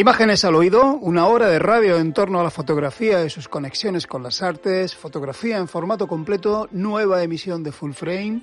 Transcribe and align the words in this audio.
Imágenes 0.00 0.46
al 0.46 0.54
oído, 0.54 0.94
una 0.94 1.26
hora 1.26 1.48
de 1.48 1.58
radio 1.58 1.98
en 1.98 2.14
torno 2.14 2.40
a 2.40 2.42
la 2.42 2.48
fotografía 2.48 3.22
y 3.22 3.28
sus 3.28 3.48
conexiones 3.48 4.06
con 4.06 4.22
las 4.22 4.40
artes, 4.40 4.96
fotografía 4.96 5.58
en 5.58 5.68
formato 5.68 6.08
completo, 6.08 6.68
nueva 6.70 7.22
emisión 7.22 7.62
de 7.62 7.70
Full 7.70 7.92
Frame. 7.92 8.40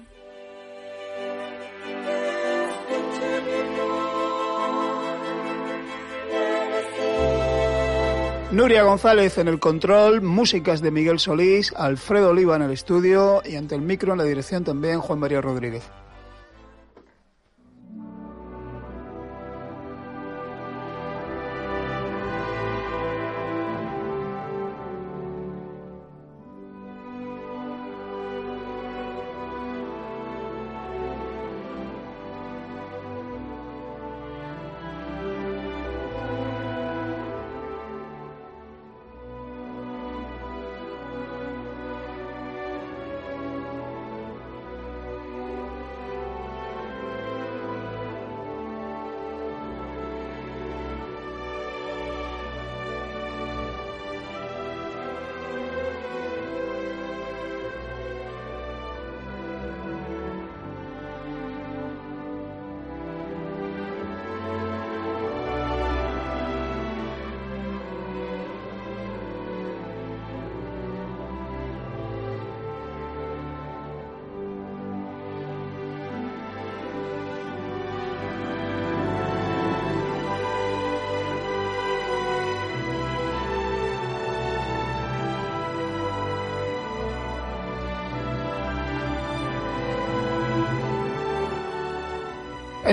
Nuria 8.52 8.84
González 8.84 9.40
en 9.40 9.48
el 9.48 9.60
control, 9.60 10.22
músicas 10.22 10.84
de 10.84 10.92
Miguel 10.92 11.18
Solís, 11.18 11.74
Alfredo 11.76 12.30
Oliva 12.30 12.56
en 12.56 12.62
el 12.62 12.72
estudio 12.72 13.42
y 13.44 13.56
ante 13.56 13.74
el 13.74 13.82
micro 13.82 14.12
en 14.12 14.20
la 14.20 14.26
dirección 14.26 14.64
también 14.64 15.00
Juan 15.00 15.18
María 15.18 15.42
Rodríguez. 15.42 15.90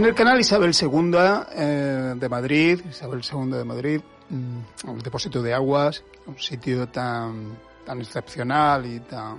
En 0.04 0.10
el 0.10 0.14
canal 0.14 0.38
Isabel 0.38 0.72
II 0.78 1.12
eh, 1.56 2.14
de 2.14 2.28
Madrid, 2.28 2.78
Isabel 2.90 3.22
II 3.22 3.52
de 3.52 3.64
Madrid, 3.64 4.02
mm, 4.28 4.88
un 4.90 4.98
depósito 4.98 5.40
de 5.40 5.54
aguas, 5.54 6.04
un 6.26 6.38
sitio 6.38 6.86
tan, 6.88 7.56
tan 7.86 8.02
excepcional 8.02 8.84
y 8.84 9.00
tan, 9.00 9.38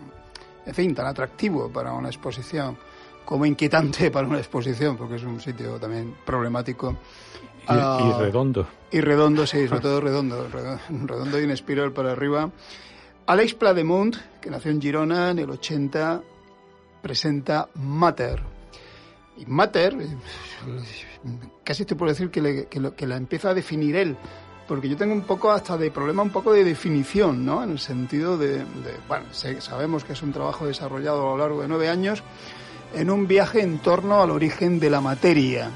en 0.66 0.74
fin, 0.74 0.96
tan 0.96 1.06
atractivo 1.06 1.70
para 1.70 1.94
una 1.94 2.08
exposición, 2.08 2.76
como 3.26 3.46
inquietante 3.46 4.10
para 4.12 4.28
una 4.28 4.40
exposición, 4.40 4.98
porque 4.98 5.18
es 5.18 5.24
un 5.24 5.40
sitio 5.40 5.78
también 5.80 6.16
problemático. 6.26 6.98
Y, 7.70 7.74
y 7.74 8.14
redondo. 8.20 8.68
Y 8.90 9.02
redondo, 9.02 9.46
sí, 9.46 9.68
sobre 9.68 9.82
todo 9.82 10.02
redondo, 10.02 10.48
redondo, 10.90 11.40
y 11.40 11.44
en 11.44 11.52
espiral 11.52 11.92
para 11.92 12.14
arriba. 12.14 12.50
Alex 13.28 13.54
Plademunt, 13.54 14.16
que 14.42 14.50
nació 14.50 14.72
en 14.72 14.82
Girona 14.82 15.30
en 15.30 15.38
el 15.38 15.50
80, 15.52 16.24
presenta 17.04 17.70
Mater, 17.76 18.55
Mater, 19.48 19.94
eh, 20.00 20.08
casi 21.64 21.86
te 21.86 21.96
puedo 21.96 22.12
decir 22.12 22.30
que, 22.30 22.42
le- 22.42 22.66
que 22.68 22.80
lo- 22.80 22.96
que 22.96 23.08
la 23.08 23.18
empieza 23.18 23.50
a 23.50 23.54
definir 23.54 23.96
él, 23.96 24.16
porque 24.68 24.90
yo 24.90 24.96
tengo 24.98 25.14
un 25.14 25.22
poco 25.24 25.52
hasta 25.52 25.78
de 25.78 25.92
problema, 25.92 26.24
un 26.24 26.30
poco 26.32 26.54
de 26.54 26.64
definición, 26.64 27.46
¿no? 27.46 27.64
En 27.64 27.72
el 27.72 27.80
sentido 27.80 28.38
de, 28.38 28.60
de- 28.60 28.66
bueno, 29.08 29.26
sabemos 29.60 30.04
que 30.04 30.14
es 30.14 30.22
un 30.22 30.32
trabajo 30.32 30.66
desarrollado 30.66 31.22
a 31.28 31.32
lo 31.32 31.38
largo 31.38 31.62
de 31.62 31.68
nueve 31.68 31.90
años 31.90 32.24
en 32.94 33.10
un 33.10 33.28
viaje 33.28 33.62
en 33.62 33.80
torno 33.80 34.22
al 34.22 34.32
origen 34.32 34.80
de 34.80 34.90
la 34.90 35.02
materia. 35.02 35.70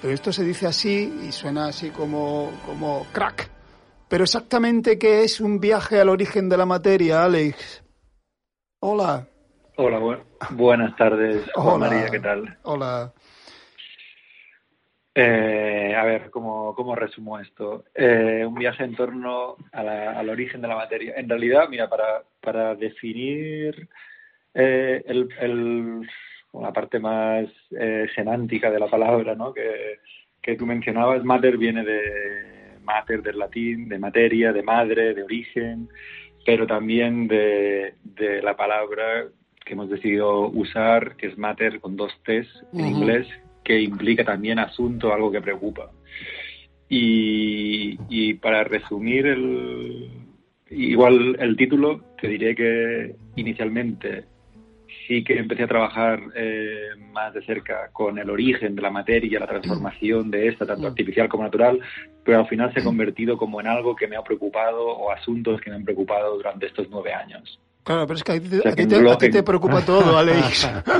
Pero 0.00 0.12
esto 0.14 0.32
se 0.32 0.44
dice 0.44 0.66
así 0.66 1.12
y 1.26 1.32
suena 1.32 1.66
así 1.68 1.90
como, 1.90 2.50
como 2.66 3.06
crack. 3.12 3.50
Pero 4.08 4.24
exactamente 4.24 4.98
qué 4.98 5.24
es 5.24 5.40
un 5.40 5.58
viaje 5.58 5.98
al 6.00 6.10
origen 6.10 6.48
de 6.48 6.56
la 6.58 6.66
materia, 6.66 7.24
Alex. 7.24 7.82
Hola. 8.80 9.26
Hola, 9.76 9.98
bu- 9.98 10.22
buenas 10.50 10.94
tardes, 10.96 11.42
Juan 11.54 11.76
Hola. 11.76 11.88
María, 11.88 12.10
¿qué 12.10 12.20
tal? 12.20 12.58
Hola. 12.62 13.12
Eh, 15.16 15.94
a 15.96 16.04
ver, 16.04 16.30
¿cómo, 16.30 16.74
cómo 16.74 16.94
resumo 16.94 17.38
esto? 17.38 17.84
Eh, 17.94 18.44
un 18.46 18.54
viaje 18.54 18.84
en 18.84 18.94
torno 18.96 19.56
a 19.72 19.82
la- 19.82 20.12
al 20.18 20.28
origen 20.28 20.60
de 20.60 20.68
la 20.68 20.76
materia. 20.76 21.14
En 21.16 21.28
realidad, 21.28 21.68
mira, 21.68 21.88
para, 21.88 22.22
para 22.40 22.74
definir 22.74 23.88
eh, 24.54 25.02
el, 25.06 25.28
el- 25.40 26.08
la 26.52 26.72
parte 26.72 26.98
más 27.00 27.46
eh, 27.76 28.06
semántica 28.14 28.70
de 28.70 28.78
la 28.78 28.86
palabra, 28.88 29.34
¿no? 29.34 29.52
Que, 29.52 29.98
que 30.40 30.54
tú 30.56 30.66
mencionabas, 30.66 31.24
mater 31.24 31.56
viene 31.58 31.84
de 31.84 32.78
mater 32.82 33.22
del 33.22 33.38
latín, 33.38 33.88
de 33.88 33.98
materia, 33.98 34.52
de 34.52 34.62
madre, 34.62 35.14
de 35.14 35.22
origen, 35.22 35.88
pero 36.46 36.66
también 36.66 37.26
de, 37.26 37.94
de 38.04 38.42
la 38.42 38.54
palabra 38.56 39.26
que 39.64 39.72
hemos 39.72 39.88
decidido 39.88 40.48
usar, 40.48 41.16
que 41.16 41.28
es 41.28 41.38
mater 41.38 41.80
con 41.80 41.96
dos 41.96 42.12
T's 42.24 42.48
en 42.72 42.86
inglés, 42.86 43.26
que 43.64 43.80
implica 43.80 44.24
también 44.24 44.58
asunto, 44.58 45.12
algo 45.12 45.30
que 45.30 45.40
preocupa. 45.40 45.90
Y, 46.88 47.98
y 48.08 48.34
para 48.34 48.62
resumir 48.64 49.26
el, 49.26 50.10
igual 50.70 51.36
el 51.40 51.56
título, 51.56 52.02
te 52.20 52.28
diré 52.28 52.54
que 52.54 53.16
inicialmente 53.36 54.24
sí 55.06 55.24
que 55.24 55.38
empecé 55.38 55.64
a 55.64 55.68
trabajar 55.68 56.20
eh, 56.34 56.90
más 57.12 57.34
de 57.34 57.44
cerca 57.44 57.90
con 57.92 58.18
el 58.18 58.30
origen 58.30 58.74
de 58.74 58.82
la 58.82 58.90
materia, 58.90 59.40
la 59.40 59.46
transformación 59.46 60.30
de 60.30 60.48
esta, 60.48 60.66
tanto 60.66 60.86
artificial 60.86 61.28
como 61.28 61.44
natural, 61.44 61.80
pero 62.24 62.38
al 62.38 62.48
final 62.48 62.72
se 62.72 62.80
ha 62.80 62.84
convertido 62.84 63.36
como 63.36 63.60
en 63.60 63.66
algo 63.66 63.96
que 63.96 64.06
me 64.06 64.16
ha 64.16 64.22
preocupado 64.22 64.86
o 64.86 65.10
asuntos 65.10 65.60
que 65.60 65.70
me 65.70 65.76
han 65.76 65.84
preocupado 65.84 66.36
durante 66.36 66.66
estos 66.66 66.88
nueve 66.90 67.12
años. 67.12 67.60
Claro, 67.84 68.06
pero 68.06 68.16
es 68.16 68.24
que 68.24 68.32
a 68.32 68.40
ti 68.40 68.48
te, 68.48 69.30
te, 69.30 69.42
preocupa 69.42 69.82
todo, 69.82 70.16
Alex. 70.18 70.64
a 70.64 70.92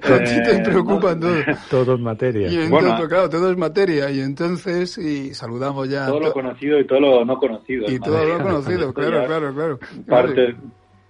ti 0.00 0.42
te 0.42 0.60
preocupa 0.64 1.14
todo. 1.18 1.34
Todo 1.70 1.94
es 1.94 2.00
materia. 2.00 2.48
Y 2.50 2.56
entonces, 2.56 3.06
claro, 3.06 3.28
todo 3.28 3.50
es 3.50 3.56
materia. 3.58 4.10
Y 4.10 4.20
entonces, 4.20 4.96
y 4.96 5.34
saludamos 5.34 5.90
ya. 5.90 6.06
Todo 6.06 6.20
lo 6.20 6.32
conocido 6.32 6.80
y 6.80 6.86
todo 6.86 7.00
lo 7.00 7.24
no 7.26 7.38
conocido. 7.38 7.90
Y 7.90 8.00
todo 8.00 8.24
lo 8.24 8.42
conocido, 8.42 8.94
claro, 8.94 9.26
claro, 9.26 9.54
claro. 9.54 9.78
Parte, 10.08 10.56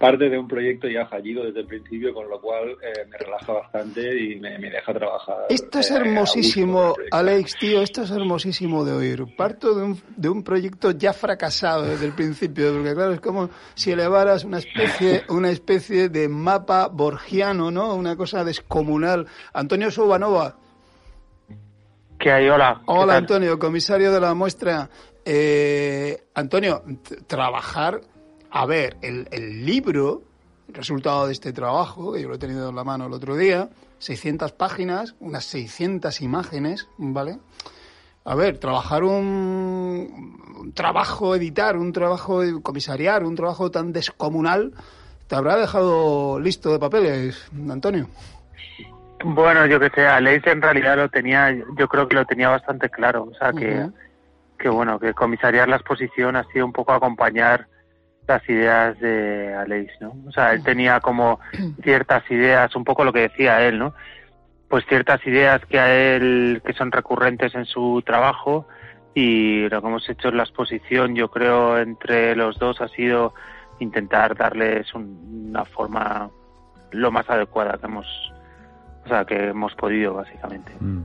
parte 0.00 0.30
de 0.30 0.38
un 0.38 0.48
proyecto 0.48 0.88
ya 0.88 1.04
fallido 1.04 1.44
desde 1.44 1.60
el 1.60 1.66
principio, 1.66 2.14
con 2.14 2.26
lo 2.26 2.40
cual 2.40 2.70
eh, 2.70 3.04
me 3.06 3.18
relaja 3.18 3.52
bastante 3.52 4.00
y 4.18 4.40
me, 4.40 4.58
deja 4.58 4.94
trabajar. 4.94 5.44
Esto 5.50 5.78
es 5.78 5.90
eh, 5.90 5.96
hermosísimo, 5.96 6.94
Alex, 7.10 7.58
tío, 7.58 7.82
esto 7.82 8.04
es 8.04 8.10
hermosísimo 8.10 8.82
de 8.82 8.92
oír. 8.92 9.36
Parto 9.36 9.74
de 9.74 9.82
un, 9.82 10.02
de 10.16 10.30
un 10.30 10.42
proyecto 10.42 10.92
ya 10.92 11.12
fracasado 11.12 11.82
desde 11.82 12.06
el 12.06 12.14
principio, 12.14 12.72
porque 12.72 12.94
claro, 12.94 13.12
es 13.12 13.20
como 13.20 13.50
si 13.74 13.90
elevaras 13.90 14.44
una 14.44 14.56
especie, 14.56 15.24
una 15.28 15.50
especie 15.50 16.08
de 16.08 16.30
mapa 16.30 16.88
borgiano, 16.88 17.70
¿no? 17.70 17.94
Una 17.94 18.16
cosa 18.16 18.42
descomunal. 18.42 19.26
Antonio 19.52 19.90
Subanova. 19.90 20.56
¿Qué 22.18 22.32
hay? 22.32 22.48
Hola. 22.48 22.80
Hola, 22.86 23.16
Antonio, 23.18 23.58
comisario 23.58 24.10
de 24.12 24.20
la 24.20 24.32
muestra. 24.32 24.88
Eh, 25.26 26.22
Antonio, 26.32 26.84
trabajar 27.26 28.00
a 28.50 28.66
ver 28.66 28.96
el, 29.02 29.28
el 29.30 29.64
libro, 29.64 30.22
el 30.68 30.74
resultado 30.74 31.26
de 31.26 31.32
este 31.32 31.52
trabajo, 31.52 32.12
que 32.12 32.22
yo 32.22 32.28
lo 32.28 32.34
he 32.34 32.38
tenido 32.38 32.68
en 32.68 32.76
la 32.76 32.84
mano 32.84 33.06
el 33.06 33.12
otro 33.12 33.36
día, 33.36 33.68
600 33.98 34.52
páginas, 34.52 35.14
unas 35.20 35.44
600 35.44 36.20
imágenes, 36.22 36.88
¿vale? 36.96 37.38
A 38.24 38.34
ver, 38.34 38.58
trabajar 38.58 39.04
un, 39.04 40.72
trabajo, 40.74 41.34
editar, 41.34 41.76
un 41.76 41.92
trabajo 41.92 42.42
comisariar, 42.62 43.24
un 43.24 43.34
trabajo 43.34 43.70
tan 43.70 43.92
descomunal, 43.92 44.72
te 45.26 45.36
habrá 45.36 45.56
dejado 45.56 46.38
listo 46.40 46.72
de 46.72 46.78
papeles, 46.78 47.50
Antonio. 47.70 48.08
Bueno, 49.22 49.66
yo 49.66 49.78
que 49.78 49.90
sé, 49.90 50.06
Aleix 50.06 50.46
en 50.46 50.62
realidad 50.62 50.96
lo 50.96 51.08
tenía, 51.08 51.50
yo 51.76 51.88
creo 51.88 52.08
que 52.08 52.14
lo 52.14 52.24
tenía 52.24 52.48
bastante 52.48 52.88
claro, 52.88 53.28
o 53.30 53.34
sea 53.34 53.52
que, 53.52 53.88
que 54.58 54.68
bueno, 54.68 54.98
que 54.98 55.12
comisariar 55.12 55.68
la 55.68 55.76
exposición 55.76 56.36
ha 56.36 56.44
sido 56.52 56.64
un 56.64 56.72
poco 56.72 56.92
acompañar 56.92 57.66
las 58.30 58.48
ideas 58.48 58.98
de 59.00 59.54
Aleix, 59.54 59.90
¿no? 60.00 60.14
O 60.26 60.32
sea, 60.32 60.52
él 60.52 60.62
tenía 60.62 61.00
como 61.00 61.40
ciertas 61.82 62.28
ideas, 62.30 62.74
un 62.76 62.84
poco 62.84 63.04
lo 63.04 63.12
que 63.12 63.28
decía 63.28 63.66
él, 63.66 63.78
¿no? 63.78 63.94
Pues 64.68 64.84
ciertas 64.86 65.24
ideas 65.26 65.64
que 65.66 65.78
a 65.78 65.92
él, 65.92 66.62
que 66.64 66.72
son 66.72 66.92
recurrentes 66.92 67.54
en 67.54 67.66
su 67.66 68.02
trabajo 68.06 68.66
y 69.14 69.68
lo 69.68 69.80
que 69.80 69.88
hemos 69.88 70.08
hecho 70.08 70.28
en 70.28 70.36
la 70.36 70.44
exposición, 70.44 71.16
yo 71.16 71.28
creo, 71.28 71.78
entre 71.78 72.36
los 72.36 72.58
dos 72.58 72.80
ha 72.80 72.88
sido 72.88 73.34
intentar 73.80 74.36
darles 74.36 74.94
una 74.94 75.64
forma 75.64 76.30
lo 76.92 77.10
más 77.10 77.28
adecuada 77.28 77.78
que 77.78 77.86
hemos, 77.86 78.06
o 79.04 79.08
sea, 79.08 79.24
que 79.24 79.48
hemos 79.48 79.74
podido, 79.74 80.14
básicamente. 80.14 80.72
Mm 80.78 81.02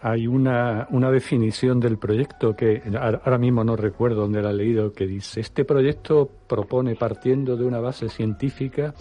hay 0.00 0.26
una, 0.26 0.86
una, 0.90 1.10
definición 1.10 1.80
del 1.80 1.98
proyecto 1.98 2.54
que 2.54 2.82
ahora 2.98 3.38
mismo 3.38 3.64
no 3.64 3.76
recuerdo 3.76 4.22
dónde 4.22 4.42
la 4.42 4.50
he 4.50 4.54
leído, 4.54 4.92
que 4.92 5.06
dice, 5.06 5.40
este 5.40 5.64
proyecto 5.64 6.30
propone, 6.46 6.94
partiendo 6.96 7.56
de 7.56 7.64
una 7.64 7.80
base 7.80 8.08
científica, 8.08 8.94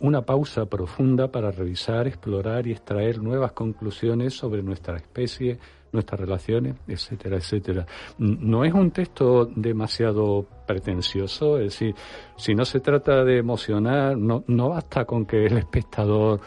una 0.00 0.22
pausa 0.22 0.66
profunda 0.66 1.28
para 1.28 1.52
revisar, 1.52 2.06
explorar 2.08 2.66
y 2.66 2.72
extraer 2.72 3.22
nuevas 3.22 3.52
conclusiones 3.52 4.34
sobre 4.34 4.62
nuestra 4.62 4.96
especie, 4.96 5.58
nuestras 5.92 6.20
relaciones, 6.20 6.74
etcétera, 6.88 7.36
etcétera. 7.36 7.86
No 8.18 8.64
es 8.64 8.72
un 8.72 8.90
texto 8.90 9.44
demasiado 9.44 10.46
pretencioso, 10.66 11.58
es 11.58 11.64
decir, 11.64 11.94
si 12.36 12.54
no 12.54 12.64
se 12.64 12.80
trata 12.80 13.24
de 13.24 13.38
emocionar, 13.38 14.16
no, 14.16 14.42
no 14.48 14.70
basta 14.70 15.04
con 15.04 15.24
que 15.24 15.46
el 15.46 15.58
espectador 15.58 16.40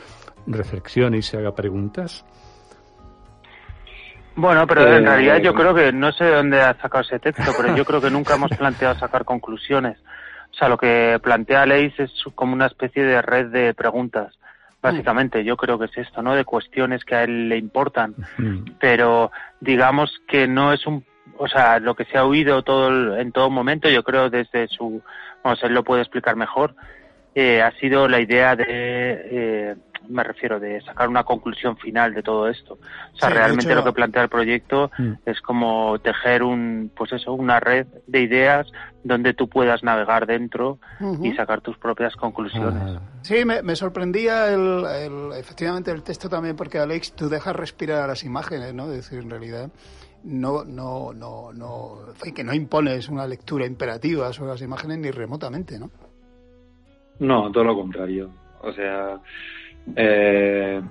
reflexione 0.47 1.17
y 1.17 1.21
se 1.21 1.37
haga 1.37 1.55
preguntas. 1.55 2.25
Bueno, 4.35 4.67
pero 4.67 4.85
en 4.87 5.05
eh, 5.05 5.09
realidad 5.09 5.37
yo 5.37 5.53
creo 5.53 5.73
que 5.73 5.91
no 5.93 6.11
sé 6.11 6.25
de 6.25 6.35
dónde 6.35 6.61
ha 6.61 6.73
sacado 6.75 7.03
ese 7.03 7.19
texto, 7.19 7.51
pero 7.57 7.75
yo 7.75 7.85
creo 7.85 8.01
que 8.01 8.09
nunca 8.09 8.35
hemos 8.35 8.51
planteado 8.51 8.95
sacar 8.95 9.23
conclusiones. 9.23 9.97
O 10.51 10.57
sea, 10.57 10.69
lo 10.69 10.77
que 10.77 11.19
plantea 11.21 11.65
Leis 11.65 11.97
es 11.99 12.11
como 12.33 12.53
una 12.53 12.67
especie 12.67 13.03
de 13.03 13.21
red 13.21 13.47
de 13.47 13.73
preguntas. 13.73 14.37
Básicamente, 14.81 15.43
yo 15.43 15.57
creo 15.57 15.79
que 15.79 15.85
es 15.85 15.97
esto, 15.97 16.21
¿no? 16.21 16.35
De 16.35 16.45
cuestiones 16.45 17.03
que 17.03 17.15
a 17.15 17.23
él 17.23 17.49
le 17.49 17.57
importan. 17.57 18.13
Pero 18.79 19.31
digamos 19.59 20.21
que 20.27 20.47
no 20.47 20.71
es 20.73 20.85
un. 20.85 21.03
O 21.37 21.47
sea, 21.47 21.79
lo 21.79 21.95
que 21.95 22.05
se 22.05 22.17
ha 22.17 22.23
oído 22.23 22.61
todo 22.61 23.17
en 23.17 23.31
todo 23.31 23.49
momento, 23.49 23.89
yo 23.89 24.03
creo 24.03 24.29
desde 24.29 24.67
su. 24.67 25.01
Vamos, 25.43 25.63
él 25.63 25.73
lo 25.73 25.83
puede 25.83 26.03
explicar 26.03 26.35
mejor. 26.35 26.75
Eh, 27.35 27.61
ha 27.61 27.71
sido 27.79 28.07
la 28.07 28.21
idea 28.21 28.55
de. 28.55 28.65
Eh, 28.67 29.75
me 30.07 30.23
refiero 30.23 30.59
de 30.59 30.81
sacar 30.81 31.09
una 31.09 31.23
conclusión 31.23 31.77
final 31.77 32.13
de 32.13 32.23
todo 32.23 32.47
esto. 32.47 32.77
O 33.13 33.17
sea, 33.17 33.29
realmente 33.29 33.75
lo 33.75 33.83
que 33.83 33.91
plantea 33.91 34.23
el 34.23 34.29
proyecto 34.29 34.91
mm. 34.97 35.13
es 35.25 35.41
como 35.41 35.99
tejer 35.99 36.43
un, 36.43 36.91
pues 36.95 37.11
eso, 37.11 37.33
una 37.33 37.59
red 37.59 37.87
de 38.07 38.21
ideas 38.21 38.67
donde 39.03 39.33
tú 39.33 39.49
puedas 39.49 39.83
navegar 39.83 40.25
dentro 40.25 40.79
y 41.21 41.33
sacar 41.33 41.61
tus 41.61 41.77
propias 41.77 42.15
conclusiones. 42.15 42.99
Sí, 43.21 43.45
me, 43.45 43.75
sorprendía 43.75 44.53
el, 44.53 45.31
efectivamente 45.37 45.91
el 45.91 46.03
texto 46.03 46.29
también 46.29 46.55
porque 46.55 46.79
Alex, 46.79 47.13
tú 47.13 47.29
dejas 47.29 47.55
respirar 47.55 48.01
a 48.03 48.07
las 48.07 48.23
imágenes, 48.23 48.73
¿no? 48.73 48.85
Es 48.91 49.09
decir, 49.09 49.19
en 49.19 49.29
realidad 49.29 49.71
no, 50.23 50.63
no, 50.63 51.13
no, 51.13 51.53
no, 51.53 51.99
que 52.33 52.43
no 52.43 52.53
impones 52.53 53.09
una 53.09 53.27
lectura 53.27 53.65
imperativa 53.65 54.33
sobre 54.33 54.51
las 54.51 54.61
imágenes 54.61 54.97
ni 54.99 55.11
remotamente, 55.11 55.77
¿no? 55.77 55.91
No, 57.19 57.51
todo 57.51 57.63
lo 57.63 57.75
contrario. 57.75 58.29
O 58.61 58.73
sea, 58.73 59.19
eh, 59.95 60.81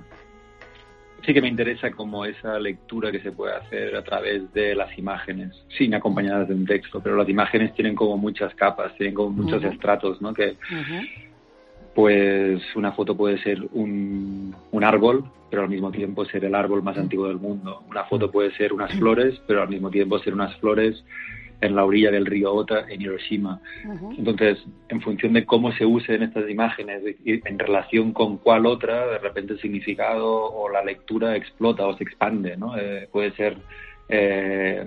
sí 1.25 1.33
que 1.33 1.41
me 1.41 1.47
interesa 1.47 1.91
como 1.91 2.25
esa 2.25 2.59
lectura 2.59 3.11
que 3.11 3.19
se 3.19 3.31
puede 3.31 3.55
hacer 3.55 3.95
a 3.95 4.03
través 4.03 4.51
de 4.53 4.75
las 4.75 4.97
imágenes, 4.97 5.53
sin 5.77 5.93
acompañadas 5.93 6.47
de 6.47 6.53
un 6.53 6.65
texto, 6.65 7.01
pero 7.01 7.15
las 7.15 7.27
imágenes 7.27 7.73
tienen 7.73 7.95
como 7.95 8.17
muchas 8.17 8.53
capas, 8.55 8.95
tienen 8.95 9.15
como 9.15 9.29
muchos 9.29 9.63
estratos, 9.63 10.21
¿no? 10.21 10.33
Que, 10.33 10.55
pues 11.93 12.61
una 12.75 12.91
foto 12.91 13.15
puede 13.15 13.41
ser 13.41 13.61
un, 13.71 14.53
un, 14.71 14.83
árbol, 14.83 15.23
pero 15.49 15.63
al 15.63 15.69
mismo 15.69 15.91
tiempo 15.91 16.25
ser 16.25 16.43
el 16.43 16.53
árbol 16.53 16.83
más 16.83 16.97
antiguo 16.97 17.27
del 17.27 17.37
mundo. 17.37 17.83
Una 17.89 18.03
foto 18.03 18.29
puede 18.29 18.51
ser 18.57 18.73
unas 18.73 18.91
flores, 18.99 19.41
pero 19.47 19.61
al 19.61 19.69
mismo 19.69 19.89
tiempo 19.89 20.19
ser 20.19 20.33
unas 20.33 20.53
flores 20.57 21.03
en 21.61 21.75
la 21.75 21.85
orilla 21.85 22.11
del 22.11 22.25
río 22.25 22.53
Ota, 22.53 22.85
en 22.89 23.01
Hiroshima. 23.01 23.61
Entonces, 24.17 24.63
en 24.89 25.01
función 25.01 25.33
de 25.33 25.45
cómo 25.45 25.71
se 25.73 25.85
usen 25.85 26.23
estas 26.23 26.49
imágenes, 26.49 27.01
en 27.25 27.59
relación 27.59 28.13
con 28.13 28.37
cuál 28.37 28.65
otra, 28.65 29.07
de 29.07 29.17
repente 29.19 29.53
el 29.53 29.61
significado 29.61 30.27
o 30.27 30.69
la 30.69 30.83
lectura 30.83 31.35
explota 31.35 31.87
o 31.87 31.97
se 31.97 32.03
expande, 32.03 32.57
¿no? 32.57 32.77
Eh, 32.77 33.07
puede 33.11 33.31
ser 33.31 33.57
eh, 34.09 34.85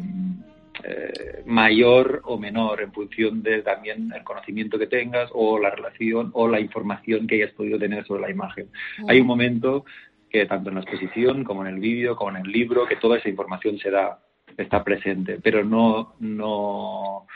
eh, 0.84 1.42
mayor 1.46 2.22
o 2.24 2.38
menor 2.38 2.80
en 2.82 2.92
función 2.92 3.42
de 3.42 3.62
también 3.62 4.12
el 4.14 4.22
conocimiento 4.22 4.78
que 4.78 4.86
tengas 4.86 5.28
o 5.32 5.58
la 5.58 5.70
relación 5.70 6.30
o 6.34 6.46
la 6.46 6.60
información 6.60 7.26
que 7.26 7.36
hayas 7.36 7.52
podido 7.52 7.78
tener 7.78 8.06
sobre 8.06 8.22
la 8.22 8.30
imagen. 8.30 8.68
Hay 9.08 9.20
un 9.20 9.26
momento 9.26 9.84
que 10.30 10.46
tanto 10.46 10.68
en 10.68 10.76
la 10.76 10.82
exposición 10.82 11.42
como 11.42 11.66
en 11.66 11.74
el 11.74 11.80
vídeo, 11.80 12.14
como 12.14 12.30
en 12.30 12.44
el 12.44 12.52
libro, 12.52 12.86
que 12.86 12.96
toda 12.96 13.18
esa 13.18 13.28
información 13.28 13.78
se 13.78 13.90
da 13.90 14.20
está 14.56 14.82
presente, 14.84 15.38
pero 15.42 15.64
no, 15.64 16.14
no, 16.20 17.26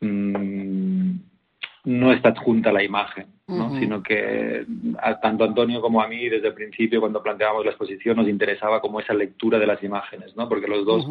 mm, 0.00 1.10
no 1.84 2.12
está 2.12 2.30
adjunta 2.30 2.72
la 2.72 2.82
imagen, 2.82 3.26
¿no? 3.46 3.78
sino 3.78 4.02
que 4.02 4.64
a, 5.00 5.20
tanto 5.20 5.44
Antonio 5.44 5.80
como 5.80 6.00
a 6.00 6.08
mí 6.08 6.28
desde 6.28 6.48
el 6.48 6.54
principio 6.54 7.00
cuando 7.00 7.22
planteábamos 7.22 7.64
la 7.64 7.72
exposición 7.72 8.16
nos 8.16 8.28
interesaba 8.28 8.80
como 8.80 9.00
esa 9.00 9.14
lectura 9.14 9.58
de 9.58 9.66
las 9.66 9.82
imágenes, 9.82 10.34
¿no? 10.36 10.48
porque 10.48 10.68
los 10.68 10.84
dos 10.86 11.06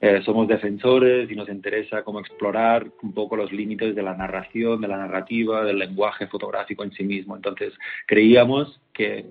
eh, 0.00 0.20
somos 0.24 0.48
defensores 0.48 1.30
y 1.30 1.36
nos 1.36 1.48
interesa 1.48 2.02
como 2.02 2.18
explorar 2.18 2.88
un 3.02 3.12
poco 3.14 3.36
los 3.36 3.52
límites 3.52 3.94
de 3.94 4.02
la 4.02 4.16
narración, 4.16 4.80
de 4.80 4.88
la 4.88 4.96
narrativa, 4.96 5.64
del 5.64 5.78
lenguaje 5.78 6.26
fotográfico 6.26 6.82
en 6.82 6.90
sí 6.90 7.04
mismo. 7.04 7.36
Entonces 7.36 7.72
creíamos 8.04 8.80
que 8.92 9.26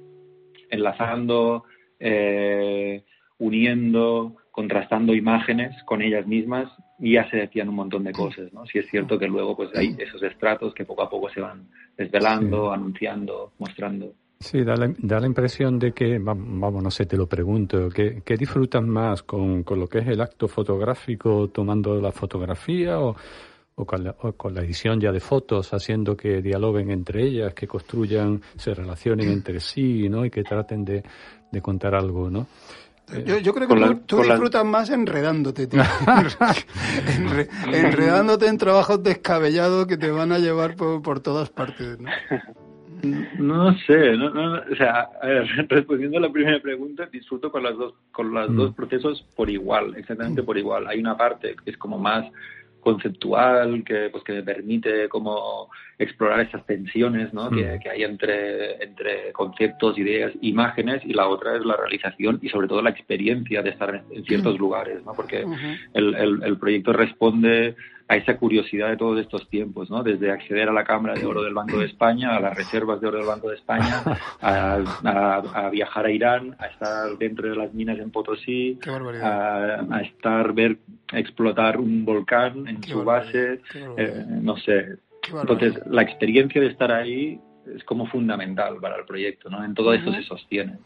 enlazando, 0.69 1.65
eh, 1.99 3.03
uniendo, 3.41 4.35
contrastando 4.51 5.15
imágenes 5.15 5.75
con 5.83 6.01
ellas 6.01 6.27
mismas, 6.27 6.71
ya 6.99 7.27
se 7.31 7.37
decían 7.37 7.69
un 7.69 7.75
montón 7.75 8.03
de 8.03 8.11
cosas, 8.11 8.53
¿no? 8.53 8.65
Si 8.67 8.77
es 8.77 8.87
cierto 8.89 9.17
que 9.17 9.27
luego 9.27 9.55
pues 9.55 9.71
hay 9.75 9.95
esos 9.97 10.21
estratos 10.21 10.75
que 10.75 10.85
poco 10.85 11.01
a 11.01 11.09
poco 11.09 11.27
se 11.29 11.41
van 11.41 11.67
desvelando, 11.97 12.71
anunciando, 12.71 13.53
mostrando. 13.57 14.13
Sí, 14.39 14.63
da 14.63 14.75
la, 14.75 14.93
da 14.99 15.19
la 15.19 15.25
impresión 15.25 15.79
de 15.79 15.91
que, 15.91 16.19
vamos, 16.19 16.83
no 16.83 16.91
sé, 16.91 17.05
te 17.07 17.17
lo 17.17 17.27
pregunto, 17.27 17.89
que, 17.89 18.21
que 18.23 18.37
disfrutas 18.37 18.83
más 18.83 19.23
con, 19.23 19.63
con, 19.63 19.79
lo 19.79 19.87
que 19.87 19.99
es 19.99 20.07
el 20.07 20.21
acto 20.21 20.47
fotográfico 20.47 21.49
tomando 21.49 21.99
la 21.99 22.11
fotografía 22.11 22.99
o, 22.99 23.15
o, 23.75 23.85
con 23.85 24.03
la, 24.03 24.15
o, 24.19 24.33
con 24.33 24.53
la, 24.53 24.61
edición 24.61 24.99
ya 24.99 25.11
de 25.11 25.19
fotos, 25.19 25.73
haciendo 25.73 26.15
que 26.15 26.41
dialoguen 26.41 26.91
entre 26.91 27.23
ellas, 27.23 27.53
que 27.53 27.67
construyan, 27.67 28.41
se 28.55 28.73
relacionen 28.73 29.29
entre 29.29 29.59
sí, 29.59 30.09
¿no? 30.09 30.25
Y 30.25 30.29
que 30.29 30.43
traten 30.43 30.85
de, 30.85 31.03
de 31.51 31.61
contar 31.61 31.95
algo, 31.95 32.29
¿no? 32.29 32.47
Yo, 33.25 33.37
yo, 33.39 33.53
creo 33.53 33.67
que 33.67 33.75
la, 33.75 33.87
tú, 33.89 34.17
tú 34.17 34.23
disfrutas 34.23 34.63
la... 34.63 34.69
más 34.69 34.89
enredándote, 34.89 35.67
tío. 35.67 35.81
Enre, 37.17 37.47
enredándote 37.71 38.47
en 38.47 38.57
trabajos 38.57 39.03
descabellados 39.03 39.87
que 39.87 39.97
te 39.97 40.11
van 40.11 40.31
a 40.31 40.39
llevar 40.39 40.75
por, 40.75 41.01
por 41.01 41.19
todas 41.19 41.49
partes, 41.49 41.99
¿no? 41.99 42.09
No 43.03 43.75
sé, 43.87 44.15
no, 44.15 44.29
no, 44.29 44.61
o 44.71 44.75
sea, 44.75 45.09
a 45.21 45.27
ver, 45.27 45.47
respondiendo 45.69 46.17
a 46.17 46.21
la 46.21 46.31
primera 46.31 46.59
pregunta, 46.59 47.07
disfruto 47.11 47.51
con 47.51 47.63
las 47.63 47.75
dos, 47.75 47.93
con 48.11 48.31
los 48.31 48.49
mm. 48.49 48.55
dos 48.55 48.75
procesos 48.75 49.25
por 49.35 49.49
igual, 49.49 49.95
exactamente 49.97 50.43
por 50.43 50.57
igual. 50.57 50.87
Hay 50.87 50.99
una 50.99 51.17
parte 51.17 51.55
que 51.63 51.71
es 51.71 51.77
como 51.77 51.97
más 51.97 52.25
conceptual 52.81 53.83
que 53.83 54.09
pues 54.09 54.23
que 54.23 54.33
me 54.33 54.43
permite 54.43 55.07
como 55.07 55.69
explorar 55.97 56.41
esas 56.41 56.65
tensiones 56.65 57.33
¿no? 57.33 57.49
mm. 57.49 57.55
que, 57.55 57.79
que, 57.83 57.89
hay 57.89 58.03
entre, 58.03 58.83
entre 58.83 59.31
conceptos, 59.31 59.97
ideas, 59.97 60.33
imágenes 60.41 61.01
y 61.05 61.13
la 61.13 61.27
otra 61.27 61.55
es 61.55 61.65
la 61.65 61.77
realización 61.77 62.39
y 62.41 62.49
sobre 62.49 62.67
todo 62.67 62.81
la 62.81 62.89
experiencia 62.89 63.61
de 63.61 63.69
estar 63.69 64.03
en, 64.09 64.25
ciertos 64.25 64.55
mm. 64.55 64.59
lugares, 64.59 65.05
¿no? 65.05 65.13
porque 65.13 65.45
uh 65.45 65.49
-huh. 65.49 65.79
el, 65.93 66.15
el, 66.15 66.43
el, 66.43 66.57
proyecto 66.57 66.91
responde 66.91 67.75
a 68.11 68.17
esa 68.17 68.35
curiosidad 68.35 68.89
de 68.89 68.97
todos 68.97 69.21
estos 69.21 69.47
tiempos, 69.47 69.89
¿no? 69.89 70.03
Desde 70.03 70.31
acceder 70.31 70.67
a 70.67 70.73
la 70.73 70.83
Cámara 70.83 71.13
de 71.13 71.25
Oro 71.25 71.43
del 71.43 71.53
Banco 71.53 71.79
de 71.79 71.85
España, 71.85 72.35
a 72.35 72.41
las 72.41 72.57
reservas 72.57 72.99
de 72.99 73.07
oro 73.07 73.19
del 73.19 73.25
Banco 73.25 73.47
de 73.49 73.55
España, 73.55 74.03
a, 74.41 74.79
a, 75.05 75.35
a 75.37 75.69
viajar 75.69 76.05
a 76.07 76.11
Irán, 76.11 76.53
a 76.59 76.65
estar 76.65 77.17
dentro 77.17 77.49
de 77.49 77.55
las 77.55 77.73
minas 77.73 77.97
en 77.99 78.11
Potosí, 78.11 78.77
a, 79.23 79.85
a, 79.89 80.01
estar, 80.01 80.51
ver 80.51 80.79
explotar 81.13 81.77
un 81.77 82.03
volcán 82.03 82.67
en 82.67 82.81
Qué 82.81 82.91
su 82.91 83.01
base, 83.05 83.61
eh, 83.95 84.25
no 84.27 84.57
sé. 84.57 84.97
Entonces, 85.33 85.79
la 85.85 86.01
experiencia 86.01 86.59
de 86.59 86.67
estar 86.67 86.91
ahí 86.91 87.39
es 87.65 87.83
como 87.83 88.07
fundamental 88.07 88.77
para 88.79 88.97
el 88.97 89.05
proyecto, 89.05 89.49
¿no? 89.49 89.63
En 89.63 89.73
todo 89.73 89.89
uh 89.89 89.93
-huh. 89.93 89.99
esto 89.99 90.13
se 90.13 90.23
sostiene. 90.23 90.79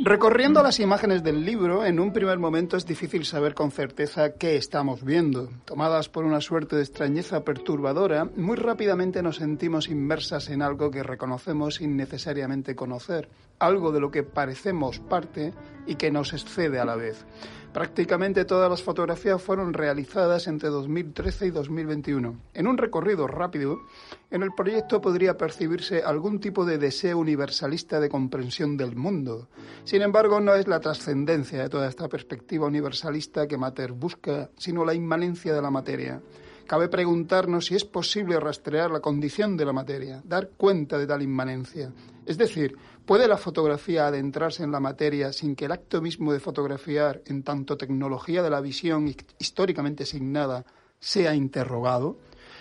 Recorriendo 0.00 0.62
las 0.62 0.80
imágenes 0.80 1.22
del 1.22 1.44
libro, 1.44 1.84
en 1.84 2.00
un 2.00 2.12
primer 2.12 2.38
momento 2.38 2.76
es 2.76 2.86
difícil 2.86 3.24
saber 3.24 3.54
con 3.54 3.70
certeza 3.70 4.34
qué 4.34 4.56
estamos 4.56 5.04
viendo. 5.04 5.48
Tomadas 5.64 6.08
por 6.08 6.24
una 6.24 6.40
suerte 6.40 6.76
de 6.76 6.82
extrañeza 6.82 7.44
perturbadora, 7.44 8.24
muy 8.36 8.56
rápidamente 8.56 9.22
nos 9.22 9.36
sentimos 9.36 9.88
inmersas 9.88 10.50
en 10.50 10.62
algo 10.62 10.90
que 10.90 11.02
reconocemos 11.02 11.76
sin 11.76 11.96
necesariamente 11.96 12.74
conocer, 12.74 13.28
algo 13.58 13.92
de 13.92 14.00
lo 14.00 14.10
que 14.10 14.22
parecemos 14.22 15.00
parte 15.00 15.52
y 15.86 15.96
que 15.96 16.10
nos 16.10 16.32
excede 16.32 16.78
a 16.78 16.84
la 16.84 16.96
vez. 16.96 17.26
Prácticamente 17.76 18.46
todas 18.46 18.70
las 18.70 18.82
fotografías 18.82 19.42
fueron 19.42 19.74
realizadas 19.74 20.46
entre 20.46 20.70
2013 20.70 21.48
y 21.48 21.50
2021. 21.50 22.40
En 22.54 22.66
un 22.68 22.78
recorrido 22.78 23.26
rápido, 23.26 23.82
en 24.30 24.42
el 24.42 24.54
proyecto 24.54 25.02
podría 25.02 25.36
percibirse 25.36 26.02
algún 26.02 26.40
tipo 26.40 26.64
de 26.64 26.78
deseo 26.78 27.18
universalista 27.18 28.00
de 28.00 28.08
comprensión 28.08 28.78
del 28.78 28.96
mundo. 28.96 29.50
Sin 29.84 30.00
embargo, 30.00 30.40
no 30.40 30.54
es 30.54 30.66
la 30.66 30.80
trascendencia 30.80 31.64
de 31.64 31.68
toda 31.68 31.86
esta 31.86 32.08
perspectiva 32.08 32.66
universalista 32.66 33.46
que 33.46 33.58
Mater 33.58 33.92
busca, 33.92 34.48
sino 34.56 34.82
la 34.82 34.94
inmanencia 34.94 35.52
de 35.52 35.60
la 35.60 35.70
materia. 35.70 36.22
Cabe 36.66 36.88
preguntarnos 36.88 37.66
si 37.66 37.74
es 37.76 37.84
posible 37.84 38.40
rastrear 38.40 38.90
la 38.90 39.00
condición 39.00 39.54
de 39.54 39.66
la 39.66 39.74
materia, 39.74 40.22
dar 40.24 40.48
cuenta 40.56 40.96
de 40.96 41.06
tal 41.06 41.20
inmanencia. 41.20 41.92
Es 42.24 42.38
decir, 42.38 42.74
¿puede 43.06 43.28
la 43.28 43.38
fotografía 43.38 44.08
adentrarse 44.08 44.62
en 44.62 44.72
la 44.72 44.80
materia 44.80 45.32
sin 45.32 45.56
que 45.56 45.64
el 45.64 45.72
acto 45.72 46.02
mismo 46.02 46.32
de 46.32 46.40
fotografiar, 46.40 47.22
en 47.26 47.42
tanto 47.42 47.76
tecnología 47.76 48.42
de 48.42 48.50
la 48.50 48.60
visión 48.60 49.14
históricamente 49.38 50.02
asignada, 50.02 50.66
sea 50.98 51.34
interrogado? 51.34 52.18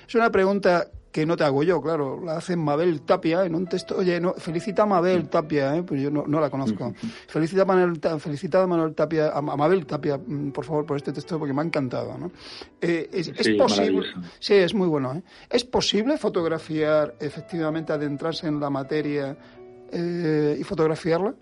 Es 0.08 0.16
una 0.16 0.32
pregunta 0.32 0.88
que 1.16 1.26
no 1.26 1.38
te 1.38 1.46
hago 1.46 1.64
yo, 1.64 1.82
claro, 1.82 2.20
la 2.22 2.36
hace 2.36 2.58
Mabel 2.58 3.04
Tapia 3.04 3.46
en 3.46 3.56
un 3.56 3.68
texto. 3.68 3.96
Oye, 3.96 4.20
no, 4.20 4.34
felicita 4.34 4.84
a 4.84 4.86
Mabel 4.86 5.30
Tapia, 5.30 5.74
¿eh? 5.78 5.82
pues 5.82 6.02
yo 6.02 6.12
no, 6.12 6.26
no 6.28 6.42
la 6.42 6.50
conozco. 6.50 6.94
Felicita 7.30 7.62
a, 7.62 7.66
Manuel, 7.66 8.02
felicita 8.20 8.62
a 8.62 8.68
Manuel 8.68 8.94
Tapia, 8.94 9.30
a 9.30 9.42
Mabel 9.42 9.86
Tapia, 9.86 10.18
mm, 10.18 10.50
por 10.52 10.66
favor, 10.66 10.86
por 10.86 10.98
este 10.98 11.14
texto, 11.14 11.40
porque 11.40 11.54
me 11.54 11.62
ha 11.62 11.64
encantado. 11.64 12.18
¿no? 12.18 12.34
Eh, 12.82 13.10
es, 13.14 13.28
sí, 13.28 13.34
es, 13.34 13.50
posible. 13.58 14.08
Sí, 14.40 14.56
es 14.56 14.74
muy 14.74 14.90
bueno. 14.90 15.14
¿eh? 15.14 15.24
¿Es 15.50 15.64
posible 15.64 16.18
fotografiar, 16.18 17.16
efectivamente, 17.22 17.94
adentrarse 17.94 18.48
en 18.48 18.60
la 18.60 18.70
materia 18.70 19.38
eh, 19.92 20.58
y 20.60 20.64
fotografiarla? 20.64 21.34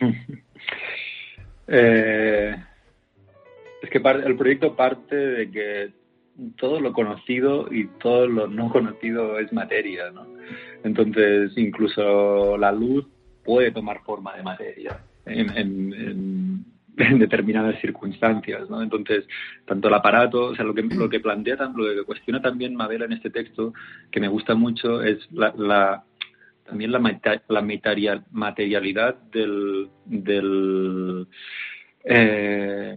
Eh, 1.74 2.54
es 3.82 3.88
que 3.88 3.98
el 3.98 4.36
proyecto 4.36 4.76
parte 4.76 5.16
de 5.16 5.50
que 5.50 5.92
todo 6.56 6.80
lo 6.80 6.92
conocido 6.92 7.72
y 7.72 7.86
todo 7.98 8.26
lo 8.26 8.46
no 8.46 8.70
conocido 8.70 9.38
es 9.38 9.52
materia, 9.52 10.10
¿no? 10.10 10.26
Entonces, 10.84 11.52
incluso 11.56 12.56
la 12.58 12.72
luz 12.72 13.06
puede 13.44 13.70
tomar 13.70 14.02
forma 14.02 14.36
de 14.36 14.42
materia 14.42 15.00
en, 15.26 16.64
determinadas 16.94 17.80
circunstancias, 17.80 18.68
¿no? 18.68 18.82
Entonces, 18.82 19.24
tanto 19.64 19.88
el 19.88 19.94
aparato, 19.94 20.46
o 20.46 20.54
sea, 20.54 20.64
lo 20.64 20.74
que, 20.74 20.82
lo 20.82 21.08
que 21.08 21.20
plantea, 21.20 21.56
lo 21.74 21.84
que 21.84 22.04
cuestiona 22.04 22.42
también 22.42 22.76
Mabel 22.76 23.02
en 23.02 23.14
este 23.14 23.30
texto, 23.30 23.72
que 24.10 24.20
me 24.20 24.28
gusta 24.28 24.54
mucho, 24.54 25.02
es 25.02 25.18
la 25.32 26.04
también 26.72 26.90
la, 26.90 27.20
la 27.48 27.60
materialidad 28.30 29.14
del, 29.30 29.90
del 30.06 31.28
eh, 32.02 32.96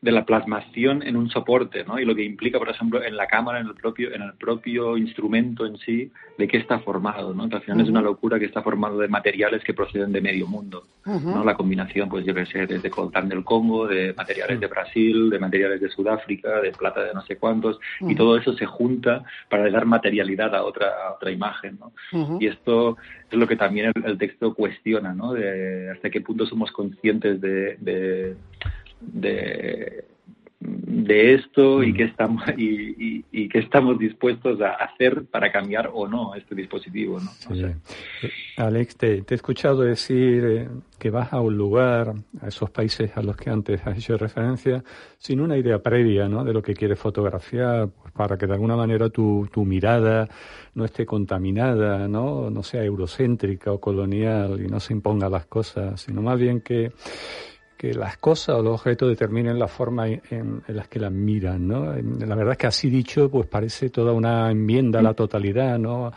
de 0.00 0.12
la 0.12 0.24
plasmación 0.24 1.02
en 1.02 1.16
un 1.16 1.28
soporte, 1.28 1.84
¿no? 1.84 1.98
Y 1.98 2.04
lo 2.04 2.14
que 2.14 2.22
implica, 2.22 2.58
por 2.58 2.68
ejemplo, 2.68 3.02
en 3.02 3.16
la 3.16 3.26
cámara, 3.26 3.58
en 3.58 3.66
el 3.66 3.74
propio, 3.74 4.14
en 4.14 4.22
el 4.22 4.34
propio 4.34 4.96
instrumento 4.96 5.66
en 5.66 5.76
sí, 5.78 6.12
de 6.38 6.46
qué 6.46 6.58
está 6.58 6.78
formado, 6.78 7.34
¿no? 7.34 7.44
Al 7.44 7.62
final 7.62 7.78
uh 7.78 7.80
-huh. 7.80 7.82
es 7.82 7.90
una 7.90 8.02
locura 8.02 8.38
que 8.38 8.44
está 8.44 8.62
formado 8.62 8.98
de 8.98 9.08
materiales 9.08 9.64
que 9.64 9.74
proceden 9.74 10.12
de 10.12 10.20
medio 10.20 10.46
mundo, 10.46 10.84
uh 11.04 11.10
-huh. 11.10 11.34
¿no? 11.34 11.44
La 11.44 11.56
combinación, 11.56 12.08
pues 12.08 12.24
yo 12.24 12.32
que 12.32 12.46
sé, 12.46 12.66
desde 12.66 12.90
coltán 12.90 13.28
del 13.28 13.42
Congo, 13.42 13.88
de 13.88 14.14
materiales 14.14 14.60
de 14.60 14.68
Brasil, 14.68 15.30
de 15.30 15.38
materiales 15.40 15.80
de 15.80 15.88
Sudáfrica, 15.88 16.60
de 16.60 16.70
plata 16.70 17.02
de 17.02 17.12
no 17.12 17.22
sé 17.22 17.36
cuántos, 17.36 17.80
y 18.00 18.14
todo 18.14 18.36
eso 18.36 18.52
se 18.52 18.66
junta 18.66 19.24
para 19.50 19.68
dar 19.68 19.84
materialidad 19.84 20.54
a 20.54 20.62
otra, 20.62 20.86
a 21.08 21.14
otra 21.14 21.32
imagen, 21.32 21.76
¿no? 21.80 21.92
Y 22.38 22.46
esto 22.46 22.96
es 23.30 23.36
lo 23.36 23.48
que 23.48 23.56
también 23.56 23.86
el, 23.94 24.04
el, 24.04 24.16
texto 24.16 24.54
cuestiona, 24.54 25.12
¿no? 25.12 25.32
De 25.32 25.90
hasta 25.90 26.08
qué 26.08 26.20
punto 26.20 26.46
somos 26.46 26.70
conscientes 26.70 27.40
de, 27.40 27.76
de 27.78 28.36
de, 29.00 30.04
de 30.60 31.34
esto 31.34 31.84
y 31.84 31.94
qué 31.94 32.04
estamos 32.04 32.42
y, 32.56 32.64
y, 32.64 33.24
y, 33.30 33.48
qué 33.48 33.60
estamos 33.60 33.96
dispuestos 33.96 34.60
a 34.60 34.70
hacer 34.70 35.24
para 35.26 35.52
cambiar 35.52 35.88
o 35.92 36.08
no 36.08 36.34
este 36.34 36.56
dispositivo 36.56 37.20
¿no? 37.20 37.30
Sí. 37.30 37.64
Alex 38.56 38.96
te, 38.96 39.22
te, 39.22 39.34
he 39.34 39.36
escuchado 39.36 39.82
decir 39.82 40.44
eh, 40.44 40.68
que 40.98 41.10
vas 41.10 41.32
a 41.32 41.40
un 41.40 41.56
lugar 41.56 42.12
a 42.40 42.48
esos 42.48 42.70
países 42.70 43.16
a 43.16 43.22
los 43.22 43.36
que 43.36 43.50
antes 43.50 43.86
has 43.86 43.98
hecho 43.98 44.16
referencia 44.16 44.82
sin 45.16 45.40
una 45.40 45.56
idea 45.56 45.78
previa 45.78 46.28
¿no? 46.28 46.42
de 46.42 46.52
lo 46.52 46.60
que 46.60 46.74
quieres 46.74 46.98
fotografiar 46.98 47.90
pues 47.90 48.12
para 48.12 48.36
que 48.36 48.48
de 48.48 48.54
alguna 48.54 48.74
manera 48.74 49.10
tu, 49.10 49.48
tu 49.52 49.64
mirada 49.64 50.28
no 50.74 50.84
esté 50.84 51.06
contaminada 51.06 52.08
no 52.08 52.50
no 52.50 52.64
sea 52.64 52.82
eurocéntrica 52.82 53.70
o 53.70 53.78
colonial 53.78 54.60
y 54.60 54.66
no 54.66 54.80
se 54.80 54.92
imponga 54.92 55.28
las 55.28 55.46
cosas 55.46 56.00
sino 56.00 56.20
más 56.20 56.40
bien 56.40 56.62
que 56.62 56.90
que 57.78 57.94
las 57.94 58.18
cosas 58.18 58.56
o 58.56 58.62
los 58.62 58.74
objetos 58.74 59.08
determinen 59.08 59.56
la 59.56 59.68
forma 59.68 60.08
en, 60.08 60.20
en, 60.30 60.62
las 60.66 60.88
que 60.88 60.98
las 60.98 61.12
miran, 61.12 61.68
¿no? 61.68 61.94
La 61.94 62.34
verdad 62.34 62.52
es 62.52 62.58
que 62.58 62.66
así 62.66 62.90
dicho, 62.90 63.30
pues 63.30 63.46
parece 63.46 63.88
toda 63.88 64.12
una 64.12 64.50
enmienda 64.50 64.98
a 64.98 65.02
la 65.02 65.14
totalidad, 65.14 65.78
¿no? 65.78 66.12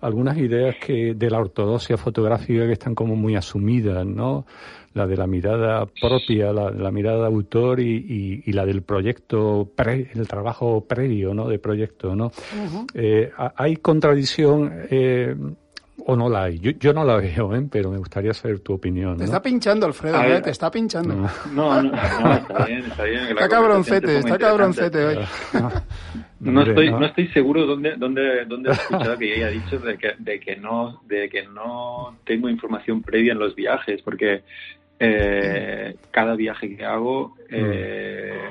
Algunas 0.00 0.36
ideas 0.36 0.74
que 0.84 1.14
de 1.14 1.30
la 1.30 1.38
ortodoxia 1.38 1.96
fotográfica 1.96 2.66
que 2.66 2.72
están 2.72 2.96
como 2.96 3.14
muy 3.14 3.36
asumidas, 3.36 4.04
¿no? 4.04 4.44
La 4.94 5.06
de 5.06 5.16
la 5.16 5.28
mirada 5.28 5.86
propia, 5.86 6.52
la, 6.52 6.70
la 6.70 6.90
mirada 6.90 7.20
de 7.20 7.26
autor 7.26 7.78
y, 7.78 7.94
y, 7.94 8.42
y, 8.46 8.52
la 8.52 8.66
del 8.66 8.82
proyecto, 8.82 9.70
pre, 9.74 10.10
el 10.14 10.26
trabajo 10.26 10.84
previo, 10.84 11.32
¿no? 11.32 11.48
De 11.48 11.60
proyecto, 11.60 12.16
¿no? 12.16 12.26
Uh 12.26 12.30
-huh. 12.30 12.86
eh, 12.94 13.30
hay 13.56 13.76
contradicción, 13.76 14.72
eh, 14.90 15.36
o 15.98 16.16
no 16.16 16.28
la 16.28 16.44
hay. 16.44 16.58
Yo, 16.58 16.72
yo 16.72 16.92
no 16.92 17.04
la 17.04 17.16
veo, 17.16 17.54
¿eh? 17.54 17.66
pero 17.70 17.90
me 17.90 17.98
gustaría 17.98 18.34
saber 18.34 18.60
tu 18.60 18.74
opinión. 18.74 19.12
¿no? 19.12 19.18
Te 19.18 19.24
está 19.24 19.42
pinchando, 19.42 19.86
Alfredo, 19.86 20.22
¿eh? 20.22 20.40
te 20.40 20.50
está 20.50 20.70
pinchando. 20.70 21.14
No, 21.14 21.30
no, 21.52 21.82
no, 21.82 21.90
no 21.90 22.34
está 22.34 22.64
bien, 22.66 22.84
está 22.84 23.04
bien. 23.04 23.22
Está 23.28 23.48
cabroncete, 23.48 24.18
está 24.18 24.38
cabroncete 24.38 25.04
hoy. 25.04 25.18
No 26.40 26.62
estoy, 26.62 26.90
no 26.90 27.06
estoy 27.06 27.28
seguro 27.28 27.64
dónde, 27.64 27.94
dónde, 27.96 28.44
dónde 28.44 28.70
he 28.70 28.72
escuchado 28.72 29.16
que 29.18 29.34
ella 29.34 29.46
haya 29.46 29.60
dicho 29.60 29.78
de 29.78 29.96
que, 29.96 30.12
de 30.18 30.40
que 30.40 30.56
no, 30.56 31.00
de 31.06 31.28
que 31.30 31.46
no 31.46 32.18
tengo 32.26 32.50
información 32.50 33.02
previa 33.02 33.32
en 33.32 33.38
los 33.38 33.54
viajes, 33.54 34.02
porque 34.02 34.42
eh, 34.98 35.96
cada 36.10 36.34
viaje 36.36 36.76
que 36.76 36.84
hago 36.84 37.36
eh, 37.50 38.50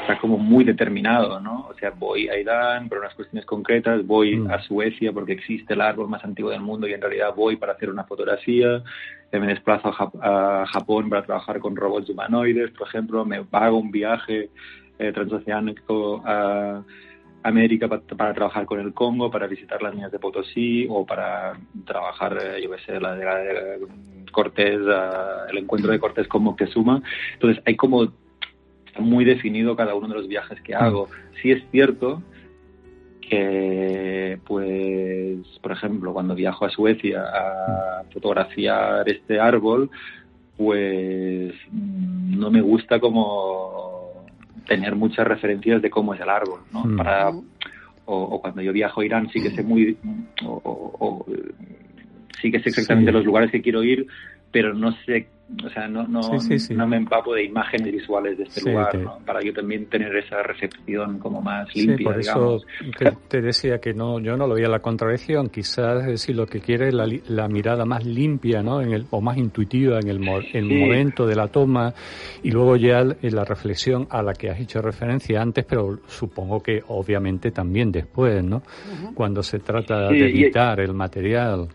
está 0.00 0.18
como 0.18 0.36
muy 0.36 0.64
determinado, 0.64 1.38
¿no? 1.40 1.66
O 1.68 1.74
sea, 1.74 1.90
voy 1.90 2.28
a 2.28 2.36
Irán 2.38 2.88
por 2.88 2.98
unas 2.98 3.14
cuestiones 3.14 3.46
concretas, 3.46 4.04
voy 4.06 4.36
Mm. 4.36 4.50
a 4.50 4.60
Suecia 4.62 5.12
porque 5.12 5.32
existe 5.32 5.74
el 5.74 5.80
árbol 5.80 6.08
más 6.08 6.24
antiguo 6.24 6.50
del 6.50 6.60
mundo 6.60 6.88
y 6.88 6.92
en 6.92 7.00
realidad 7.00 7.34
voy 7.36 7.56
para 7.56 7.72
hacer 7.74 7.88
una 7.90 8.04
fotografía, 8.04 8.82
eh, 9.30 9.38
me 9.38 9.46
desplazo 9.48 9.88
a, 9.88 9.92
Jap- 9.92 10.20
a 10.22 10.66
Japón 10.66 11.08
para 11.08 11.22
trabajar 11.24 11.60
con 11.60 11.76
robots 11.76 12.08
humanoides, 12.10 12.70
por 12.72 12.88
ejemplo, 12.88 13.24
me 13.24 13.44
pago 13.44 13.78
un 13.78 13.90
viaje 13.92 14.50
eh, 14.98 15.12
transoceánico 15.12 16.22
a 16.26 16.82
América 17.46 17.88
pa- 17.88 18.00
para, 18.00 18.34
trabajar 18.34 18.66
con 18.66 18.80
el 18.80 18.92
Congo, 18.92 19.30
para 19.30 19.46
visitar 19.46 19.82
las 19.82 19.94
minas 19.94 20.12
de 20.12 20.18
Potosí 20.18 20.86
o 20.88 21.04
para 21.06 21.58
trabajar, 21.86 22.38
eh, 22.42 22.62
yo 22.62 22.70
qué 22.70 22.78
sé, 22.84 23.00
la 23.00 23.14
de, 23.14 23.24
la 23.24 23.36
de 23.36 23.86
Cortés, 24.32 24.80
ah, 24.88 25.46
el 25.50 25.58
encuentro 25.58 25.92
de 25.92 25.98
Cortés 25.98 26.28
con 26.28 26.42
Moctezuma. 26.42 27.02
Entonces 27.34 27.62
hay 27.64 27.76
como 27.76 28.04
está 28.86 29.00
muy 29.00 29.24
definido 29.24 29.76
cada 29.76 29.94
uno 29.94 30.08
de 30.08 30.14
los 30.14 30.28
viajes 30.28 30.60
que 30.62 30.74
hago. 30.74 31.08
Sí 31.40 31.52
es 31.52 31.62
cierto 31.70 32.22
que, 33.28 34.38
pues, 34.46 35.46
por 35.60 35.72
ejemplo, 35.72 36.12
cuando 36.12 36.34
viajo 36.34 36.64
a 36.64 36.70
Suecia 36.70 37.22
a 37.22 38.04
fotografiar 38.12 39.08
este 39.08 39.40
árbol, 39.40 39.90
pues 40.56 41.54
mm, 41.70 42.38
no 42.38 42.50
me 42.50 42.60
gusta 42.60 43.00
como 43.00 43.95
tener 44.66 44.94
muchas 44.96 45.26
referencias 45.26 45.80
de 45.82 45.90
cómo 45.90 46.14
es 46.14 46.20
el 46.20 46.28
árbol, 46.28 46.60
¿no? 46.72 46.84
Mm. 46.84 46.96
Para, 46.96 47.30
o, 47.30 47.42
o 48.06 48.40
cuando 48.40 48.62
yo 48.62 48.72
viajo 48.72 49.00
a 49.00 49.04
Irán 49.04 49.28
sí 49.30 49.40
que 49.40 49.50
sé 49.50 49.62
muy 49.62 49.96
o, 50.44 50.60
o- 50.62 50.96
o, 51.06 51.26
sí 52.40 52.50
que 52.50 52.60
sé 52.60 52.68
exactamente 52.70 53.10
Sí. 53.10 53.16
los 53.16 53.24
lugares 53.24 53.50
que 53.50 53.62
quiero 53.62 53.82
ir 53.82 54.06
pero 54.52 54.74
no 54.74 54.92
sé 55.04 55.28
o 55.64 55.70
sea 55.70 55.86
no 55.86 56.08
no, 56.08 56.22
Sí, 56.40 56.40
sí, 56.40 56.58
sí. 56.58 56.74
no 56.74 56.88
me 56.88 56.96
empapo 56.96 57.32
de 57.32 57.44
imágenes 57.44 57.92
visuales 57.92 58.36
de 58.36 58.44
este 58.44 58.60
Sí, 58.60 58.68
lugar 58.70 58.90
te- 58.90 58.98
¿no? 58.98 59.18
para 59.24 59.40
yo 59.42 59.52
también 59.52 59.86
tener 59.86 60.14
esa 60.16 60.42
recepción 60.42 61.20
como 61.20 61.40
más 61.40 61.68
Sí, 61.72 61.86
limpia 61.86 62.04
por 62.04 62.18
digamos 62.18 62.66
eso 62.80 62.92
te, 62.98 63.12
te 63.28 63.40
decía 63.42 63.78
que 63.78 63.94
no, 63.94 64.18
yo 64.18 64.36
no 64.36 64.46
lo 64.48 64.54
veía 64.54 64.68
la 64.68 64.80
contradicción. 64.80 65.48
Quizás 65.48 66.00
es 66.02 66.06
decir, 66.08 66.34
lo 66.34 66.46
que 66.46 66.60
quiere 66.60 66.88
es 66.88 66.94
la, 66.94 67.06
li- 67.06 67.22
la 67.28 67.46
mirada 67.48 67.84
más 67.84 68.04
limpia, 68.04 68.60
¿no? 68.62 68.80
En 68.80 68.92
el, 68.92 69.06
o 69.10 69.20
más 69.20 69.36
intuitiva 69.36 70.00
en 70.00 70.08
el, 70.08 70.18
mo- 70.18 70.38
el 70.38 70.68
Sí. 70.68 70.74
momento 70.74 71.26
de 71.26 71.36
la 71.36 71.46
toma 71.48 71.94
y 72.42 72.50
luego 72.50 72.76
ya 72.76 73.00
en 73.00 73.34
la 73.36 73.44
reflexión 73.44 74.06
a 74.10 74.22
la 74.22 74.32
que 74.34 74.50
has 74.50 74.58
hecho 74.60 74.82
referencia 74.82 75.40
antes, 75.40 75.64
pero 75.64 76.00
supongo 76.08 76.60
que 76.62 76.82
obviamente 76.88 77.50
también 77.52 77.92
después, 77.92 78.42
¿no? 78.44 78.62
Cuando 79.14 79.42
se 79.44 79.60
trata 79.60 80.08
Sí, 80.08 80.18
de 80.18 80.28
y- 80.30 80.42
editar 80.44 80.80
el 80.80 80.92
material. 80.92 81.68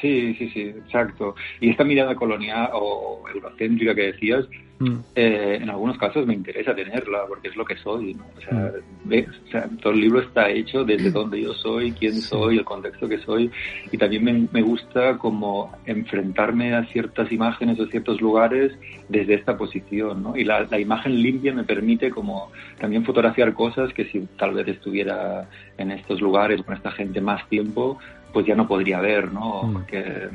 Sí 0.00 0.34
sí 0.38 0.48
sí 0.50 0.60
exacto 0.62 1.34
y 1.60 1.70
esta 1.70 1.84
mirada 1.84 2.14
colonial 2.14 2.70
o 2.74 3.22
eurocéntrica 3.32 3.94
que 3.94 4.12
decías 4.12 4.46
Mm. 4.82 4.96
eh, 5.14 5.58
en 5.60 5.68
algunos 5.68 5.98
casos 5.98 6.26
me 6.26 6.32
interesa 6.32 6.74
tenerla 6.74 7.26
porque 7.28 7.48
es 7.48 7.56
lo 7.56 7.66
que 7.66 7.76
soy 7.76 8.14
¿no? 8.14 8.24
o, 8.34 8.40
sea, 8.40 8.72
Mm. 9.04 9.08
ves, 9.10 9.28
o 9.46 9.50
sea, 9.50 9.68
todo 9.82 9.92
el 9.92 10.00
libro 10.00 10.20
está 10.22 10.48
hecho 10.48 10.84
desde 10.84 11.10
donde 11.10 11.42
yo 11.42 11.52
soy 11.52 11.92
quién 11.92 12.14
Sí. 12.14 12.22
soy 12.22 12.56
el 12.56 12.64
contexto 12.64 13.06
que 13.06 13.18
soy 13.18 13.50
y 13.92 13.98
también 13.98 14.24
me, 14.24 14.48
me 14.50 14.62
gusta 14.62 15.18
como 15.18 15.70
enfrentarme 15.84 16.72
a 16.74 16.86
ciertas 16.86 17.30
imágenes 17.30 17.78
o 17.78 17.86
ciertos 17.88 18.22
lugares 18.22 18.72
desde 19.10 19.34
esta 19.34 19.58
posición 19.58 20.22
¿no? 20.22 20.34
y 20.34 20.44
la, 20.44 20.62
la 20.70 20.80
imagen 20.80 21.14
limpia 21.22 21.52
me 21.52 21.64
permite 21.64 22.08
como 22.08 22.50
también 22.78 23.04
fotografiar 23.04 23.52
cosas 23.52 23.92
que 23.92 24.06
si 24.06 24.20
tal 24.38 24.54
vez 24.54 24.66
estuviera 24.66 25.46
en 25.76 25.90
estos 25.90 26.22
lugares 26.22 26.62
con 26.62 26.74
esta 26.74 26.90
gente 26.90 27.20
más 27.20 27.46
tiempo 27.50 27.98
pues 28.32 28.46
ya 28.46 28.54
no 28.54 28.66
podría 28.66 29.00
ver 29.00 29.32
¿no? 29.32 29.62
Mm. 29.64 29.72
porque 29.72 30.28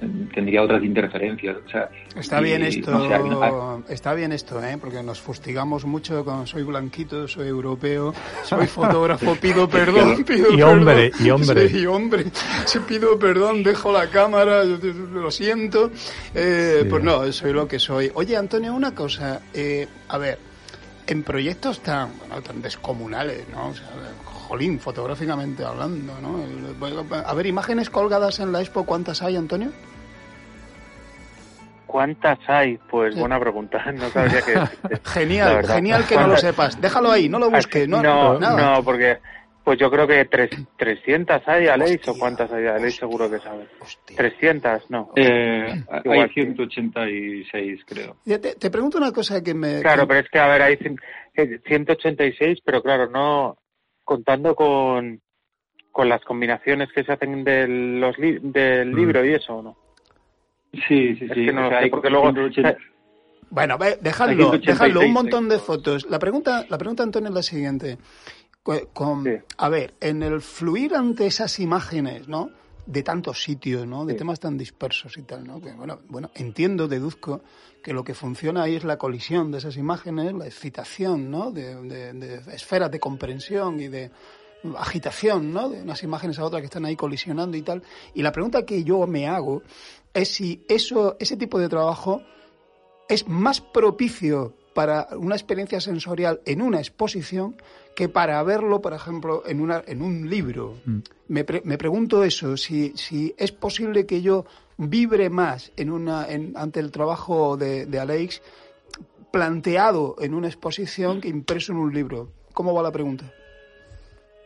mm, 0.00 0.24
tendría 0.34 0.62
otras 0.62 0.82
interferencias 0.84 1.56
o 1.64 1.68
sea 1.68 1.88
Está 2.16 2.40
y, 2.40 2.44
bien 2.44 2.62
esto, 2.62 2.90
no 2.92 3.08
sé, 3.08 3.14
a- 3.14 3.92
está 3.92 4.14
bien 4.14 4.30
esto, 4.32 4.62
¿eh? 4.62 4.76
porque 4.80 5.02
nos 5.02 5.20
fustigamos 5.20 5.84
mucho 5.84 6.24
con 6.24 6.46
soy 6.46 6.62
blanquito, 6.62 7.26
soy 7.26 7.48
europeo, 7.48 8.14
soy 8.44 8.66
fotógrafo, 8.68 9.34
pido 9.40 9.68
perdón, 9.68 10.22
pido 10.24 10.48
Y 10.52 10.56
perdón. 10.58 10.78
hombre, 10.78 11.10
y 11.18 11.30
hombre. 11.30 11.68
Sí, 11.68 11.78
y 11.80 11.86
hombre, 11.86 12.24
si 12.66 12.78
pido 12.80 13.18
perdón, 13.18 13.64
dejo 13.64 13.90
la 13.92 14.06
cámara, 14.08 14.64
yo- 14.64 14.78
yo- 14.78 14.92
lo 14.92 15.30
siento. 15.32 15.90
Eh, 16.34 16.80
Sí. 16.84 16.88
Pues 16.88 17.02
no, 17.02 17.32
soy 17.32 17.52
lo 17.52 17.66
que 17.66 17.78
soy. 17.80 18.12
Oye, 18.14 18.36
Antonio, 18.36 18.72
una 18.74 18.94
cosa, 18.94 19.40
eh, 19.52 19.88
a 20.08 20.18
ver, 20.18 20.38
en 21.08 21.22
proyectos 21.24 21.80
tan, 21.80 22.10
bueno, 22.18 22.40
tan 22.42 22.62
descomunales, 22.62 23.48
¿no? 23.52 23.68
O 23.70 23.74
sea, 23.74 23.88
jolín, 24.54 24.78
fotográficamente 24.78 25.64
hablando, 25.64 26.12
¿no? 26.20 26.44
El- 26.44 27.24
A 27.26 27.34
ver, 27.34 27.46
imágenes 27.46 27.90
colgadas 27.90 28.38
en 28.38 28.52
la 28.52 28.60
expo, 28.60 28.84
¿cuántas 28.86 29.20
hay, 29.20 29.34
Antonio? 29.36 29.70
¿Cuántas 31.86 32.38
hay? 32.48 32.78
Pues 32.90 33.14
Sí. 33.14 33.20
buena 33.20 33.38
pregunta. 33.40 33.82
No 33.92 34.08
sabría 34.10 34.42
qué 34.42 34.52
decirte. 34.52 35.00
Genial, 35.04 35.66
genial 35.66 36.04
que 36.06 36.16
no 36.16 36.28
lo 36.28 36.36
sepas. 36.36 36.80
Déjalo 36.80 37.10
ahí, 37.10 37.28
no 37.28 37.38
lo 37.38 37.50
busques, 37.50 37.88
no, 37.88 38.00
no, 38.02 38.38
nada. 38.38 38.76
no, 38.76 38.84
porque 38.84 39.18
pues 39.64 39.78
yo 39.78 39.90
creo 39.90 40.06
que 40.06 40.24
tres, 40.26 40.50
300 40.76 41.40
hay, 41.46 41.66
Aleix, 41.68 42.06
o 42.08 42.18
cuántas 42.18 42.52
hay, 42.52 42.66
Aleix 42.66 42.96
seguro 42.96 43.30
que 43.30 43.38
sabe. 43.40 43.66
Hostia. 43.80 44.16
300, 44.16 44.90
no. 44.90 45.10
Eh, 45.16 45.82
Igual 46.04 46.20
hay 46.20 46.28
que- 46.28 46.42
186, 46.42 47.80
creo. 47.86 48.16
Ya 48.26 48.38
Te, 48.38 48.54
te 48.56 48.70
pregunto 48.70 48.98
una 48.98 49.10
cosa 49.10 49.42
que 49.42 49.54
me... 49.54 49.80
Claro, 49.80 50.02
que- 50.02 50.08
pero 50.08 50.20
es 50.20 50.28
que, 50.30 50.38
a 50.38 50.46
ver, 50.48 50.62
hay 50.62 50.76
cien- 50.76 51.00
eh, 51.34 51.60
186, 51.66 52.58
pero 52.62 52.82
claro, 52.82 53.08
no 53.08 53.56
contando 54.04 54.54
con, 54.54 55.20
con 55.90 56.08
las 56.08 56.22
combinaciones 56.24 56.90
que 56.92 57.04
se 57.04 57.12
hacen 57.12 57.44
del, 57.44 58.00
los 58.00 58.18
li- 58.18 58.38
del 58.42 58.92
Mm. 58.92 58.96
libro 58.96 59.24
y 59.24 59.34
eso, 59.34 59.62
¿no? 59.62 59.76
Sí, 60.72 61.14
sí, 61.16 61.24
Es 61.26 61.32
sí. 61.34 61.46
que 61.46 61.52
no 61.52 61.66
o 61.66 61.68
sea, 61.70 61.78
sé, 61.78 61.84
hay 61.84 61.90
porque 61.90 62.10
luego... 62.10 62.32
180 62.32 62.76
Bueno, 63.50 63.78
dejadlo, 63.78 64.50
186 64.50 64.66
dejadlo, 64.66 65.00
un 65.00 65.12
montón 65.12 65.48
de 65.48 65.58
fotos. 65.58 66.06
La 66.10 66.18
pregunta, 66.18 66.64
la 66.68 66.78
pregunta, 66.78 67.02
Antonio, 67.04 67.28
es 67.28 67.34
la 67.34 67.42
siguiente. 67.42 67.98
Con- 68.92 69.24
Sí. 69.24 69.30
A 69.58 69.68
ver, 69.68 69.94
en 70.00 70.22
el 70.22 70.40
fluir 70.40 70.94
ante 70.94 71.26
esas 71.26 71.60
imágenes, 71.60 72.26
¿no? 72.28 72.50
De 72.86 73.02
tantos 73.02 73.42
sitios, 73.42 73.86
¿no? 73.86 74.04
De 74.04 74.12
Sí. 74.12 74.18
temas 74.18 74.38
tan 74.40 74.58
dispersos 74.58 75.16
y 75.16 75.22
tal, 75.22 75.44
¿no? 75.46 75.60
Que, 75.60 75.72
bueno, 75.72 76.00
bueno, 76.08 76.30
entiendo, 76.34 76.86
deduzco 76.86 77.40
que 77.82 77.92
lo 77.94 78.04
que 78.04 78.14
funciona 78.14 78.62
ahí 78.62 78.76
es 78.76 78.84
la 78.84 78.98
colisión 78.98 79.50
de 79.50 79.58
esas 79.58 79.76
imágenes, 79.76 80.32
la 80.34 80.46
excitación, 80.46 81.30
¿no? 81.30 81.50
De, 81.50 81.74
de- 81.82 82.12
de 82.12 82.54
esferas 82.54 82.90
de 82.90 83.00
comprensión 83.00 83.80
y 83.80 83.88
de 83.88 84.10
agitación, 84.76 85.52
¿no? 85.52 85.68
De 85.68 85.82
unas 85.82 86.02
imágenes 86.02 86.38
a 86.38 86.44
otras 86.44 86.60
que 86.62 86.66
están 86.66 86.84
ahí 86.84 86.96
colisionando 86.96 87.56
y 87.56 87.62
tal. 87.62 87.82
Y 88.14 88.22
la 88.22 88.32
pregunta 88.32 88.64
que 88.64 88.82
yo 88.84 89.06
me 89.06 89.26
hago 89.28 89.62
es 90.12 90.28
si 90.34 90.64
eso, 90.68 91.16
ese 91.20 91.36
tipo 91.36 91.58
de 91.58 91.68
trabajo 91.68 92.22
es 93.08 93.28
más 93.28 93.60
propicio 93.60 94.54
para 94.74 95.08
una 95.16 95.34
experiencia 95.36 95.80
sensorial 95.80 96.40
en 96.44 96.60
una 96.60 96.78
exposición 96.78 97.56
que 97.94 98.08
para 98.08 98.42
verlo, 98.42 98.80
por 98.80 98.92
ejemplo, 98.92 99.44
en, 99.46 99.60
una, 99.60 99.82
en 99.86 100.02
un 100.02 100.28
libro. 100.28 100.74
Mm. 100.84 100.98
Me, 101.28 101.44
pre- 101.44 101.62
me 101.64 101.78
pregunto 101.78 102.24
eso, 102.24 102.56
si, 102.56 102.90
si 102.96 103.34
es 103.38 103.52
posible 103.52 104.04
que 104.04 104.20
yo 104.20 104.44
vibre 104.76 105.30
más 105.30 105.72
en 105.76 105.92
una, 105.92 106.26
en, 106.28 106.54
ante 106.56 106.80
el 106.80 106.90
trabajo 106.90 107.56
de, 107.56 107.86
de 107.86 108.00
Alex 108.00 108.42
planteado 109.30 110.16
en 110.20 110.34
una 110.34 110.48
exposición 110.48 111.20
que 111.20 111.28
impreso 111.28 111.72
en 111.72 111.78
un 111.78 111.94
libro. 111.94 112.28
¿Cómo 112.52 112.74
va 112.74 112.82
la 112.82 112.92
pregunta? 112.92 113.24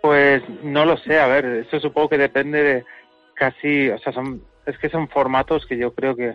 Pues 0.03 0.43
no 0.63 0.85
lo 0.85 0.97
sé, 0.99 1.19
a 1.19 1.27
ver, 1.27 1.45
eso 1.45 1.81
supongo 1.81 2.11
que 2.11 2.19
depende 2.19 2.63
de 2.63 2.85
casi, 3.35 3.91
o 3.91 3.99
sea, 3.99 4.13
son, 4.13 4.43
es 4.67 4.79
que 4.79 4.89
son 4.89 5.09
formatos 5.09 5.67
que 5.67 5.77
yo 5.77 5.93
creo 5.93 6.15
que 6.15 6.35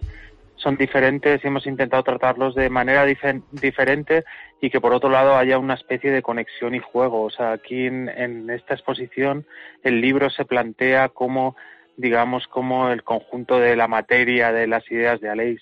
son 0.63 0.77
diferentes 0.77 1.43
y 1.43 1.47
hemos 1.47 1.67
intentado 1.67 2.01
tratarlos 2.03 2.55
de 2.55 2.69
manera 2.69 3.05
dife- 3.05 3.43
diferente 3.51 4.23
y 4.61 4.69
que 4.69 4.79
por 4.79 4.93
otro 4.93 5.09
lado 5.09 5.35
haya 5.35 5.59
una 5.59 5.73
especie 5.73 6.09
de 6.09 6.21
conexión 6.21 6.73
y 6.73 6.79
juego. 6.79 7.23
O 7.23 7.29
sea, 7.29 7.51
aquí 7.51 7.85
en, 7.85 8.07
en 8.09 8.49
esta 8.49 8.73
exposición 8.73 9.45
el 9.83 9.99
libro 9.99 10.29
se 10.29 10.45
plantea 10.45 11.09
como, 11.09 11.55
digamos, 11.97 12.47
como 12.47 12.89
el 12.89 13.03
conjunto 13.03 13.59
de 13.59 13.75
la 13.75 13.87
materia, 13.89 14.53
de 14.53 14.67
las 14.67 14.89
ideas 14.89 15.19
de 15.19 15.29
Aleix. 15.29 15.61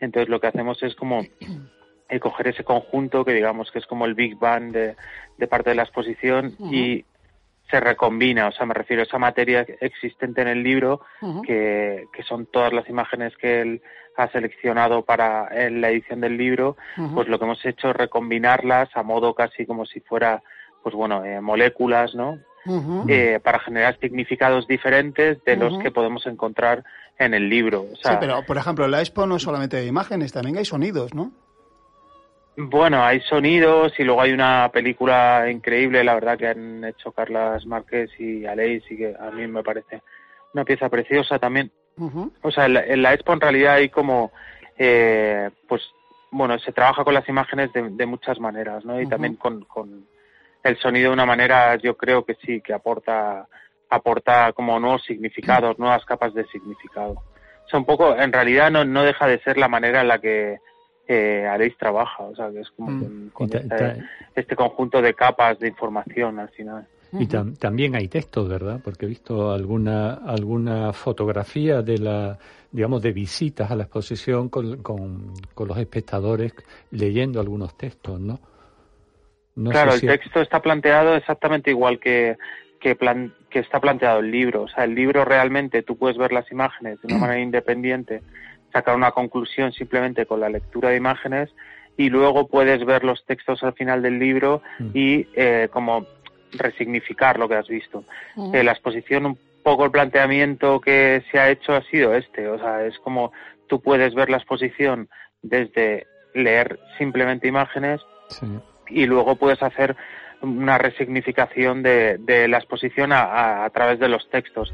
Entonces 0.00 0.28
lo 0.28 0.38
que 0.38 0.48
hacemos 0.48 0.82
es 0.82 0.94
como 0.94 1.22
eh, 2.10 2.20
coger 2.20 2.48
ese 2.48 2.62
conjunto 2.62 3.24
que 3.24 3.32
digamos 3.32 3.70
que 3.72 3.78
es 3.78 3.86
como 3.86 4.04
el 4.04 4.14
Big 4.14 4.36
Bang 4.36 4.70
de, 4.70 4.96
de 5.38 5.46
parte 5.46 5.70
de 5.70 5.76
la 5.76 5.84
exposición 5.84 6.54
y 6.70 7.04
se 7.72 7.80
recombina, 7.80 8.48
o 8.48 8.52
sea, 8.52 8.66
me 8.66 8.74
refiero 8.74 9.02
a 9.02 9.06
esa 9.06 9.18
materia 9.18 9.66
existente 9.80 10.42
en 10.42 10.48
el 10.48 10.62
libro, 10.62 11.00
que, 11.44 12.06
que 12.12 12.22
son 12.22 12.44
todas 12.44 12.72
las 12.74 12.86
imágenes 12.88 13.34
que 13.38 13.62
él 13.62 13.82
ha 14.14 14.28
seleccionado 14.28 15.02
para 15.06 15.48
en 15.50 15.80
la 15.80 15.88
edición 15.88 16.20
del 16.20 16.36
libro, 16.36 16.76
pues 17.14 17.28
lo 17.28 17.38
que 17.38 17.46
hemos 17.46 17.64
hecho 17.64 17.88
es 17.88 17.96
recombinarlas 17.96 18.90
a 18.94 19.02
modo 19.02 19.34
casi 19.34 19.64
como 19.64 19.86
si 19.86 20.00
fuera, 20.00 20.42
pues 20.82 20.94
bueno, 20.94 21.24
eh, 21.24 21.40
moléculas, 21.40 22.14
¿no? 22.14 22.38
Eh, 23.08 23.40
para 23.42 23.58
generar 23.58 23.98
significados 23.98 24.68
diferentes 24.68 25.42
de 25.44 25.56
los 25.56 25.78
que 25.78 25.90
podemos 25.90 26.26
encontrar 26.26 26.84
en 27.18 27.32
el 27.32 27.48
libro. 27.48 27.86
O 27.90 27.96
sea, 27.96 28.12
sí, 28.12 28.16
pero 28.20 28.44
por 28.44 28.58
ejemplo, 28.58 28.84
en 28.84 28.90
la 28.90 29.00
expo 29.00 29.26
no 29.26 29.38
solamente 29.38 29.78
hay 29.78 29.88
imágenes, 29.88 30.32
también 30.32 30.58
hay 30.58 30.66
sonidos, 30.66 31.14
¿no? 31.14 31.32
Bueno, 32.56 33.02
hay 33.02 33.20
sonidos 33.20 33.92
y 33.98 34.04
luego 34.04 34.20
hay 34.20 34.32
una 34.32 34.70
película 34.72 35.50
increíble, 35.50 36.04
la 36.04 36.14
verdad, 36.14 36.38
que 36.38 36.48
han 36.48 36.84
hecho 36.84 37.12
Carlas 37.12 37.64
Márquez 37.64 38.10
y 38.18 38.44
Aleix 38.44 38.84
y 38.90 38.96
que 38.98 39.16
a 39.18 39.30
mí 39.30 39.46
me 39.46 39.62
parece 39.62 40.02
una 40.52 40.64
pieza 40.64 40.88
preciosa 40.90 41.38
también. 41.38 41.70
Ujú. 41.96 42.32
O 42.42 42.50
sea, 42.50 42.66
en 42.66 42.74
la, 42.74 42.84
en 42.84 43.02
la 43.02 43.14
expo 43.14 43.32
en 43.32 43.40
realidad 43.40 43.74
hay 43.74 43.88
como, 43.88 44.32
eh, 44.76 45.50
pues, 45.66 45.82
bueno, 46.30 46.58
se 46.58 46.72
trabaja 46.72 47.04
con 47.04 47.14
las 47.14 47.28
imágenes 47.28 47.72
de, 47.72 47.88
de 47.90 48.06
muchas 48.06 48.38
maneras, 48.38 48.84
¿no? 48.84 49.00
Y 49.00 49.06
también 49.06 49.36
con, 49.36 49.64
con, 49.64 50.06
el 50.62 50.78
sonido 50.78 51.08
de 51.08 51.14
una 51.14 51.26
manera, 51.26 51.76
yo 51.76 51.96
creo 51.96 52.24
que 52.24 52.34
sí, 52.36 52.60
que 52.60 52.72
aporta, 52.72 53.48
aporta 53.90 54.52
como 54.52 54.78
nuevos 54.78 55.02
significados, 55.04 55.78
nuevas 55.78 56.04
capas 56.04 56.34
de 56.34 56.46
significado. 56.46 57.12
O 57.12 57.68
sea, 57.68 57.78
un 57.78 57.86
poco, 57.86 58.16
en 58.16 58.32
realidad 58.32 58.70
no, 58.70 58.84
no 58.84 59.02
deja 59.02 59.26
de 59.26 59.40
ser 59.40 59.58
la 59.58 59.68
manera 59.68 60.02
en 60.02 60.08
la 60.08 60.18
que 60.18 60.58
eh, 61.12 61.46
Aleix 61.46 61.76
trabaja, 61.76 62.22
o 62.24 62.34
sea, 62.34 62.50
que 62.50 62.60
es 62.60 62.70
como 62.70 62.90
Mm. 62.90 63.00
con, 63.02 63.30
con 63.48 63.56
este, 63.56 64.04
este 64.34 64.56
conjunto 64.56 65.00
de 65.02 65.14
capas 65.14 65.58
de 65.58 65.68
información 65.68 66.38
al 66.38 66.48
final. 66.50 66.86
Y 67.12 67.26
tam- 67.26 67.58
también 67.58 67.94
hay 67.94 68.08
textos, 68.08 68.48
¿verdad? 68.48 68.80
Porque 68.82 69.04
he 69.04 69.08
visto 69.08 69.52
alguna 69.52 70.14
alguna 70.14 70.94
fotografía 70.94 71.82
de 71.82 71.98
la, 71.98 72.38
digamos, 72.70 73.02
de 73.02 73.12
visitas 73.12 73.70
a 73.70 73.76
la 73.76 73.82
exposición 73.82 74.48
con, 74.48 74.82
con, 74.82 75.34
con 75.54 75.68
los 75.68 75.76
espectadores 75.76 76.54
leyendo 76.90 77.38
algunos 77.40 77.76
textos, 77.76 78.18
¿no? 78.18 78.40
No 79.54 79.70
claro, 79.70 79.92
el 79.92 80.00
texto 80.00 80.40
está 80.40 80.60
planteado 80.62 81.14
exactamente 81.14 81.70
igual 81.70 81.98
que, 82.00 82.38
que, 82.80 82.96
plan- 82.96 83.34
que 83.50 83.58
está 83.58 83.78
planteado 83.80 84.20
el 84.20 84.30
libro. 84.30 84.62
O 84.62 84.68
sea, 84.68 84.84
el 84.84 84.94
libro 84.94 85.24
realmente 85.26 85.82
tú 85.82 85.98
puedes 85.98 86.16
ver 86.16 86.32
las 86.32 86.50
imágenes 86.50 86.98
de 87.02 87.08
una 87.08 87.18
manera 87.26 87.40
independiente, 87.40 88.22
sacar 88.72 88.96
una 88.96 89.10
conclusión 89.12 89.72
simplemente 89.72 90.26
con 90.26 90.40
la 90.40 90.48
lectura 90.48 90.90
de 90.90 90.96
imágenes 90.96 91.50
y 91.96 92.08
luego 92.08 92.48
puedes 92.48 92.84
ver 92.86 93.04
los 93.04 93.24
textos 93.26 93.62
al 93.62 93.74
final 93.74 94.00
del 94.02 94.18
libro 94.18 94.62
Mm. 94.78 94.86
y 94.94 95.26
eh, 95.34 95.68
como 95.72 96.06
resignificar 96.52 97.38
lo 97.38 97.48
que 97.48 97.54
has 97.56 97.68
visto. 97.68 98.04
Eh, 98.52 98.62
la 98.62 98.72
exposición, 98.72 99.26
un 99.26 99.38
poco 99.62 99.84
el 99.84 99.90
planteamiento 99.90 100.80
que 100.80 101.22
se 101.30 101.38
ha 101.38 101.50
hecho 101.50 101.74
ha 101.74 101.82
sido 101.84 102.14
este. 102.14 102.48
O 102.48 102.58
sea, 102.58 102.84
es 102.84 102.98
como 102.98 103.32
tú 103.68 103.80
puedes 103.80 104.14
ver 104.14 104.28
la 104.30 104.36
exposición 104.38 105.08
desde 105.42 106.06
leer 106.34 106.78
simplemente 106.98 107.48
imágenes 107.48 108.00
sí. 108.28 108.46
y 108.88 109.06
luego 109.06 109.36
puedes 109.36 109.62
hacer 109.62 109.96
una 110.40 110.76
resignificación 110.78 111.82
de, 111.82 112.18
de 112.18 112.48
la 112.48 112.58
exposición 112.58 113.12
a, 113.12 113.22
a- 113.22 113.64
a 113.64 113.70
través 113.70 113.98
de 113.98 114.08
los 114.08 114.28
textos. 114.30 114.72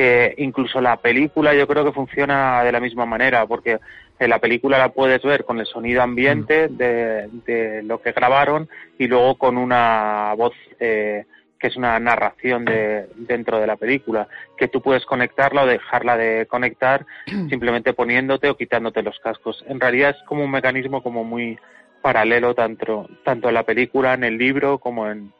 Eh, 0.00 0.32
incluso 0.38 0.80
la 0.80 0.96
película 0.98 1.52
yo 1.54 1.66
creo 1.66 1.84
que 1.84 1.90
funciona 1.90 2.62
de 2.62 2.70
la 2.70 2.78
misma 2.78 3.04
manera, 3.04 3.44
porque 3.46 3.80
en 4.20 4.30
la 4.30 4.38
película 4.38 4.78
la 4.78 4.90
puedes 4.90 5.20
ver 5.24 5.44
con 5.44 5.58
el 5.58 5.66
sonido 5.66 6.02
ambiente 6.02 6.68
de, 6.68 7.28
de 7.44 7.82
lo 7.82 8.00
que 8.00 8.12
grabaron 8.12 8.68
y 8.96 9.08
luego 9.08 9.36
con 9.38 9.58
una 9.58 10.34
voz 10.36 10.52
eh, 10.78 11.24
que 11.58 11.66
es 11.66 11.76
una 11.76 11.98
narración 11.98 12.64
de, 12.64 13.08
dentro 13.16 13.58
de 13.58 13.66
la 13.66 13.74
película, 13.74 14.28
que 14.56 14.68
tú 14.68 14.80
puedes 14.80 15.04
conectarla 15.04 15.64
o 15.64 15.66
dejarla 15.66 16.16
de 16.16 16.46
conectar 16.46 17.04
simplemente 17.50 17.92
poniéndote 17.92 18.50
o 18.50 18.56
quitándote 18.56 19.02
los 19.02 19.18
cascos. 19.18 19.64
En 19.66 19.80
realidad 19.80 20.10
es 20.10 20.22
como 20.28 20.44
un 20.44 20.52
mecanismo 20.52 21.02
como 21.02 21.24
muy 21.24 21.58
paralelo 22.02 22.54
tanto, 22.54 23.08
tanto 23.24 23.48
en 23.48 23.54
la 23.54 23.64
película, 23.64 24.14
en 24.14 24.22
el 24.22 24.38
libro, 24.38 24.78
como 24.78 25.10
en, 25.10 25.32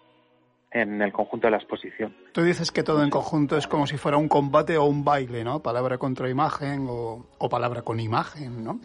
en 0.71 1.01
el 1.01 1.13
conjunto 1.13 1.47
de 1.47 1.53
la 1.53 1.57
exposición. 1.57 2.15
Tú 2.33 2.43
dices 2.43 2.71
que 2.71 2.83
todo 2.83 3.03
en 3.03 3.11
conjunto 3.11 3.57
es 3.57 3.67
como 3.67 3.87
si 3.87 3.97
fuera 3.97 4.19
un 4.19 4.29
combate 4.29 4.77
o 4.77 4.85
un 4.85 5.03
baile, 5.05 5.43
¿no? 5.45 5.63
Palabra 5.63 5.97
contra 5.99 6.29
imagen 6.29 6.87
o, 6.89 7.27
o 7.39 7.49
palabra 7.49 7.83
con 7.83 7.99
imagen, 8.01 8.63
¿no? 8.65 8.81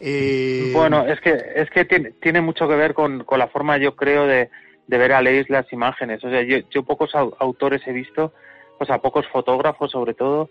Eh, 0.00 0.70
Bueno, 0.74 1.06
es 1.06 1.20
que 1.20 1.38
es 1.56 1.68
que 1.70 1.84
tiene, 1.84 2.12
tiene 2.12 2.40
mucho 2.40 2.66
que 2.66 2.74
ver 2.76 2.94
con, 2.94 3.24
con 3.24 3.38
la 3.38 3.48
forma, 3.48 3.76
yo 3.76 3.96
creo, 3.96 4.26
de, 4.26 4.50
de 4.86 4.98
ver 4.98 5.12
a 5.12 5.20
Leis 5.22 5.48
las 5.50 5.70
imágenes. 5.72 6.24
O 6.24 6.30
sea, 6.30 6.42
yo, 6.42 6.58
yo 6.70 6.84
pocos 6.84 7.14
au- 7.14 7.34
autores 7.38 7.82
he 7.86 7.92
visto, 7.92 8.32
o 8.78 8.84
sea, 8.84 8.98
pocos 8.98 9.26
fotógrafos 9.28 9.90
sobre 9.90 10.14
todo, 10.14 10.48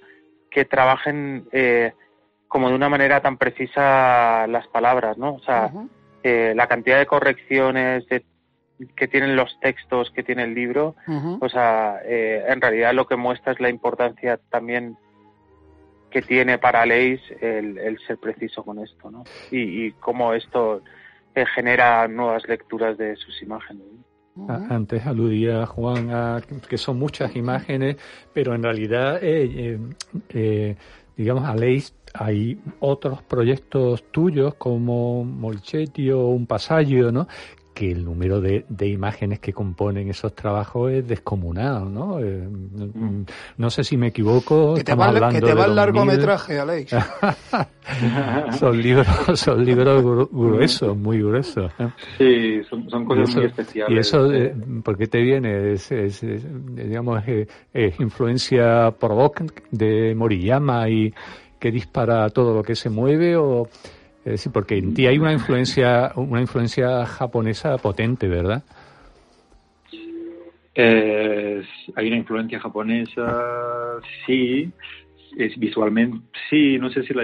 que 0.52 0.66
trabajen 0.66 1.48
eh, 1.52 1.94
como 2.48 2.70
de 2.70 2.76
una 2.76 2.90
manera 2.90 3.22
tan 3.22 3.38
precisa 3.38 4.46
las 4.48 4.68
palabras, 4.68 5.18
¿no? 5.18 5.36
O 5.36 5.40
sea, 5.40 5.72
eh, 6.24 6.54
la 6.56 6.68
cantidad 6.68 7.00
de 7.00 7.06
correcciones 7.08 8.06
de- 8.08 8.24
que 8.96 9.08
tienen 9.08 9.36
los 9.36 9.60
textos 9.60 10.10
que 10.12 10.24
tiene 10.24 10.44
el 10.44 10.54
libro, 10.54 10.96
Ujú. 11.08 11.38
o 11.42 11.50
sea, 11.50 12.00
eh, 12.06 12.46
en 12.48 12.62
realidad 12.62 12.94
lo 12.94 13.08
que 13.08 13.16
muestra 13.16 13.52
es 13.54 13.60
la 13.60 13.70
importancia 13.70 14.40
también 14.50 14.98
que 16.12 16.22
tiene 16.22 16.58
para 16.58 16.86
Leis 16.86 17.22
el, 17.42 17.78
el 17.78 18.00
ser 18.08 18.18
preciso 18.18 18.64
con 18.64 18.80
esto, 18.80 19.12
¿no? 19.12 19.26
Y, 19.52 19.86
y 19.88 19.92
cómo 20.00 20.34
esto 20.34 20.82
eh, 21.36 21.46
genera 21.54 22.08
nuevas 22.08 22.48
lecturas 22.48 22.98
de 22.98 23.16
sus 23.16 23.42
imágenes. 23.44 23.86
¿no? 24.36 24.48
A- 24.52 24.74
Antes 24.74 25.06
aludía 25.06 25.66
Juan 25.68 26.10
a 26.12 26.42
que 26.68 26.78
son 26.78 26.98
muchas 26.98 27.36
imágenes, 27.36 27.98
pero 28.34 28.56
en 28.56 28.64
realidad, 28.64 29.24
eh, 29.24 29.44
eh, 29.54 29.80
eh, 30.30 30.76
digamos, 31.16 31.46
a 31.46 31.56
Leis 31.56 31.94
hay 32.16 32.60
otros 32.80 33.22
proyectos 33.22 34.04
tuyos 34.12 34.56
como 34.56 35.24
Molchetti 35.24 36.10
o 36.10 36.30
Un 36.30 36.48
Pasaggio, 36.48 37.12
¿no? 37.12 37.28
Que 37.80 37.90
el 37.92 38.04
número 38.04 38.42
de, 38.42 38.66
de 38.68 38.88
imágenes 38.90 39.40
que 39.40 39.54
componen 39.54 40.10
esos 40.10 40.36
trabajos 40.36 40.92
es 40.92 41.08
descomunal, 41.08 41.94
¿no? 41.94 42.20
Eh, 42.20 42.46
mm, 42.46 43.24
no 43.58 43.70
sé 43.70 43.86
si 43.86 43.96
me 43.96 44.08
equivoco. 44.08 44.74
Que 44.74 44.84
te 44.84 44.92
estamos 44.92 45.06
va, 45.06 45.10
el- 45.12 45.14
que 45.20 45.24
hablando 45.26 45.48
te 45.48 45.54
va 45.54 45.64
de 45.64 45.70
el 45.70 45.76
2000. 45.76 45.76
largometraje, 45.76 46.60
Alex. 46.60 46.96
son 48.60 48.82
libros, 48.82 49.08
son 49.40 49.64
libros 49.64 50.04
gru- 50.04 50.30
gruesos, 50.30 50.98
muy 50.98 51.20
gruesos. 51.20 51.72
Sí, 52.18 52.62
son, 52.70 52.90
son 52.90 53.06
cosas 53.06 53.30
eso, 53.30 53.38
muy 53.38 53.48
especiales. 53.48 53.96
y 53.96 54.00
eso 54.00 54.34
eh. 54.34 54.54
¿por 54.84 54.98
qué 54.98 55.08
te 55.08 55.22
viene? 55.22 55.72
Es, 55.74 55.90
es- 55.92 56.22
es, 56.22 56.46
digamos, 56.76 57.24
eh, 57.28 57.48
es 57.74 57.98
influencia 58.00 58.92
provoca 58.92 59.46
de 59.72 60.14
Moriyama 60.16 60.90
y 60.90 61.14
que 61.58 61.72
dispara 61.72 62.30
todo 62.30 62.54
lo 62.54 62.62
que 62.62 62.76
se 62.76 62.90
mueve 62.90 63.36
o 63.38 63.68
es 64.26 64.32
decir, 64.32 64.52
porque 64.52 64.78
en 64.78 64.94
ti 64.94 65.08
hay 65.08 65.18
una 65.18 65.32
influencia, 65.32 66.12
una 66.16 66.42
influencia 66.42 67.06
japonesa 67.06 67.78
potente, 67.78 68.28
¿verdad? 68.28 68.64
Eh, 70.76 71.64
hay 71.96 72.08
una 72.08 72.18
influencia 72.18 72.60
japonesa, 72.60 74.00
sí, 74.26 74.72
es 75.38 75.58
visualmente, 75.58 76.20
sí, 76.50 76.78
no 76.78 76.90
sé 76.90 77.04
si 77.04 77.14
la 77.14 77.24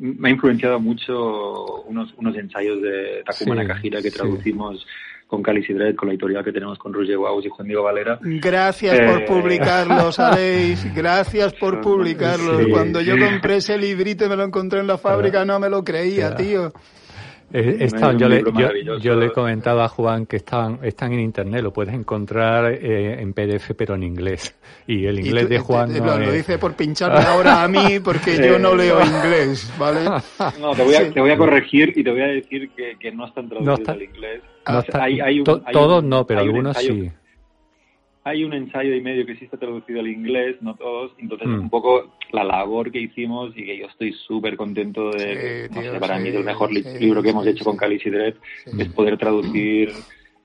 me 0.00 0.28
ha 0.28 0.32
influenciado 0.32 0.80
mucho 0.80 1.82
unos, 1.82 2.12
unos 2.16 2.36
ensayos 2.36 2.82
de 2.82 3.22
Takuma 3.24 3.54
Sí, 3.54 3.60
Nakahira 3.60 4.02
que 4.02 4.10
sí. 4.10 4.52
Con 5.26 5.42
Calicidred, 5.42 5.96
con 5.96 6.08
la 6.08 6.14
editorial 6.14 6.44
que 6.44 6.52
tenemos 6.52 6.78
con 6.78 6.92
Roger 6.92 7.18
Guaus 7.18 7.44
y 7.44 7.48
Juan 7.48 7.66
Diego 7.66 7.82
Valera. 7.82 8.18
Gracias 8.22 8.98
por 9.10 9.22
Eh. 9.22 9.24
publicarlos, 9.26 10.18
Alex. 10.20 10.94
Gracias 10.94 11.52
por 11.54 11.80
sí. 11.80 12.70
Cuando 12.70 13.00
yo 13.00 13.14
compré 13.18 13.56
ese 13.56 13.76
librito 13.76 14.24
y 14.24 14.28
me 14.28 14.36
lo 14.36 14.44
encontré 14.44 14.80
en 14.80 14.86
la 14.86 14.98
fábrica, 14.98 15.44
no 15.44 15.58
me 15.58 15.68
lo 15.68 15.82
creía, 15.82 16.34
tío. 16.36 16.72
Eh, 17.52 17.76
están- 17.80 18.18
yo, 18.18 18.28
le, 18.28 18.42
yo, 18.84 18.98
yo 18.98 19.14
le 19.14 19.30
comentaba 19.30 19.84
a 19.84 19.88
Juan 19.88 20.26
que 20.26 20.36
están, 20.36 20.80
están 20.82 21.12
en 21.12 21.20
internet, 21.20 21.62
lo 21.62 21.72
puedes 21.72 21.94
encontrar 21.94 22.72
eh, 22.72 23.20
en 23.20 23.32
PDF 23.32 23.72
pero 23.76 23.94
en 23.94 24.02
inglés. 24.02 24.54
Y 24.86 25.06
el 25.06 25.20
Y 25.20 25.28
inglés 25.28 25.44
tú- 25.44 25.50
de 25.50 25.58
Juan 25.60 25.92
te- 25.92 26.00
no 26.00 26.06
lo, 26.06 26.18
lo 26.18 26.24
es- 26.24 26.32
dice 26.34 26.58
por 26.58 26.74
pincharme 26.74 27.20
ahora 27.20 27.62
a 27.62 27.68
mí 27.68 28.00
porque 28.02 28.36
yo 28.56 28.58
no 28.58 28.74
leo 28.74 28.98
inglés, 29.00 29.72
¿vale? 29.78 30.00
No, 30.60 30.72
te 30.74 30.82
voy 30.82 30.94
a, 30.96 31.04
Sí. 31.04 31.10
te 31.12 31.20
voy 31.20 31.30
a 31.30 31.36
corregir 31.38 31.92
y 31.96 32.02
te 32.02 32.10
voy 32.10 32.22
a 32.22 32.26
decir 32.26 32.68
que, 32.76 32.96
que 32.98 33.12
no 33.12 33.26
están 33.26 33.48
traducidos 33.48 33.78
está- 33.80 33.92
al 33.92 34.02
inglés. 34.02 34.42
no 34.68 34.78
está- 34.80 35.02
hay, 35.04 35.20
hay 35.20 35.38
un- 35.38 35.44
to- 35.44 35.62
hay 35.64 35.72
todos 35.72 36.02
un- 36.02 36.08
no, 36.08 36.26
pero 36.26 36.40
hay 36.40 36.48
un 36.48 36.54
algunos 36.56 36.76
ensayo- 36.76 36.94
sí. 37.04 37.12
Hay 38.26 38.42
un 38.42 38.52
ensayo 38.54 38.92
y 38.92 39.00
medio 39.00 39.24
que 39.24 39.36
sí 39.36 39.44
está 39.44 39.56
traducido 39.56 40.00
al 40.00 40.08
inglés, 40.08 40.56
no 40.60 40.74
todos, 40.74 41.12
entonces 41.18 41.46
Mm. 41.46 41.60
un 41.60 41.70
poco 41.70 42.12
la 42.32 42.42
labor 42.42 42.90
que 42.90 42.98
hicimos 42.98 43.56
y 43.56 43.64
que 43.64 43.78
yo 43.78 43.86
estoy 43.86 44.12
súper 44.14 44.56
contento 44.56 45.12
de, 45.12 45.68
Sí, 45.68 45.74
no 45.76 45.80
tío, 45.80 45.92
sé, 45.92 46.00
para 46.00 46.16
sí, 46.16 46.22
mí 46.24 46.28
es 46.30 46.34
el 46.34 46.42
mejor 46.44 46.72
li- 46.72 46.82
sí, 46.82 46.98
libro 46.98 47.22
que 47.22 47.30
hemos 47.30 47.46
hecho 47.46 47.64
con 47.64 47.76
Dredd, 47.76 48.34
Sí. 48.64 48.70
es 48.80 48.88
poder 48.88 49.16
traducir 49.16 49.94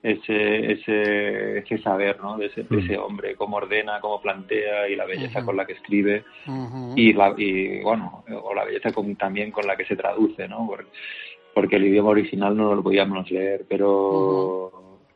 ese, 0.00 0.72
ese, 0.72 1.58
ese 1.58 1.78
saber 1.78 2.20
¿no? 2.20 2.38
de, 2.38 2.46
ese, 2.46 2.62
de 2.62 2.76
Mm. 2.76 2.78
ese 2.78 2.98
hombre, 2.98 3.34
cómo 3.34 3.56
ordena, 3.56 3.98
cómo 4.00 4.22
plantea 4.22 4.88
y 4.88 4.94
la 4.94 5.04
belleza 5.04 5.44
con 5.44 5.56
la 5.56 5.66
que 5.66 5.72
escribe 5.72 6.22
y, 6.94 7.12
la, 7.14 7.34
y 7.36 7.82
bueno, 7.82 8.22
o 8.44 8.54
la 8.54 8.64
belleza 8.64 8.92
con, 8.92 9.16
también 9.16 9.50
con 9.50 9.66
la 9.66 9.76
que 9.76 9.86
se 9.86 9.96
traduce, 9.96 10.46
¿no? 10.46 10.68
Porque, 10.68 10.90
porque 11.52 11.76
el 11.76 11.86
idioma 11.86 12.10
original 12.10 12.56
no 12.56 12.76
lo 12.76 12.82
podíamos 12.82 13.28
leer, 13.30 13.64
pero 13.68 14.70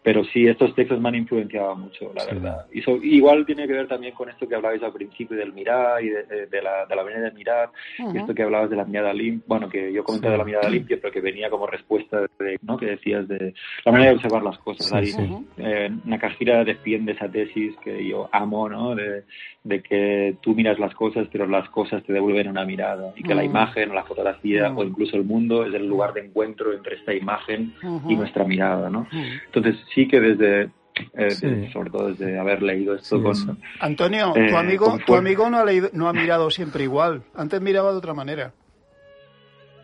pero 0.06 0.22
sí, 0.22 0.46
estos 0.46 0.72
textos 0.76 1.00
me 1.00 1.08
han 1.08 1.16
influenciado 1.16 1.74
mucho, 1.74 2.12
la 2.14 2.20
Sí. 2.22 2.34
verdad. 2.36 2.64
Y 2.72 2.80
so- 2.80 3.02
igual 3.02 3.44
tiene 3.44 3.66
que 3.66 3.72
ver 3.72 3.88
también 3.88 4.14
con 4.14 4.28
esto 4.28 4.46
que 4.48 4.54
hablabais 4.54 4.80
al 4.84 4.92
principio 4.92 5.36
del 5.36 5.52
mirar 5.52 6.00
y 6.00 6.10
de, 6.10 6.22
de- 6.22 6.46
de 6.46 6.62
la, 6.62 6.86
de 6.86 6.94
la 6.94 7.02
manera 7.02 7.22
de 7.22 7.32
mirar, 7.32 7.70
y 7.98 8.02
Ujú. 8.04 8.18
esto 8.18 8.32
que 8.32 8.44
hablabas 8.44 8.70
de 8.70 8.76
la 8.76 8.84
mirada 8.84 9.12
limpia, 9.12 9.42
bueno, 9.48 9.68
que 9.68 9.92
yo 9.92 10.04
comenté 10.04 10.28
Sí. 10.28 10.30
de 10.32 10.38
la 10.38 10.44
mirada 10.44 10.70
limpia, 10.70 10.98
pero 11.02 11.12
que 11.12 11.20
venía 11.20 11.50
como 11.50 11.66
respuesta 11.66 12.20
de, 12.20 12.56
¿no? 12.62 12.76
Que 12.76 12.86
decías 12.86 13.26
de 13.26 13.52
la 13.84 13.90
manera 13.90 14.10
de 14.10 14.16
observar 14.18 14.44
las 14.44 14.58
cosas. 14.58 14.86
Sí, 14.86 14.94
Ahí, 14.96 15.06
sí. 15.06 15.36
eh, 15.56 15.90
Nakahira 16.04 16.62
defiende 16.62 17.10
esa 17.10 17.28
tesis 17.28 17.74
que 17.82 18.06
yo 18.06 18.28
amo, 18.30 18.68
¿no? 18.68 18.94
De, 18.94 19.24
de 19.64 19.82
que 19.82 20.36
tú 20.40 20.54
miras 20.54 20.78
las 20.78 20.94
cosas, 20.94 21.26
pero 21.32 21.48
las 21.48 21.68
cosas 21.70 22.00
te 22.04 22.12
devuelven 22.12 22.46
una 22.46 22.64
mirada 22.64 23.12
y 23.16 23.24
que 23.24 23.34
la 23.34 23.42
Mm. 23.42 23.46
imagen 23.46 23.90
o 23.90 23.94
la 23.94 24.04
fotografía 24.04 24.72
o 24.72 24.84
incluso 24.84 25.16
el 25.16 25.24
mundo 25.24 25.66
es 25.66 25.74
el 25.74 25.88
lugar 25.88 26.12
de 26.12 26.20
encuentro 26.20 26.72
entre 26.72 26.94
esta 26.94 27.12
imagen 27.12 27.72
y 28.08 28.14
nuestra 28.14 28.44
mirada, 28.44 28.88
¿no? 28.88 29.08
Entonces 29.46 29.74
sí 29.96 30.06
que 30.06 30.20
desde, 30.20 30.70
eh, 31.14 31.30
Sí. 31.30 31.68
sobre 31.72 31.90
todo 31.90 32.08
desde 32.12 32.38
haber 32.38 32.62
leído 32.62 32.94
esto 32.94 33.16
Sí, 33.16 33.22
con... 33.22 33.32
eso. 33.32 33.56
Antonio, 33.80 34.32
Eh, 34.36 34.46
tu 34.50 34.56
amigo, 34.56 34.86
con 34.90 35.00
tu 35.00 35.14
amigo 35.16 35.50
no 35.50 35.58
ha 35.58 35.64
leído, 35.64 35.88
no 35.92 36.08
ha 36.08 36.12
mirado 36.12 36.50
siempre 36.50 36.84
igual. 36.84 37.22
Antes 37.34 37.60
miraba 37.60 37.90
de 37.90 37.98
otra 37.98 38.14
manera. 38.14 38.52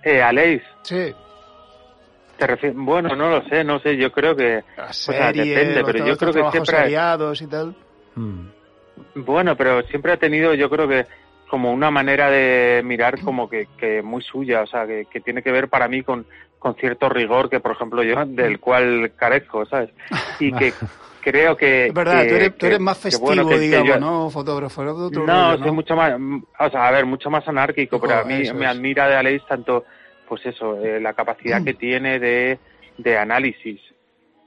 Eh, 0.05 0.21
Aleix, 0.23 0.63
Sí. 0.83 1.13
te 2.39 2.47
refieres, 2.47 2.77
bueno, 2.79 3.15
no 3.17 3.31
lo 3.31 3.43
sé, 3.49 3.65
no 3.65 3.79
sé, 3.81 3.97
yo 3.97 4.11
creo 4.13 4.35
que... 4.37 4.63
La 4.77 4.87
o 4.87 4.93
sea, 4.93 5.33
serie, 5.33 5.55
depende, 5.55 5.81
los- 5.81 5.85
pero 5.93 6.07
yo 6.07 6.17
creo 6.17 6.33
que 6.33 6.51
siempre... 6.51 6.91
y 7.41 7.47
tal. 7.47 7.75
Mm. 8.17 8.47
Bueno, 9.15 9.57
pero 9.57 9.83
siempre 9.85 10.13
ha 10.13 10.17
tenido, 10.17 10.55
yo 10.55 10.69
creo 10.69 10.87
que 10.89 11.07
como 11.49 11.71
una 11.73 11.91
manera 11.91 12.31
de 12.31 12.83
mirar 12.85 13.21
como 13.21 13.49
que, 13.49 13.69
que 13.77 14.01
muy 14.03 14.23
suya, 14.23 14.63
o 14.63 14.67
sea, 14.67 14.87
que, 14.87 15.05
que 15.11 15.21
tiene 15.21 15.43
que 15.43 15.53
ver 15.53 15.69
para 15.69 15.87
mí 15.87 16.03
con, 16.03 16.27
con 16.63 16.77
cierto 16.77 17.09
rigor 17.09 17.51
que, 17.51 17.59
por 17.59 17.73
ejemplo, 17.73 18.05
yo 18.05 18.25
del 18.25 18.61
cual 18.61 19.13
carezco, 19.17 19.67
¿sabes? 19.67 19.91
Y 20.39 20.53
que 20.53 20.73
creo 21.21 21.57
que... 21.57 21.87
Es 21.87 21.93
verdad, 21.95 22.23
que- 22.23 22.29
tú, 22.29 22.35
eres, 22.37 22.51
tú 22.53 22.59
que- 22.59 22.67
eres 22.69 22.81
más 22.81 22.97
que, 22.99 23.03
festivo, 23.03 23.27
bueno, 23.27 23.49
que- 23.49 23.55
que 23.57 23.61
digamos, 23.61 23.89
yo- 23.89 23.99
¿no? 24.01 24.31
Fotógrafo, 24.31 24.83
eres 24.83 24.97
de 24.97 25.03
otro 25.03 25.27
no, 25.27 25.51
rollo, 25.51 25.63
soy 25.65 25.73
mucho 25.73 25.97
más, 25.97 26.19
mm, 26.19 26.43
o 26.61 26.71
sea, 26.71 26.87
a 26.87 26.91
ver, 26.93 27.05
mucho 27.05 27.31
más 27.31 27.47
anárquico, 27.49 28.01
pero 28.01 28.15
a 28.21 28.25
mí 28.25 28.35
me 28.55 28.65
es. 28.65 28.71
admira 28.71 29.09
de 29.09 29.17
Aleix 29.17 29.45
tanto, 29.47 29.85
pues 30.29 30.47
eso, 30.47 30.81
eh, 30.85 31.01
la 31.01 31.15
capacidad 31.15 31.65
que 31.65 31.75
tiene 31.75 32.21
de, 32.21 32.61
de 32.97 33.19
análisis 33.19 33.81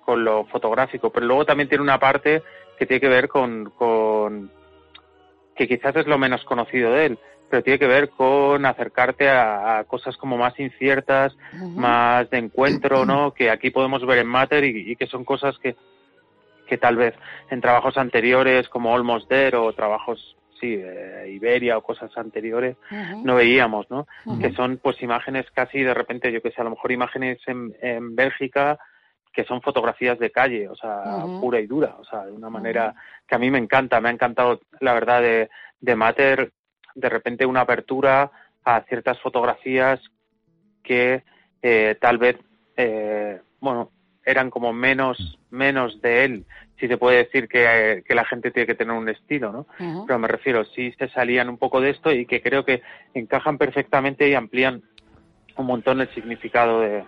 con 0.05 0.23
lo 0.23 0.45
fotográfico, 0.45 1.09
pero 1.11 1.25
luego 1.25 1.45
también 1.45 1.67
tiene 1.67 1.83
una 1.83 1.99
parte 1.99 2.41
que 2.79 2.85
tiene 2.85 3.01
que 3.01 3.09
ver 3.09 3.27
con, 3.27 3.71
con 3.71 4.49
que 5.55 5.67
quizás 5.67 5.95
es 5.97 6.07
lo 6.07 6.17
menos 6.17 6.43
conocido 6.45 6.91
de 6.93 7.05
él, 7.07 7.19
pero 7.49 7.63
tiene 7.63 7.79
que 7.79 7.87
ver 7.87 8.09
con 8.09 8.65
acercarte 8.65 9.29
a, 9.29 9.79
a 9.79 9.83
cosas 9.83 10.17
como 10.17 10.37
más 10.37 10.59
inciertas, 10.59 11.35
más 11.75 12.29
de 12.29 12.37
encuentro, 12.37 13.05
¿no? 13.05 13.31
Que 13.35 13.49
aquí 13.49 13.69
podemos 13.69 14.05
ver 14.05 14.19
en 14.19 14.27
Matter 14.27 14.63
y, 14.63 14.91
y 14.91 14.95
que 14.95 15.07
son 15.07 15.23
cosas 15.23 15.57
que, 15.59 15.75
que 16.65 16.77
tal 16.77 16.95
vez 16.95 17.13
en 17.49 17.61
trabajos 17.61 17.97
anteriores 17.97 18.67
como 18.69 18.93
Almost 18.93 19.29
There 19.29 19.57
o 19.57 19.73
trabajos, 19.73 20.35
sí, 20.59 20.75
de 20.75 21.31
Iberia 21.31 21.77
o 21.77 21.83
cosas 21.83 22.15
anteriores 22.17 22.77
no 23.23 23.35
veíamos, 23.35 23.89
¿no? 23.89 24.07
Que 24.39 24.51
son 24.53 24.77
pues 24.77 25.01
imágenes 25.01 25.45
casi 25.51 25.81
de 25.81 25.93
repente, 25.93 26.31
yo 26.31 26.41
que 26.41 26.51
sé, 26.51 26.61
a 26.61 26.63
lo 26.65 26.71
mejor 26.71 26.91
imágenes 26.91 27.39
en, 27.47 27.75
en 27.81 28.15
Bélgica 28.15 28.79
que 29.31 29.43
son 29.43 29.61
fotografías 29.61 30.17
de 30.17 30.31
calle, 30.31 30.69
o 30.69 30.75
sea, 30.75 31.03
pura 31.41 31.59
y 31.59 31.67
dura, 31.67 31.97
o 31.99 32.05
sea, 32.05 32.25
de 32.25 32.31
una 32.31 32.49
manera 32.49 32.95
que 33.27 33.35
a 33.35 33.37
mí 33.37 33.51
me 33.51 33.57
encanta, 33.57 33.99
me 33.99 34.07
ha 34.07 34.13
encantado, 34.13 34.61
la 34.79 34.93
verdad, 34.93 35.21
de, 35.21 35.49
de 35.81 35.95
Matter, 35.97 36.53
de 36.95 37.09
repente 37.09 37.45
una 37.45 37.61
apertura 37.61 38.31
a 38.63 38.81
ciertas 38.81 39.19
fotografías 39.19 39.99
que 40.83 41.23
eh, 41.61 41.95
tal 41.99 42.17
vez, 42.17 42.37
eh, 42.77 43.39
bueno, 43.59 43.91
eran 44.23 44.49
como 44.49 44.73
menos, 44.73 45.39
menos 45.51 46.01
de 46.01 46.25
él, 46.25 46.45
si 46.79 46.87
se 46.87 46.97
puede 46.97 47.17
decir 47.17 47.47
que, 47.47 48.03
que 48.05 48.15
la 48.15 48.25
gente 48.25 48.51
tiene 48.51 48.67
que 48.67 48.75
tener 48.75 48.95
un 48.95 49.07
estilo, 49.07 49.51
¿no? 49.51 49.67
Pero 50.05 50.19
me 50.19 50.27
refiero, 50.27 50.65
sí 50.65 50.93
se 50.97 51.07
salían 51.09 51.47
un 51.47 51.57
poco 51.57 51.79
de 51.79 51.91
esto 51.91 52.11
y 52.11 52.25
que 52.25 52.41
creo 52.41 52.65
que 52.65 52.81
encajan 53.13 53.57
perfectamente 53.57 54.27
y 54.27 54.33
amplían 54.33 54.83
un 55.57 55.65
montón 55.67 56.01
el 56.01 56.13
significado 56.13 56.81
de, 56.81 57.03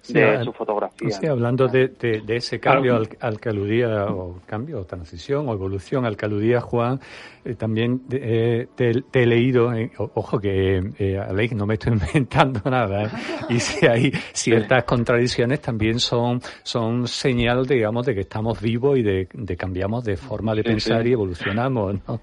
Sí, 0.00 0.14
de 0.14 0.42
su 0.44 0.52
fotografía. 0.52 1.10
Sí, 1.10 1.26
hablando 1.26 1.68
de, 1.68 1.88
de- 1.88 2.20
de 2.22 2.36
ese 2.36 2.58
cambio 2.58 2.96
al, 2.96 3.08
al 3.20 3.38
que 3.40 3.48
aludía, 3.50 4.06
o 4.06 4.40
cambio, 4.46 4.80
o 4.80 4.84
transición, 4.84 5.48
o 5.48 5.52
evolución 5.52 6.04
al 6.06 6.16
que 6.16 6.26
aludía 6.26 6.60
Juan, 6.60 6.98
eh, 7.44 7.54
también 7.54 8.02
eh, 8.10 8.66
te, 8.74 8.92
te 9.10 9.22
he 9.22 9.26
leído, 9.26 9.72
eh, 9.74 9.90
ojo 9.96 10.38
que, 10.40 10.80
eh, 10.98 11.18
Alex, 11.18 11.54
no 11.54 11.66
me 11.66 11.74
estoy 11.74 11.92
inventando 12.14 12.60
nada, 12.70 13.04
¿eh? 13.04 13.08
y 13.50 13.60
si 13.60 13.86
hay 13.86 14.12
ciertas 14.32 14.84
contradicciones 14.84 15.60
también 15.60 15.98
son, 16.00 16.40
son 16.62 17.06
señal, 17.08 17.66
digamos, 17.66 18.06
de 18.06 18.14
que 18.14 18.20
estamos 18.20 18.60
vivos 18.60 18.98
y 18.98 19.02
de, 19.02 19.28
de 19.32 19.56
cambiamos 19.56 20.04
de 20.04 20.16
forma 20.16 20.54
de 20.54 20.62
Sí, 20.62 20.68
pensar 20.68 21.02
sí. 21.02 21.08
y 21.10 21.12
evolucionamos, 21.12 21.94
¿no? 22.06 22.20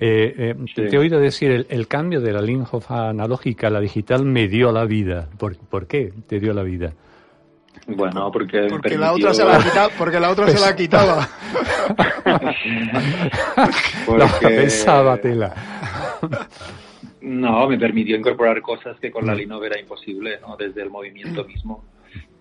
Eh, 0.00 0.34
eh, 0.38 0.54
Sí. 0.74 0.82
Te 0.88 0.96
he 0.96 0.98
oído 0.98 1.18
decir, 1.18 1.50
el, 1.50 1.66
el 1.70 1.88
cambio 1.88 2.20
de 2.20 2.32
la 2.32 2.40
Linhof 2.42 2.90
analógica 2.90 3.68
a 3.68 3.70
la 3.70 3.80
digital 3.80 4.24
me 4.24 4.48
dio 4.48 4.70
la 4.72 4.84
vida. 4.84 5.28
¿Por, 5.38 5.56
por 5.56 5.86
qué 5.86 6.12
te 6.26 6.38
dio 6.40 6.52
la 6.52 6.62
vida? 6.62 6.92
Bueno, 7.86 8.30
porque... 8.32 8.66
Porque 8.68 8.98
la 8.98 9.12
otra 9.12 9.32
se 9.34 9.44
la 9.44 9.58
quitaba, 9.62 9.88
porque 9.98 10.20
la 10.20 10.30
otra 10.30 10.48
se 10.48 10.60
la 10.60 10.76
quitaba. 10.76 11.28
porque- 14.06 14.48
pensaba 14.48 15.16
tela. 15.18 15.54
No, 17.20 17.68
me 17.68 17.78
permitió 17.78 18.16
incorporar 18.16 18.60
cosas 18.62 18.98
que 19.00 19.10
con 19.10 19.26
la 19.26 19.34
Linov 19.34 19.64
era 19.64 19.78
imposible, 19.78 20.38
¿no? 20.40 20.56
Desde 20.56 20.82
el 20.82 20.90
movimiento 20.90 21.44
mismo. 21.44 21.84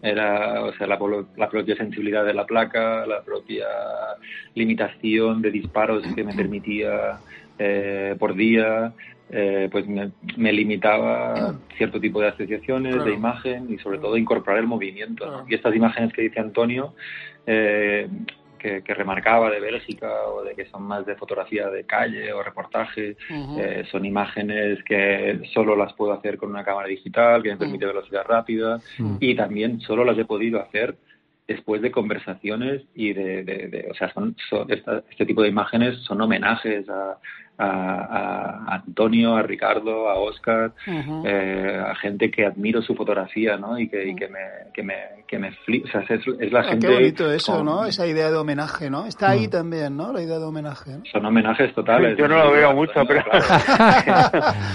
Era, 0.02 0.64
o 0.64 0.74
sea, 0.74 0.86
la, 0.88 0.98
polo- 1.00 1.28
la 1.36 1.50
propia 1.50 1.76
sensibilidad 1.76 2.24
de 2.24 2.34
la 2.34 2.46
placa, 2.46 3.06
la 3.06 3.22
propia 3.22 3.66
limitación 4.54 5.42
de 5.42 5.52
disparos 5.52 6.04
que 6.16 6.24
me 6.24 6.34
permitía 6.36 7.18
eh, 7.58 8.16
por 8.20 8.36
día, 8.36 8.94
eh, 9.30 9.68
pues 9.72 9.88
me, 9.88 10.12
me 10.38 10.54
limitaba 10.54 11.56
cierto 11.78 12.00
tipo 12.00 12.22
de 12.22 12.28
asociaciones, 12.30 12.94
Claro. 12.96 13.10
de 13.10 13.16
imagen 13.16 13.68
y 13.74 13.78
sobre 13.80 14.00
todo 14.00 14.16
incorporar 14.18 14.60
el 14.60 14.68
movimiento. 14.68 15.46
Y 15.50 15.56
estas 15.56 15.76
imágenes 15.76 16.14
que 16.14 16.22
dice 16.24 16.40
Antonio, 16.40 16.94
eh, 17.46 18.08
que, 18.60 18.82
que 18.82 18.94
remarcaba 18.96 19.52
de 19.52 19.60
Bélgica 19.60 20.10
o 20.30 20.44
de 20.44 20.56
que 20.56 20.66
son 20.66 20.82
más 20.84 21.06
de 21.06 21.16
fotografía 21.16 21.70
de 21.70 21.84
calle 21.86 22.34
o 22.34 22.42
reportaje, 22.42 23.16
eh, 23.30 23.84
son 23.92 24.04
imágenes 24.06 24.84
que 24.84 25.42
solo 25.54 25.76
las 25.76 25.94
puedo 25.94 26.12
hacer 26.14 26.38
con 26.38 26.50
una 26.50 26.64
cámara 26.64 26.88
digital, 26.88 27.44
que 27.44 27.50
me 27.52 27.58
permite 27.58 27.86
velocidad 27.86 28.24
rápida, 28.28 28.80
Mm. 28.98 29.18
y 29.20 29.36
también 29.36 29.80
solo 29.82 30.04
las 30.04 30.18
he 30.18 30.26
podido 30.26 30.60
hacer 30.60 30.96
después 31.48 31.82
de 31.82 31.92
conversaciones 31.92 32.82
y 32.96 33.14
de, 33.14 33.44
de- 33.44 33.68
de- 33.68 33.88
o 33.92 33.94
sea, 33.94 34.12
son, 34.12 34.36
son- 34.50 34.70
esta- 34.72 35.04
este 35.12 35.26
tipo 35.26 35.44
de 35.44 35.50
imágenes 35.50 35.98
son 36.00 36.20
homenajes 36.20 36.90
a, 36.90 37.18
a- 37.58 38.66
a 38.70 38.76
Antonio, 38.76 39.36
a 39.36 39.42
Ricardo, 39.42 40.10
a 40.10 40.16
Oscar, 40.16 40.72
Ujú. 40.88 41.24
eh, 41.26 41.82
a 41.86 41.96
gente 41.96 42.30
que 42.30 42.46
admiro 42.46 42.82
su 42.82 42.94
fotografía, 42.96 43.58
¿no? 43.58 43.80
Y 43.80 43.88
que, 43.90 44.08
y 44.10 44.16
que 44.16 44.28
me, 44.28 44.40
que 44.74 44.84
me, 44.84 44.96
que 45.28 45.40
me 45.40 45.52
fli- 45.66 45.84
o 45.84 45.88
sea, 45.92 46.02
es, 46.02 46.22
es 46.40 46.52
la 46.52 46.60
Ah, 46.60 46.64
gente... 46.64 46.88
qué 46.88 46.94
bonito 46.94 47.32
eso, 47.32 47.58
con- 47.58 47.66
¿no? 47.66 47.86
Esa 47.86 48.06
idea 48.08 48.30
de 48.30 48.38
homenaje, 48.38 48.90
¿no? 48.90 49.06
Está 49.06 49.32
ahí 49.32 49.48
también, 49.48 49.98
¿no? 49.98 50.14
La 50.14 50.22
idea 50.22 50.38
de 50.40 50.46
homenaje. 50.46 50.92
¿no? 50.92 51.04
Son 51.12 51.26
homenajes 51.26 51.74
totales. 51.74 52.18
Yo 52.18 52.28
no 52.28 52.38
lo 52.38 52.52
veo 52.52 52.74
mucho, 52.74 53.02
pero- 53.08 53.24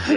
Sí. 0.07 0.17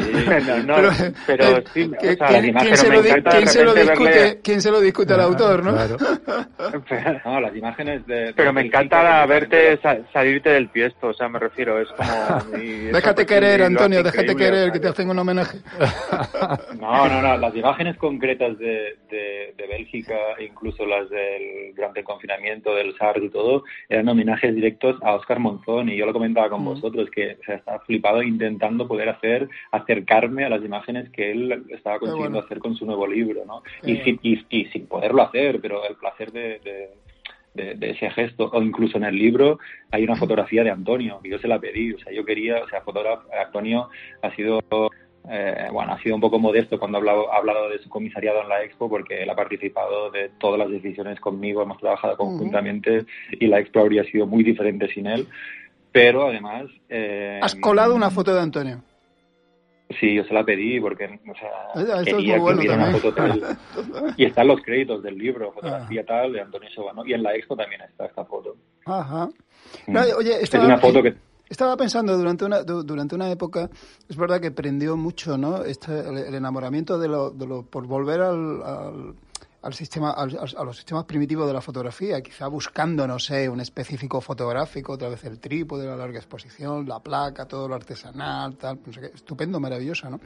Pero, 1.27 1.43
eh, 1.57 1.63
sí, 1.73 1.91
que- 1.99 2.09
o 2.09 2.15
sea, 2.15 2.27
¿quién, 2.41 2.77
se 2.77 2.89
lo, 2.91 3.01
quién 3.01 3.47
se 3.47 3.63
discute, 3.65 4.09
verle- 4.11 4.39
quién 4.43 4.61
se 4.61 4.71
lo 4.71 4.79
discute 4.81 5.13
al 5.13 5.21
autor, 5.21 5.63
no? 5.63 5.71
Claro. 5.73 5.97
No, 7.25 7.39
las 7.39 7.55
imágenes 7.55 8.05
de... 8.07 8.33
Pero 8.35 8.53
me 8.53 8.61
encanta 8.61 9.25
verte 9.25 9.77
sa- 9.81 9.97
salirte 10.13 10.49
del 10.49 10.69
tiesto, 10.69 11.07
o 11.07 11.13
sea, 11.13 11.27
me 11.29 11.39
refiero, 11.39 11.79
es 11.79 11.87
como... 11.89 12.09
y 12.57 12.85
Déjate 12.85 13.25
pues, 13.25 13.27
querer, 13.27 13.61
Antonio, 13.63 14.03
déjate 14.03 14.35
querer, 14.35 14.71
que 14.71 14.79
te 14.79 14.87
hacen 14.87 15.09
un 15.09 15.19
homenaje. 15.19 15.59
No, 16.79 17.07
no, 17.07 17.21
no. 17.21 17.37
Las 17.37 17.55
imágenes 17.55 17.97
concretas 17.97 18.57
de, 18.59 18.97
de, 19.09 19.53
de 19.57 19.67
Bélgica, 19.67 20.15
incluso 20.39 20.85
las 20.85 21.09
del 21.09 21.73
durante 21.75 22.01
el 22.01 22.05
confinamiento, 22.05 22.75
del 22.75 22.95
SARS 22.97 23.23
y 23.23 23.29
todo, 23.29 23.63
eran 23.89 24.07
homenajes 24.09 24.53
directos 24.53 25.01
a 25.01 25.15
Oscar 25.15 25.39
Monzón. 25.39 25.89
Y 25.89 25.97
yo 25.97 26.05
lo 26.05 26.13
comentaba 26.13 26.49
con 26.49 26.61
Mm. 26.61 26.65
vosotros, 26.65 27.09
que 27.11 27.37
o 27.41 27.43
sea, 27.45 27.55
estaba 27.55 27.79
flipado 27.79 28.21
intentando 28.21 28.87
poder 28.87 29.09
hacer, 29.09 29.49
acercarme 29.71 30.45
a 30.45 30.49
las 30.49 30.63
imágenes 30.63 31.09
que 31.11 31.31
él 31.31 31.63
estaba 31.69 31.99
consiguiendo 31.99 32.33
bueno. 32.39 32.45
hacer 32.45 32.59
con 32.59 32.75
su 32.75 32.85
nuevo 32.85 33.07
libro, 33.07 33.43
¿no? 33.45 33.63
Y, 33.83 33.97
sin, 33.97 34.19
y, 34.21 34.45
y 34.49 34.65
sin 34.65 34.87
poderlo 34.87 35.23
hacer, 35.23 35.59
pero 35.61 35.87
el 35.87 35.95
placer 35.95 36.31
de... 36.31 36.59
de 36.63 36.89
de, 37.55 37.75
de 37.75 37.91
ese 37.91 38.09
gesto, 38.11 38.49
o 38.53 38.61
incluso 38.61 38.97
en 38.97 39.05
el 39.05 39.15
libro 39.15 39.59
hay 39.91 40.03
una 40.03 40.15
fotografía 40.15 40.63
de 40.63 40.71
Antonio, 40.71 41.19
y 41.23 41.29
yo 41.29 41.39
se 41.39 41.47
la 41.47 41.59
pedí, 41.59 41.93
o 41.93 41.99
sea, 41.99 42.13
yo 42.13 42.23
quería, 42.23 42.63
o 42.63 42.67
sea, 42.69 42.81
fotógrafo, 42.81 43.27
Antonio 43.33 43.89
ha 44.21 44.35
sido 44.35 44.59
eh, 45.29 45.69
bueno, 45.71 45.93
ha 45.93 45.99
sido 46.01 46.15
un 46.15 46.21
poco 46.21 46.37
modesto 46.37 46.77
cuando 46.77 46.97
ha 46.97 46.99
hablado, 46.99 47.33
ha 47.33 47.37
hablado 47.37 47.69
de 47.69 47.79
su 47.79 47.89
comisariado 47.89 48.41
en 48.43 48.49
la 48.49 48.63
Expo 48.63 48.89
porque 48.89 49.23
él 49.23 49.29
ha 49.29 49.35
participado 49.35 50.11
de 50.11 50.29
todas 50.37 50.59
las 50.59 50.69
decisiones 50.69 51.19
conmigo, 51.19 51.63
hemos 51.63 51.79
trabajado 51.79 52.15
conjuntamente 52.15 53.05
y 53.31 53.47
la 53.47 53.59
Expo 53.59 53.79
habría 53.79 54.03
sido 54.03 54.27
muy 54.27 54.43
diferente 54.43 54.87
sin 54.93 55.07
él. 55.07 55.27
Pero 55.91 56.27
además... 56.27 56.65
eh, 56.89 57.39
Has 57.41 57.55
colado 57.55 57.95
una 57.95 58.11
foto 58.11 58.35
de 58.35 58.41
Antonio. 58.41 58.81
Sí, 59.99 60.15
yo 60.15 60.23
se 60.23 60.33
la 60.33 60.43
pedí 60.43 60.79
porque 60.79 61.05
o 61.05 61.35
sea, 61.35 61.49
Ah, 61.75 61.81
esto 61.81 61.99
es 61.99 62.05
quería 62.15 62.33
muy 62.37 62.41
bueno 62.41 62.61
que 62.61 62.67
hubiera 62.67 62.83
una 62.89 62.97
foto 62.97 63.13
tal. 63.13 63.57
Y 64.17 64.25
están 64.25 64.47
los 64.47 64.61
créditos 64.61 65.03
del 65.03 65.17
libro, 65.17 65.51
fotografía 65.51 66.03
tal, 66.05 66.33
de 66.33 66.41
Antonio 66.41 66.69
Sobano. 66.71 67.05
Y 67.05 67.13
en 67.13 67.21
la 67.21 67.35
Expo 67.35 67.55
también 67.55 67.81
está 67.81 68.05
esta 68.07 68.25
foto. 68.25 68.55
Ajá. 68.85 69.27
Mm. 69.87 69.93
No, 69.93 70.01
oye, 70.17 70.31
es 70.37 70.43
estaba, 70.43 70.65
una 70.65 70.77
foto 70.79 71.03
que... 71.03 71.13
estaba 71.49 71.77
pensando 71.77 72.17
durante 72.17 72.45
una, 72.45 72.63
du- 72.63 72.83
durante 72.83 73.13
una 73.15 73.29
época, 73.29 73.69
es 74.09 74.15
verdad 74.17 74.41
que 74.41 74.49
prendió 74.51 74.97
mucho, 74.97 75.37
¿no? 75.37 75.63
Este, 75.63 75.99
el, 75.99 76.17
el 76.17 76.33
enamoramiento 76.35 76.97
de 76.97 77.07
lo, 77.07 77.29
de 77.29 77.45
lo, 77.45 77.61
por 77.63 77.85
volver 77.85 78.21
al, 78.21 78.63
al, 78.63 79.15
al 79.65 79.73
sistema, 79.73 80.11
al- 80.11 80.37
a 80.57 80.63
los 80.63 80.75
sistemas 80.77 81.05
primitivos 81.05 81.47
de 81.47 81.53
la 81.53 81.59
fotografía, 81.61 82.21
quizá 82.21 82.47
buscando, 82.47 83.07
no 83.07 83.17
sé, 83.19 83.49
un 83.49 83.59
específico 83.59 84.21
fotográfico, 84.21 84.93
otra 84.93 85.09
vez 85.09 85.23
el 85.25 85.39
trípode, 85.39 85.85
la 85.87 85.95
larga 85.95 86.19
exposición, 86.19 86.87
la 86.87 86.99
placa, 86.99 87.47
todo 87.47 87.67
lo 87.67 87.75
artesanal, 87.75 88.55
tal, 88.57 88.79
no 88.85 88.93
sé 88.93 89.01
qué, 89.01 89.07
estupendo, 89.07 89.59
maravilloso, 89.59 90.09
¿no? 90.09 90.19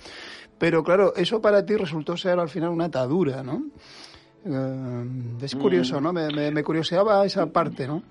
Pero 0.57 0.83
claro, 0.83 1.13
eso 1.15 1.41
para 1.41 1.65
ti 1.65 1.75
resultó 1.75 2.17
ser 2.17 2.37
al 2.37 2.49
final 2.49 2.69
una 2.69 2.85
atadura, 2.85 3.41
¿no? 3.41 3.63
Eh, 4.45 5.05
es 5.41 5.55
curioso, 5.55 5.99
¿no? 6.01 6.11
Me, 6.13 6.27
me, 6.31 6.51
me 6.51 6.63
curioseaba 6.63 7.25
esa 7.25 7.45
parte, 7.47 7.87
¿no? 7.87 8.03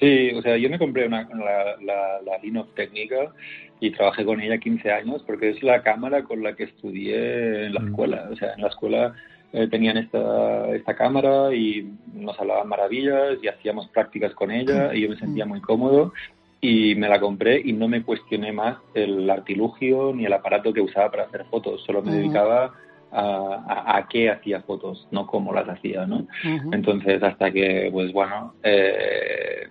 Sí, 0.00 0.30
o 0.34 0.42
sea, 0.42 0.56
yo 0.56 0.68
me 0.68 0.78
compré 0.78 1.06
una, 1.06 1.22
la, 1.28 1.76
la, 1.80 2.20
la 2.22 2.38
Linux 2.42 2.74
técnica 2.74 3.32
y 3.80 3.90
trabajé 3.92 4.24
con 4.24 4.40
ella 4.40 4.58
15 4.58 4.90
años 4.90 5.22
porque 5.26 5.50
es 5.50 5.62
la 5.62 5.82
cámara 5.82 6.24
con 6.24 6.42
la 6.42 6.54
que 6.56 6.64
estudié 6.64 7.66
en 7.66 7.74
la 7.74 7.80
Mm. 7.80 7.88
escuela. 7.88 8.28
O 8.32 8.36
sea, 8.36 8.54
en 8.54 8.62
la 8.62 8.68
escuela 8.68 9.14
eh, 9.52 9.68
tenían 9.68 9.96
esta, 9.96 10.68
esta 10.74 10.94
cámara 10.94 11.54
y 11.54 11.90
nos 12.12 12.38
hablaban 12.38 12.68
maravillas 12.68 13.38
y 13.42 13.48
hacíamos 13.48 13.88
prácticas 13.88 14.34
con 14.34 14.50
ella 14.50 14.94
y 14.94 15.02
yo 15.02 15.08
me 15.08 15.16
sentía 15.16 15.46
muy 15.46 15.60
cómodo 15.60 16.12
y 16.60 16.94
me 16.96 17.08
la 17.08 17.20
compré 17.20 17.60
y 17.64 17.72
no 17.72 17.88
me 17.88 18.02
cuestioné 18.02 18.52
más 18.52 18.78
el 18.94 19.28
artilugio 19.30 20.12
ni 20.14 20.26
el 20.26 20.32
aparato 20.32 20.72
que 20.72 20.80
usaba 20.80 21.10
para 21.10 21.24
hacer 21.24 21.44
fotos, 21.46 21.82
solo 21.84 22.02
me 22.02 22.12
dedicaba 22.12 22.74
a, 23.10 23.96
a, 23.96 24.08
qué 24.08 24.30
hacía 24.30 24.60
fotos, 24.62 25.08
no 25.10 25.26
cómo 25.26 25.52
las 25.52 25.68
hacía, 25.68 26.04
¿no? 26.06 26.26
Entonces, 26.72 27.22
hasta 27.22 27.50
que, 27.50 27.88
pues 27.90 28.12
bueno, 28.12 28.54
eh, 28.62 29.68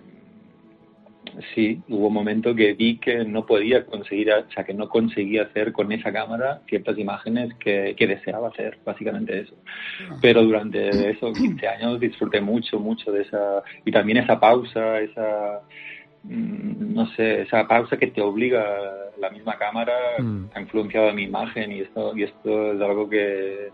sí, 1.54 1.80
hubo 1.88 2.08
un 2.08 2.14
momento 2.14 2.54
que 2.54 2.74
vi 2.74 2.98
que 2.98 3.24
no 3.24 3.46
podía 3.46 3.84
conseguir, 3.86 4.32
o 4.32 4.50
sea, 4.50 4.64
que 4.64 4.74
no 4.74 4.88
conseguía 4.88 5.42
hacer 5.42 5.72
con 5.72 5.90
esa 5.92 6.12
cámara 6.12 6.60
ciertas 6.68 6.98
imágenes 6.98 7.54
que, 7.54 7.94
que 7.96 8.06
deseaba 8.06 8.48
hacer, 8.48 8.78
básicamente 8.84 9.40
eso. 9.40 9.54
Ah. 10.08 10.16
Pero 10.20 10.42
durante 10.42 11.10
esos 11.10 11.36
15 11.38 11.68
años 11.68 12.00
disfruté 12.00 12.40
mucho, 12.40 12.78
mucho 12.78 13.12
de 13.12 13.22
esa, 13.22 13.62
y 13.84 13.90
también 13.90 14.18
esa 14.18 14.38
pausa, 14.38 15.00
esa, 15.00 15.60
mm, 16.24 16.94
no 16.94 17.06
sé, 17.14 17.42
esa 17.42 17.66
pausa 17.66 17.96
que 17.96 18.08
te 18.08 18.20
obliga 18.20 18.64
la 19.18 19.30
misma 19.30 19.56
cámara 19.58 19.94
mm. 20.18 20.44
ha 20.54 20.60
influenciado 20.60 21.08
a 21.10 21.12
mi 21.12 21.24
imagen 21.24 21.72
y 21.72 21.80
esto, 21.80 22.16
y 22.16 22.24
esto 22.24 22.72
es 22.72 22.80
algo 22.80 23.08
que, 23.08 23.70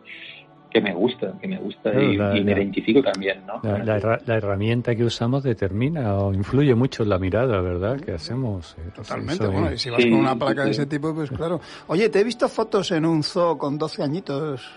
que 0.75 0.81
me 0.81 0.93
gusta, 0.93 1.33
que 1.41 1.47
me 1.47 1.57
gusta 1.59 1.93
y, 2.03 2.17
me 2.43 2.51
identifico 2.51 3.01
también, 3.01 3.47
¿no? 3.47 3.61
La, 3.63 4.37
herramienta 4.37 4.97
que 4.97 5.05
usamos 5.05 5.45
determina 5.45 6.17
o 6.17 6.35
influye 6.35 6.75
mucho 6.75 7.05
en 7.05 7.11
la 7.11 7.19
mirada, 7.21 7.61
¿verdad? 7.61 8.01
Que 8.01 8.11
hacemos. 8.11 8.77
Eh, 8.79 8.91
Totalmente, 8.93 9.47
bueno, 9.47 9.73
y 9.73 9.79
si 9.79 9.89
vas 9.89 10.05
con 10.05 10.15
una 10.15 10.35
placa 10.35 10.65
de 10.65 10.73
ese 10.73 10.87
tipo, 10.87 11.15
pues 11.15 11.31
claro. 11.31 11.61
Oye, 11.87 12.09
te 12.09 12.19
he 12.19 12.25
visto 12.25 12.49
fotos 12.49 12.91
en 12.91 13.07
un 13.07 13.23
zoo 13.23 13.57
con 13.57 13.79
12 13.79 14.03
añitos. 14.03 14.69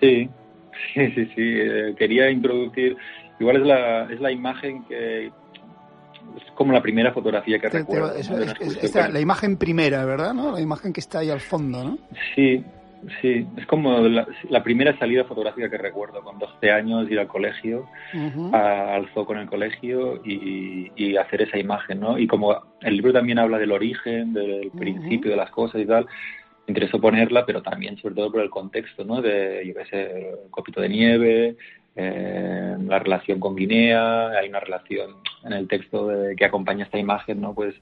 Sí, 0.00 0.30
sí, 0.94 1.06
sí, 1.14 1.26
sí. 1.26 1.32
Eh, 1.36 1.94
quería 1.98 2.30
introducir, 2.30 2.96
igual 3.38 3.56
es 3.56 3.66
la, 3.66 4.04
es 4.04 4.20
la 4.22 4.32
imagen 4.32 4.84
que, 4.84 5.26
es 5.26 5.32
como 6.54 6.72
la 6.72 6.80
primera 6.80 7.12
fotografía 7.12 7.58
que 7.58 7.68
recuerdo. 7.68 8.14
es, 8.14 8.94
la 8.94 9.20
imagen 9.20 9.58
primera, 9.58 10.02
¿verdad? 10.06 10.32
¿no? 10.32 10.52
La 10.52 10.62
imagen 10.62 10.94
que 10.94 11.00
está 11.00 11.18
ahí 11.18 11.28
al 11.28 11.40
fondo, 11.40 11.84
¿no? 11.84 11.98
Sí, 12.34 12.64
Sí, 13.22 13.46
es 13.56 13.66
como 13.66 13.98
la, 14.00 14.62
primera 14.62 14.96
salida 14.98 15.24
fotográfica 15.24 15.70
que 15.70 15.78
recuerdo, 15.78 16.22
con 16.22 16.38
12 16.38 16.70
años 16.70 17.10
ir 17.10 17.18
al 17.18 17.28
colegio, 17.28 17.88
al 18.52 19.08
zoo 19.14 19.24
con 19.24 19.38
el 19.38 19.46
colegio 19.46 20.20
y, 20.24 21.16
hacer 21.16 21.42
esa 21.42 21.58
imagen, 21.58 22.00
¿no? 22.00 22.18
Y 22.18 22.26
como 22.26 22.56
el 22.80 22.96
libro 22.96 23.12
también 23.12 23.38
habla 23.38 23.58
del 23.58 23.72
origen, 23.72 24.32
del 24.32 24.70
principio 24.70 25.30
de 25.30 25.36
las 25.36 25.50
cosas 25.50 25.80
y 25.80 25.86
tal, 25.86 26.04
me 26.04 26.72
interesó 26.72 27.00
ponerla, 27.00 27.44
pero 27.46 27.62
también 27.62 27.96
sobre 27.98 28.14
todo 28.14 28.32
por 28.32 28.42
el 28.42 28.50
contexto, 28.50 29.04
¿no? 29.04 29.20
De, 29.20 29.62
yo 29.66 29.74
qué 29.74 29.84
sé, 29.86 30.30
el 30.30 30.50
copito 30.50 30.80
de 30.80 30.88
nieve, 30.88 31.56
eh, 31.96 32.76
la 32.86 32.98
relación 32.98 33.40
con 33.40 33.56
Guinea, 33.56 34.28
hay 34.28 34.48
una 34.48 34.60
relación 34.60 35.16
en 35.44 35.52
el 35.52 35.68
texto 35.68 36.08
que 36.36 36.44
acompaña 36.44 36.84
esta 36.84 36.98
imagen, 36.98 37.40
¿no? 37.40 37.54
Pues 37.54 37.74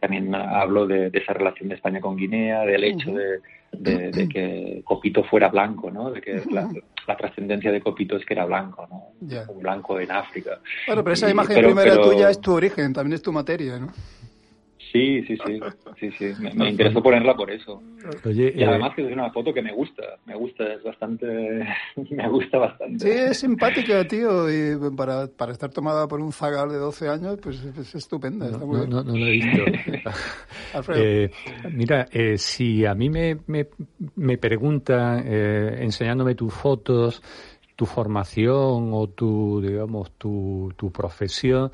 también 0.00 0.34
hablo 0.34 0.86
de, 0.86 1.10
esa 1.12 1.32
relación 1.32 1.68
de 1.68 1.76
España 1.76 2.00
con 2.00 2.16
Guinea, 2.16 2.62
del 2.62 2.84
hecho 2.84 3.12
de 3.12 3.40
de, 3.72 4.28
que 4.28 4.82
Copito 4.84 5.24
fuera 5.24 5.48
blanco, 5.48 5.90
¿no? 5.90 6.10
De 6.10 6.20
que 6.20 6.42
la, 6.50 6.68
trascendencia 7.16 7.72
de 7.72 7.80
Copito 7.80 8.16
es 8.16 8.24
que 8.24 8.34
era 8.34 8.44
blanco, 8.44 8.86
¿no? 8.90 9.12
Un 9.48 9.62
blanco 9.62 9.98
en 9.98 10.10
África. 10.10 10.60
Bueno, 10.86 11.02
pero 11.02 11.14
esa 11.14 11.30
imagen 11.30 11.62
primera 11.62 12.00
tuya 12.00 12.30
es 12.30 12.40
tu 12.40 12.52
origen, 12.52 12.92
también 12.92 13.14
es 13.14 13.22
tu 13.22 13.32
materia, 13.32 13.78
¿no? 13.78 13.88
Sí, 14.92 15.22
sí, 15.22 15.38
sí, 15.46 15.60
sí, 15.98 16.10
sí. 16.18 16.42
Me, 16.54 16.68
interesó 16.68 17.02
ponerla 17.02 17.34
por 17.34 17.50
eso. 17.50 17.82
Oye, 18.24 18.52
y 18.54 18.62
además 18.62 18.94
que 18.94 19.06
es 19.06 19.12
una 19.12 19.30
foto 19.30 19.54
que 19.54 19.62
me 19.62 19.72
gusta, 19.72 20.02
me 20.26 20.34
gusta, 20.34 20.64
es 20.74 20.82
bastante, 20.82 21.26
me 22.10 22.28
gusta 22.28 22.58
bastante. 22.58 22.98
Sí, 22.98 23.10
es 23.10 23.38
simpática, 23.38 24.06
tío, 24.06 24.50
y 24.50 24.76
para, 24.94 25.28
para 25.28 25.52
estar 25.52 25.70
tomada 25.70 26.06
por 26.06 26.20
un 26.20 26.32
zagal 26.32 26.68
de 26.68 26.76
12 26.76 27.08
años, 27.08 27.38
pues 27.42 27.64
es 27.64 27.94
estupenda. 27.94 28.50
No, 28.50 28.58
no, 28.58 28.86
no, 28.86 29.02
no, 29.02 29.16
lo 29.16 29.26
he 29.26 29.30
visto. 29.30 29.64
eh, 30.94 31.30
mira, 31.72 32.06
eh, 32.12 32.36
si 32.36 32.84
a 32.84 32.94
mí 32.94 33.08
me, 33.08 33.38
me, 33.46 33.68
me 34.16 34.36
preguntan, 34.36 35.24
eh, 35.26 35.78
enseñándome 35.80 36.34
tus 36.34 36.52
fotos, 36.52 37.22
tu 37.76 37.86
formación 37.86 38.90
o 38.92 39.08
tu, 39.08 39.62
digamos, 39.62 40.12
tu, 40.18 40.70
tu 40.76 40.92
profesión, 40.92 41.72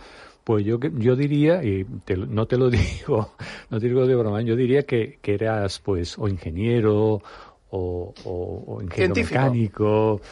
pues 0.49 0.65
yo, 0.65 0.79
yo 0.81 1.15
diría, 1.15 1.63
y 1.63 1.85
no 2.27 2.47
te 2.47 2.57
lo 2.57 2.71
digo, 2.71 3.35
no 3.69 3.79
te 3.79 3.87
digo 3.87 4.07
de 4.07 4.15
broma, 4.15 4.41
yo 4.41 4.57
diría 4.57 4.85
que, 4.85 5.19
que 5.21 5.35
eras 5.35 5.79
pues 5.79 6.19
o 6.19 6.27
ingeniero 6.27 7.21
o, 7.69 8.15
o, 8.25 8.81
ingeniero 8.81 9.15
mecánico, 9.15 10.23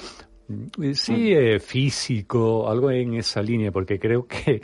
mm, 0.48 0.92
sí, 0.94 1.12
mm. 1.12 1.36
eh, 1.36 1.60
físico, 1.60 2.66
algo 2.66 2.90
en 2.90 3.12
esa 3.12 3.42
línea, 3.42 3.70
porque 3.70 3.98
creo 3.98 4.26
que, 4.26 4.62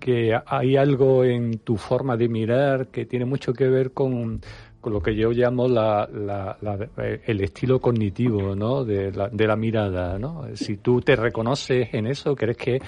que 0.00 0.34
hay 0.46 0.78
algo 0.78 1.24
en 1.24 1.58
tu 1.58 1.76
forma 1.76 2.16
de 2.16 2.30
mirar 2.30 2.88
que 2.88 3.04
tiene 3.04 3.26
mucho 3.26 3.52
que 3.52 3.68
ver 3.68 3.92
con, 3.92 4.40
con 4.80 4.92
lo 4.94 5.02
que 5.02 5.14
yo 5.14 5.30
llamo 5.30 5.68
la, 5.68 6.08
la, 6.10 6.56
eh, 6.98 7.20
el 7.26 7.42
estilo 7.42 7.80
cognitivo 7.80 8.54
¿no? 8.54 8.84
de, 8.84 9.12
la, 9.12 9.28
de 9.28 9.46
la 9.46 9.56
mirada. 9.56 10.18
¿no? 10.18 10.46
Si 10.54 10.76
tú 10.76 11.00
te 11.00 11.16
reconoces 11.16 11.92
en 11.92 12.06
eso, 12.06 12.34
crees 12.34 12.56
que 12.56 12.80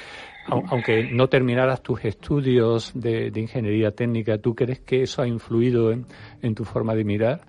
aunque 0.49 1.11
no 1.13 1.29
terminaras 1.29 1.83
tus 1.83 2.05
estudios 2.05 2.93
de, 2.95 3.33
ingeniería 3.35 3.91
técnica, 3.91 4.39
¿tú 4.39 4.55
crees 4.55 4.81
que 4.81 5.03
eso 5.03 5.23
ha 5.23 5.29
influido 5.29 5.93
en, 5.93 6.55
tu 6.55 6.65
forma 6.65 6.95
de 6.95 7.05
mirar? 7.05 7.41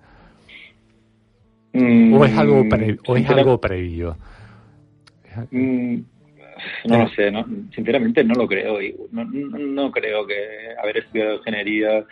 ¿O 1.74 2.26
es 2.26 2.38
algo, 2.38 2.66
o 3.08 3.16
es 3.16 3.30
algo 3.30 3.60
previo? 3.60 4.18
Mm, 5.52 6.00
no 6.86 6.98
lo 6.98 7.10
sé, 7.10 7.32
sinceramente 7.74 8.24
no 8.24 8.34
lo 8.34 8.48
creo. 8.48 8.80
No, 9.12 9.26
no, 9.26 9.92
creo 9.92 10.26
que 10.26 10.36
haber 10.82 10.98
estudiado 10.98 11.36
ingeniería 11.36 12.04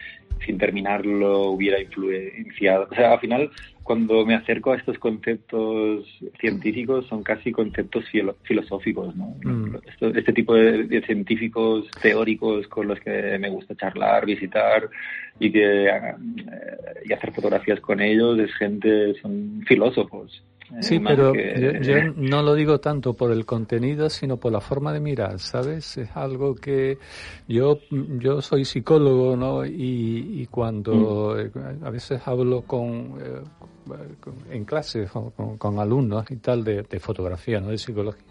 sin 0.46 0.58
terminarlo 0.58 1.50
hubiera 1.50 1.82
influenciado. 1.82 2.88
O 2.92 2.96
sea, 2.96 3.14
al 3.14 3.20
final 3.20 3.50
cuando 3.88 4.26
me 4.26 4.36
acerco 4.36 4.74
a 4.74 4.76
estos 4.76 5.00
conceptos 5.00 6.06
científicos 6.42 7.08
son 7.08 7.24
casi 7.24 7.54
conceptos 7.54 8.04
filosóficos, 8.44 9.16
¿no? 9.16 9.34
Mm. 9.46 9.78
este 10.14 10.34
tipo 10.34 10.56
de, 10.56 11.02
científicos 11.06 11.90
teóricos 12.02 12.68
con 12.68 12.90
los 12.90 13.00
que 13.00 13.38
me 13.40 13.50
gusta 13.50 13.76
charlar, 13.76 14.26
visitar 14.26 14.90
y 15.40 15.54
que 15.54 15.86
eh, 15.86 16.16
y 17.06 17.14
hacer 17.14 17.32
fotografías 17.32 17.80
con 17.80 18.02
ellos 18.02 18.38
es 18.40 18.54
gente, 18.56 19.14
son 19.22 19.64
filósofos. 19.66 20.44
Eh, 20.70 20.84
sí, 20.84 21.00
pero 21.00 21.34
yo, 21.34 21.96
no 22.18 22.42
lo 22.42 22.56
digo 22.56 22.82
tanto 22.82 23.14
por 23.14 23.32
el 23.32 23.46
contenido, 23.46 24.10
sino 24.10 24.36
por 24.36 24.52
la 24.52 24.60
forma 24.60 24.92
de 24.92 25.00
mirar, 25.00 25.40
¿sabes? 25.40 25.98
Es 25.98 26.10
algo 26.14 26.56
que 26.56 26.98
yo 27.48 27.80
yo 28.20 28.42
soy 28.42 28.66
psicólogo, 28.66 29.38
¿no? 29.38 29.66
Y, 29.66 30.42
y 30.42 30.46
cuando 30.48 31.36
mm. 31.36 31.40
eh, 31.40 31.78
a 31.86 31.90
veces 31.90 32.22
hablo 32.28 32.64
con 32.64 33.14
en 34.50 34.66
clase 34.66 35.08
con, 35.58 35.80
alumnos 35.80 36.30
y 36.30 36.38
tal 36.38 36.64
de, 36.64 37.00
fotografía, 37.00 37.60
no 37.60 37.70
de 37.70 37.78
psicología. 37.78 38.24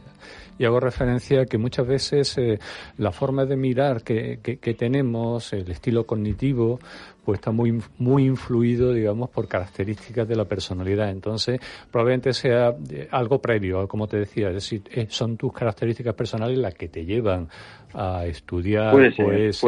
Y 0.59 0.65
hago 0.65 0.81
referencia 0.81 1.43
a 1.43 1.47
que 1.47 1.59
muchas 1.59 1.87
veces 1.87 2.39
eh, 2.39 2.59
la 2.97 3.13
forma 3.13 3.45
de 3.45 3.57
mirar 3.57 4.03
que, 4.03 4.41
que, 4.43 4.75
tenemos, 4.75 5.53
el 5.53 5.71
estilo 5.71 6.07
cognitivo, 6.07 6.81
pues 7.27 7.41
está 7.41 7.51
muy, 7.51 7.83
muy 7.99 8.25
influido, 8.25 8.93
digamos, 8.93 9.29
por 9.31 9.49
características 9.49 10.29
de 10.29 10.37
la 10.37 10.45
personalidad. 10.45 11.11
Entonces, 11.11 11.61
probablemente 11.91 12.33
sea 12.33 12.73
eh, 12.89 13.09
algo 13.11 13.41
previo, 13.41 13.89
como 13.89 14.07
te 14.07 14.19
decía, 14.19 14.49
es 14.49 14.55
decir, 14.55 14.83
eh, 14.93 15.07
son 15.09 15.37
tus 15.37 15.53
características 15.53 16.15
personales 16.15 16.57
las 16.57 16.75
que 16.75 16.87
te 16.87 17.05
llevan 17.05 17.49
a 17.95 18.27
estudiar 18.27 18.93
pues, 18.93 19.61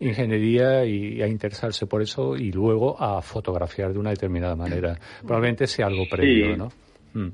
ingeniería 0.00 0.86
y, 0.86 1.20
a 1.20 1.26
interesarse 1.26 1.86
por 1.86 2.00
eso 2.00 2.34
y 2.34 2.50
luego 2.50 2.96
a 2.98 3.20
fotografiar 3.20 3.92
de 3.92 3.98
una 3.98 4.10
determinada 4.10 4.56
manera. 4.56 4.96
Probablemente 5.20 5.66
sea 5.66 5.88
algo 5.88 6.04
previo, 6.10 6.56
¿no? 6.56 6.72
Mm. 7.12 7.28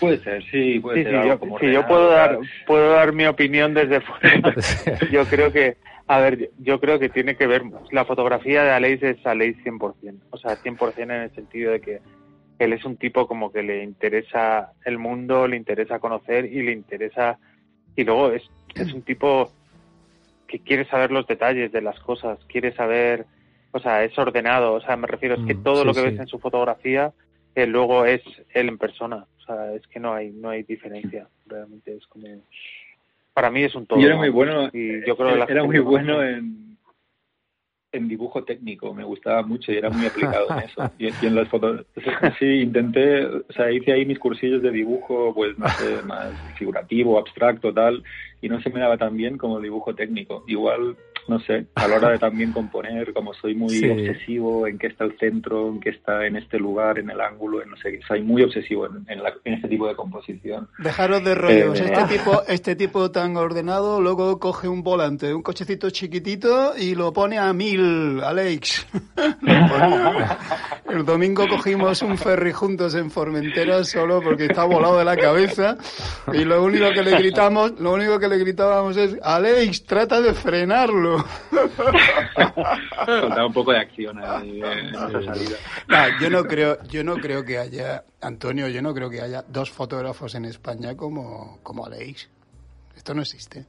Puede 0.00 0.18
ser, 0.18 0.42
sí, 0.50 0.80
puede 0.80 1.04
ser. 1.04 1.24
yo, 1.24 1.38
yo 1.60 1.86
puedo 1.86 2.10
dar, 2.10 2.38
puedo 2.66 2.90
dar 2.90 3.12
mi 3.12 3.24
opinión 3.26 3.72
desde 3.72 4.00
fuera. 4.00 4.52
yo 5.12 5.24
creo 5.26 5.52
que, 5.52 5.76
a 6.06 6.18
ver, 6.18 6.50
yo 6.58 6.80
creo 6.80 6.98
que 6.98 7.08
tiene 7.08 7.36
que 7.36 7.46
ver, 7.46 7.62
la 7.90 8.04
fotografía 8.04 8.62
de 8.62 8.70
Aleix 8.70 9.02
es 9.02 9.26
Aleix 9.26 9.56
100%. 9.64 10.20
O 10.30 10.36
sea, 10.36 10.56
100% 10.56 11.02
en 11.02 11.10
el 11.10 11.34
sentido 11.34 11.72
de 11.72 11.80
que 11.80 12.00
él 12.58 12.72
es 12.72 12.84
un 12.84 12.96
tipo 12.96 13.26
como 13.26 13.52
que 13.52 13.62
le 13.62 13.82
interesa 13.82 14.72
el 14.84 14.98
mundo, 14.98 15.46
le 15.46 15.56
interesa 15.56 15.98
conocer 15.98 16.46
y 16.46 16.62
le 16.62 16.72
interesa, 16.72 17.38
y 17.96 18.04
luego 18.04 18.30
es, 18.30 18.42
es 18.74 18.92
un 18.92 19.02
tipo 19.02 19.50
que 20.46 20.60
quiere 20.60 20.86
saber 20.86 21.10
los 21.10 21.26
detalles 21.26 21.72
de 21.72 21.82
las 21.82 21.98
cosas, 22.00 22.38
quiere 22.46 22.72
saber, 22.74 23.26
o 23.72 23.80
sea, 23.80 24.04
es 24.04 24.16
ordenado, 24.16 24.74
o 24.74 24.80
sea, 24.80 24.96
me 24.96 25.06
refiero, 25.06 25.34
es 25.34 25.44
que 25.46 25.54
mm, 25.54 25.62
todo 25.62 25.84
lo 25.84 25.92
que 25.92 26.02
ves 26.02 26.18
en 26.18 26.28
su 26.28 26.38
fotografía 26.38 27.12
eh, 27.54 27.66
luego 27.66 28.04
es 28.04 28.22
él 28.54 28.68
en 28.68 28.78
persona 28.78 29.26
sea, 29.46 29.72
es 29.74 29.86
que 29.86 30.00
no 30.00 30.12
hay, 30.12 30.30
no 30.30 30.50
hay 30.50 30.62
diferencia. 30.64 31.28
Realmente 31.46 31.94
es 31.94 32.06
como. 32.06 32.26
Para 33.36 33.50
mí 33.50 33.62
es 33.62 33.74
un 33.74 33.84
todo. 33.84 34.00
Y 34.00 34.04
era 34.06 34.16
muy 34.16 34.30
bueno. 34.30 34.70
Y 34.72 35.06
yo 35.06 35.14
creo 35.14 35.46
era, 35.46 35.62
muy 35.62 35.78
bueno 35.80 36.22
en. 36.22 36.78
en 37.92 38.08
dibujo 38.08 38.44
técnico, 38.44 38.94
me 38.94 39.04
gustaba 39.04 39.42
mucho 39.42 39.72
y 39.72 39.76
era 39.76 39.90
muy 39.90 40.06
aplicado 40.06 40.46
en 40.52 40.58
eso. 40.60 40.90
Y, 40.98 41.08
y 41.08 41.26
en 41.26 41.34
las 41.34 41.46
fotos, 41.48 41.84
sí, 42.38 42.46
intenté, 42.62 43.26
o 43.26 43.52
sea, 43.54 43.70
hice 43.70 43.92
ahí 43.92 44.06
mis 44.06 44.18
cursillos 44.18 44.62
de 44.62 44.70
dibujo, 44.70 45.34
pues, 45.34 45.58
no 45.58 45.68
sé, 45.68 46.00
más 46.06 46.32
figurativo, 46.56 47.18
abstracto, 47.18 47.74
tal, 47.74 48.02
y 48.40 48.48
no 48.48 48.58
se 48.62 48.70
me 48.70 48.80
daba 48.80 48.96
tan 48.96 49.14
bien 49.14 49.36
como 49.36 49.58
el 49.58 49.64
dibujo 49.64 49.94
técnico. 49.94 50.42
Igual, 50.46 50.96
no 51.28 51.40
sé, 51.40 51.66
a 51.74 51.88
la 51.88 51.96
hora 51.96 52.10
de 52.10 52.18
también 52.18 52.52
componer, 52.52 53.12
como 53.12 53.34
soy 53.34 53.54
muy 53.54 53.70
Sí. 53.70 53.88
obsesivo 53.88 54.66
en 54.66 54.78
qué 54.78 54.86
está 54.88 55.04
el 55.04 55.18
centro, 55.18 55.68
en 55.68 55.80
qué 55.80 55.90
está 55.90 56.26
en 56.26 56.36
este 56.36 56.58
lugar, 56.58 56.98
en 56.98 57.10
el 57.10 57.20
ángulo, 57.20 57.62
en 57.62 57.70
no 57.70 57.76
sé, 57.76 57.92
qué, 57.92 58.00
soy 58.06 58.22
muy 58.22 58.42
obsesivo 58.42 58.86
en, 58.86 59.04
en, 59.08 59.22
la- 59.22 59.34
en 59.44 59.54
este 59.54 59.68
tipo 59.68 59.88
de 59.88 59.94
composición. 59.96 60.68
Dejaros 60.78 61.24
de 61.24 61.34
rollos. 61.34 61.80
Eh, 61.80 61.84
Este 61.92 62.18
tipo, 62.18 62.42
este 62.48 62.76
tipo 62.76 63.10
tan 63.10 63.36
ordenado, 63.36 64.00
luego 64.00 64.38
coge 64.38 64.68
un 64.68 64.82
volante, 64.82 65.32
un 65.34 65.42
cochecito 65.42 65.90
chiquitito 65.90 66.74
y 66.78 66.94
lo 66.94 67.12
pone 67.12 67.38
a 67.38 67.52
mil, 67.52 68.20
Alex. 68.22 68.86
El 70.88 71.04
domingo 71.04 71.46
cogimos 71.48 72.00
un 72.02 72.16
ferry 72.16 72.52
juntos 72.52 72.94
en 72.94 73.10
Formentera 73.10 73.82
solo 73.84 74.20
porque 74.22 74.46
está 74.46 74.64
volado 74.64 74.98
de 74.98 75.04
la 75.04 75.16
cabeza 75.16 75.76
y 76.32 76.44
lo 76.44 76.62
único 76.62 76.90
que 76.92 77.02
le 77.02 77.16
gritamos, 77.18 77.72
lo 77.80 77.92
único 77.92 78.18
que 78.18 78.28
le 78.28 78.38
gritábamos 78.38 78.96
es, 78.96 79.16
Alex, 79.22 79.84
trata 79.84 80.20
de 80.20 80.32
frenarlo. 80.32 81.15
Faltaba 83.06 83.46
un 83.46 83.52
poco 83.52 83.72
de 83.72 83.78
acción 83.78 84.18
ahí 84.22 84.60
en 84.62 84.86
esa 84.94 85.22
salida. 85.22 85.56
No, 85.88 86.20
yo 86.20 86.30
no 86.30 86.44
creo, 86.44 86.82
yo 86.84 87.04
no 87.04 87.16
creo 87.16 87.44
que 87.44 87.58
haya, 87.58 88.04
Antonio, 88.20 88.68
yo 88.68 88.82
no 88.82 88.94
creo 88.94 89.10
que 89.10 89.20
haya 89.20 89.42
dos 89.48 89.70
fotógrafos 89.70 90.34
en 90.34 90.44
España 90.44 90.96
como, 90.96 91.58
como 91.62 91.86
Alex. 91.86 92.28
Esto 92.96 93.14
no 93.14 93.22
existe. 93.22 93.66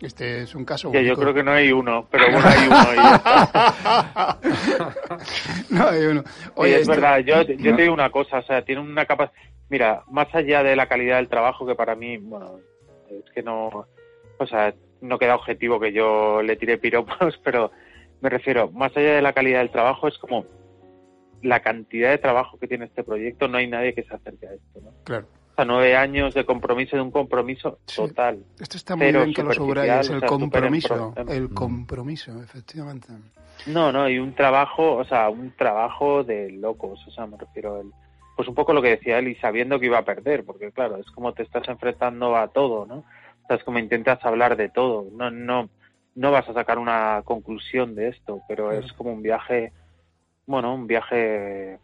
Este 0.00 0.42
es 0.42 0.54
un 0.54 0.66
caso 0.66 0.92
Ya, 0.92 1.00
yo 1.00 1.16
creo 1.16 1.32
que 1.32 1.42
no 1.42 1.52
hay 1.52 1.72
uno, 1.72 2.06
pero 2.10 2.30
bueno, 2.30 2.46
hay 2.46 2.66
uno. 2.68 2.76
no 5.70 5.88
hay 5.88 6.04
uno. 6.04 6.22
Sí, 6.26 6.50
Oye, 6.54 6.74
es 6.74 6.80
esto- 6.82 6.92
verdad, 6.92 7.18
yo, 7.20 7.42
yo 7.42 7.74
te 7.74 7.82
digo 7.82 7.94
una 7.94 8.10
cosa, 8.10 8.38
o 8.38 8.42
sea, 8.42 8.62
tiene 8.62 8.82
una 8.82 9.06
capacidad... 9.06 9.40
Mira, 9.68 10.02
más 10.10 10.32
allá 10.34 10.62
de 10.62 10.76
la 10.76 10.86
calidad 10.86 11.16
del 11.16 11.28
trabajo, 11.28 11.66
que 11.66 11.74
para 11.74 11.96
mí, 11.96 12.18
bueno, 12.18 12.60
es 13.10 13.24
que 13.34 13.42
no... 13.42 13.86
O 14.38 14.46
sea, 14.46 14.74
no 15.00 15.18
queda 15.18 15.34
objetivo 15.36 15.78
que 15.80 15.92
yo 15.92 16.42
le 16.42 16.56
tire 16.56 16.78
piropos, 16.78 17.38
pero 17.44 17.70
me 18.20 18.30
refiero, 18.30 18.70
más 18.70 18.96
allá 18.96 19.14
de 19.16 19.22
la 19.22 19.32
calidad 19.32 19.58
del 19.60 19.70
trabajo, 19.70 20.08
es 20.08 20.16
como 20.18 20.44
la 21.42 21.60
cantidad 21.60 22.10
de 22.10 22.18
trabajo 22.18 22.58
que 22.58 22.66
tiene 22.66 22.86
este 22.86 23.04
proyecto, 23.04 23.46
no 23.46 23.58
hay 23.58 23.66
nadie 23.68 23.94
que 23.94 24.02
se 24.02 24.14
acerque 24.14 24.46
a 24.48 24.52
esto, 24.54 24.80
¿no? 24.82 24.90
Claro. 25.04 25.26
O 25.52 25.54
sea, 25.56 25.64
nueve 25.64 25.96
años 25.96 26.34
de 26.34 26.44
compromiso, 26.44 26.96
de 26.96 27.02
un 27.02 27.10
compromiso 27.10 27.78
Sí. 27.86 28.02
total. 28.02 28.44
Esto 28.58 28.76
está 28.76 28.96
muy 28.96 29.06
Cero 29.06 29.20
bien 29.22 29.34
que 29.34 29.42
lo 29.42 29.52
subrayes, 29.52 30.08
el 30.10 30.16
o 30.16 30.20
sea, 30.20 30.28
compromiso, 30.28 31.12
pro- 31.14 31.24
el 31.32 31.50
compromiso, 31.54 32.42
efectivamente. 32.42 33.08
No, 33.66 33.90
no, 33.92 34.08
y 34.08 34.18
un 34.18 34.34
trabajo, 34.34 34.94
o 34.96 35.04
sea, 35.04 35.28
un 35.30 35.50
trabajo 35.56 36.24
de 36.24 36.50
locos, 36.52 37.02
o 37.06 37.10
sea, 37.10 37.26
me 37.26 37.36
refiero 37.38 37.80
el, 37.80 37.90
pues 38.36 38.48
un 38.48 38.54
poco 38.54 38.72
lo 38.74 38.82
que 38.82 38.90
decía 38.90 39.18
él 39.18 39.28
y 39.28 39.34
sabiendo 39.36 39.78
que 39.80 39.86
iba 39.86 39.98
a 39.98 40.04
perder, 40.04 40.44
porque 40.44 40.70
claro, 40.72 40.96
es 40.98 41.06
como 41.10 41.32
te 41.32 41.42
estás 41.42 41.66
enfrentando 41.68 42.36
a 42.36 42.48
todo, 42.48 42.84
¿no? 42.86 43.04
O 43.46 43.48
sea, 43.48 43.56
es 43.56 43.64
como 43.64 43.78
intentas 43.78 44.24
hablar 44.24 44.56
de 44.56 44.68
todo, 44.68 45.06
no, 45.12 45.30
no, 45.30 45.68
no 46.16 46.30
vas 46.32 46.48
a 46.48 46.52
sacar 46.52 46.78
una 46.78 47.22
conclusión 47.24 47.94
de 47.94 48.08
esto, 48.08 48.42
pero 48.48 48.72
es 48.72 48.92
como 48.94 49.12
un 49.12 49.22
viaje, 49.22 49.72
bueno, 50.46 50.74
un 50.74 50.88
viaje, 50.88 51.78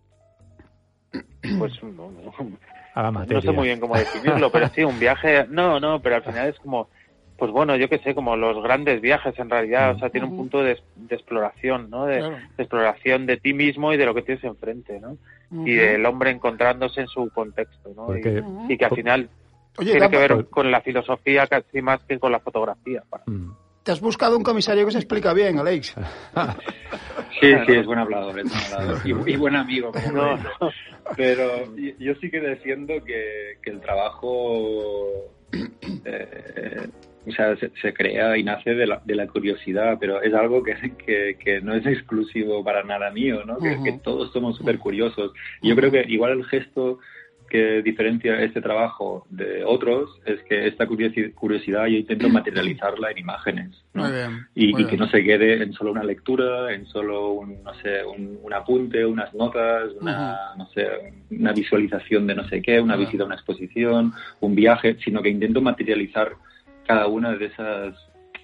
pues, 1.58 1.80
no, 1.84 2.10
no- 2.10 2.58
A 2.94 3.02
la 3.04 3.10
materia. 3.12 3.36
no 3.36 3.42
sé 3.42 3.52
muy 3.52 3.68
bien 3.68 3.78
cómo 3.78 3.96
definirlo, 3.96 4.50
pero 4.50 4.68
sí, 4.70 4.82
un 4.82 4.98
viaje, 4.98 5.46
no, 5.48 5.78
no, 5.78 6.00
pero 6.02 6.16
al 6.16 6.24
final 6.24 6.48
es 6.48 6.58
como, 6.58 6.88
pues 7.38 7.52
bueno, 7.52 7.76
yo 7.76 7.88
qué 7.88 7.98
sé, 7.98 8.12
como 8.14 8.34
los 8.36 8.60
grandes 8.62 9.00
viajes 9.00 9.38
en 9.38 9.48
realidad, 9.48 9.94
o 9.94 9.98
sea, 10.00 10.10
tiene 10.10 10.26
un 10.26 10.36
punto 10.36 10.62
de, 10.64 10.80
de 10.96 11.14
exploración, 11.14 11.90
¿no? 11.90 12.06
De, 12.06 12.18
Claro. 12.18 12.36
de 12.56 12.62
exploración 12.64 13.26
de 13.26 13.36
ti 13.36 13.54
mismo 13.54 13.92
y 13.92 13.96
de 13.96 14.06
lo 14.06 14.14
que 14.14 14.22
tienes 14.22 14.42
enfrente, 14.44 14.98
¿no? 14.98 15.16
Y 15.64 15.74
del 15.74 16.04
hombre 16.06 16.30
encontrándose 16.30 17.02
en 17.02 17.08
su 17.08 17.30
contexto, 17.30 17.90
¿no? 17.94 18.16
Y- 18.16 18.22
Porque- 18.22 18.42
y, 18.68 18.76
que 18.78 18.84
al 18.84 18.94
final 18.96 19.28
Oye, 19.79 19.93
tiene 19.93 20.11
que 20.11 20.18
ver 20.18 20.47
con 20.51 20.70
la 20.70 20.81
filosofía 20.83 21.47
casi 21.47 21.81
más 21.83 22.01
que 22.05 22.18
con 22.18 22.33
la 22.33 22.41
fotografía. 22.41 23.03
para- 23.09 23.25
Mm. 23.27 23.55
te 23.83 23.91
has 23.93 24.01
buscado 24.01 24.37
un 24.37 24.43
comisario 24.45 24.85
que 24.87 24.93
se 24.93 24.99
explica 24.99 25.33
bien, 25.33 25.59
Alex. 25.59 25.95
Sí, 27.41 27.53
sí, 27.66 27.73
es 27.73 27.87
buen 27.87 27.99
hablador, 27.99 28.39
es 28.39 28.45
buen 28.49 28.64
hablador. 28.81 29.01
Y, 29.05 29.33
y 29.33 29.37
buen 29.37 29.57
amigo. 29.57 29.91
No. 30.12 30.39
Pero 31.16 31.75
yo- 31.99 32.14
sí 32.20 32.31
que 32.31 32.41
defiendo 32.41 33.03
que, 33.05 33.57
que 33.62 33.70
el 33.70 33.81
trabajo 33.81 35.09
eh, 36.05 36.89
o 37.27 37.31
sea, 37.33 37.57
se, 37.57 37.70
se 37.81 37.93
crea 37.95 38.37
y 38.37 38.43
nace 38.45 38.75
de 38.75 38.87
la, 38.87 39.01
de 39.05 39.14
la 39.14 39.27
curiosidad, 39.27 39.97
pero 40.01 40.20
es 40.23 40.33
algo 40.35 40.62
que, 40.62 40.75
que, 41.05 41.37
que 41.43 41.61
no 41.61 41.75
es 41.75 41.87
exclusivo 41.87 42.62
para 42.64 42.83
nada 42.83 43.11
mío, 43.11 43.45
¿no? 43.45 43.59
Que, 43.59 43.75
Ujú. 43.75 43.85
que 43.85 43.93
todos 43.93 44.33
somos 44.33 44.57
súper 44.57 44.79
curiosos. 44.79 45.33
Yo 45.62 45.75
creo 45.77 45.91
que 45.91 46.05
igual 46.09 46.33
el 46.33 46.45
gesto 46.47 46.99
que 47.53 47.82
diferencia 47.82 48.42
este 48.42 48.61
trabajo 48.62 49.26
de 49.30 49.62
otros 49.64 50.18
es 50.24 50.40
que 50.48 50.66
esta 50.66 50.86
curiosi- 50.86 51.32
curiosidad 51.34 51.86
yo 51.86 51.98
intento 51.98 52.28
materializarla 52.40 53.11
en 53.11 53.18
imágenes, 53.18 53.84
¿no? 53.94 54.05
Muy 54.05 54.12
bien. 54.12 54.46
y, 54.55 54.72
muy 54.72 54.82
y 54.82 54.86
que 54.86 54.96
no 54.96 55.07
se 55.09 55.22
quede 55.22 55.62
en 55.62 55.72
solo 55.74 55.92
una 55.92 56.03
lectura, 56.03 56.72
en 56.72 56.86
solo 56.86 57.32
un, 57.32 57.62
no 57.62 57.74
sé, 57.82 58.05
un, 58.05 58.38
un 58.42 58.53
apunte, 58.55 59.05
unas 59.07 59.32
notas, 59.34 59.90
una, 60.00 60.55
no 60.57 60.66
sé, 60.74 60.88
una 61.30 61.53
visualización 61.53 62.26
de 62.26 62.34
no 62.34 62.48
sé 62.48 62.62
qué, 62.62 62.80
una 62.80 62.96
visita 62.96 63.22
a 63.22 63.26
una 63.26 63.34
exposición, 63.36 64.12
un 64.40 64.55
viaje, 64.55 64.96
sino 65.05 65.20
que 65.22 65.28
intento 65.28 65.61
materializar 65.61 66.32
cada 66.86 67.07
una 67.07 67.32
de 67.36 67.46
esas, 67.46 67.94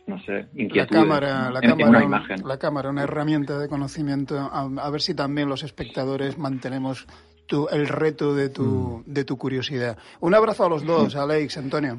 no 0.06 0.18
sé, 0.22 0.46
La 0.54 0.62
inquietudes 0.62 1.02
cámara, 1.02 1.50
la 1.50 1.58
en, 1.60 1.64
en 1.64 1.70
cámara, 1.70 1.88
una 1.88 1.98
un- 1.98 2.04
imagen. 2.04 2.36
la 2.46 2.58
cámara, 2.58 2.90
una 2.90 3.02
herramienta 3.04 3.58
de 3.58 3.68
conocimiento. 3.68 4.38
A, 4.38 4.68
a 4.86 4.90
ver 4.90 5.00
si 5.00 5.14
también 5.14 5.48
los 5.48 5.62
espectadores 5.64 6.38
mantenemos 6.38 7.06
tu, 7.48 7.66
el 7.68 7.88
reto 7.88 8.34
de 8.34 8.48
tu, 8.50 9.02
de 9.06 9.24
tu 9.24 9.36
curiosidad. 9.36 9.98
Un 10.20 10.34
abrazo 10.34 10.64
a 10.64 10.68
los 10.68 10.84
dos, 10.84 11.16
Alex, 11.16 11.56
Antonio. 11.58 11.98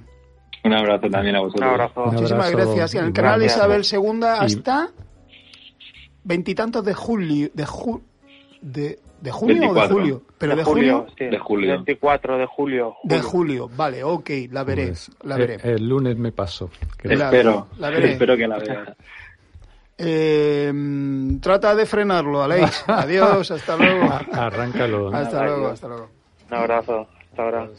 Un 0.64 0.74
abrazo 0.74 1.10
también 1.10 1.36
a 1.36 1.42
Un 1.42 1.48
vosotros. 1.48 1.70
abrazo. 1.70 2.04
Un 2.04 2.14
Muchísimas 2.16 2.48
abrazo. 2.48 2.76
gracias. 2.76 2.94
Y 2.96 2.98
en 3.00 3.06
el 3.06 3.14
canal 3.14 3.40
Gracias. 3.42 3.58
Isabel 3.58 4.06
II 4.14 4.24
hasta 4.24 4.90
veintitantos 6.24 6.84
de 6.86 6.94
julio, 6.94 7.50
de, 7.54 7.66
ju- 7.66 8.02
de, 8.62 9.00
de 9.22 9.32
junio 9.32 9.56
o 9.56 9.74
de 9.74 9.80
24. 9.82 9.96
julio, 9.96 10.22
pero 10.38 10.52
de, 10.52 10.58
de 10.58 10.64
julio, 10.64 10.98
julio, 11.00 11.14
sí. 11.18 11.26
De 11.26 11.40
julio. 11.40 11.72
24 11.72 12.38
de 12.38 12.46
julio. 12.46 12.94
de 13.04 13.22
julio. 13.22 13.70
Vale, 13.76 14.04
ok, 14.04 14.30
la 14.52 14.64
veré, 14.64 14.88
Pues, 14.88 15.12
la 15.24 15.36
eh, 15.36 15.40
veré. 15.40 15.58
El, 15.64 15.88
lunes 15.88 16.18
me 16.18 16.32
paso. 16.32 16.70
La- 17.04 17.14
Espero, 17.26 17.68
la 17.78 17.90
veré. 17.90 18.12
espero 18.14 18.38
que 18.38 18.48
la 18.48 18.58
veas. 18.60 18.90
Eh, 20.02 20.72
mm, 20.74 21.40
trata 21.40 21.76
de 21.76 21.86
frenarlo, 21.86 22.42
Alex. 22.42 22.86
Adiós, 22.88 23.52
hasta 23.52 23.76
luego. 23.76 24.10
Arráncalo. 24.32 25.14
Hasta 25.14 25.44
luego, 25.44 25.68
hasta 25.68 25.88
luego. 25.90 26.10
Un 26.50 26.54
abrazo. 26.54 27.08
Hasta 27.30 27.44
ahora. 27.44 27.70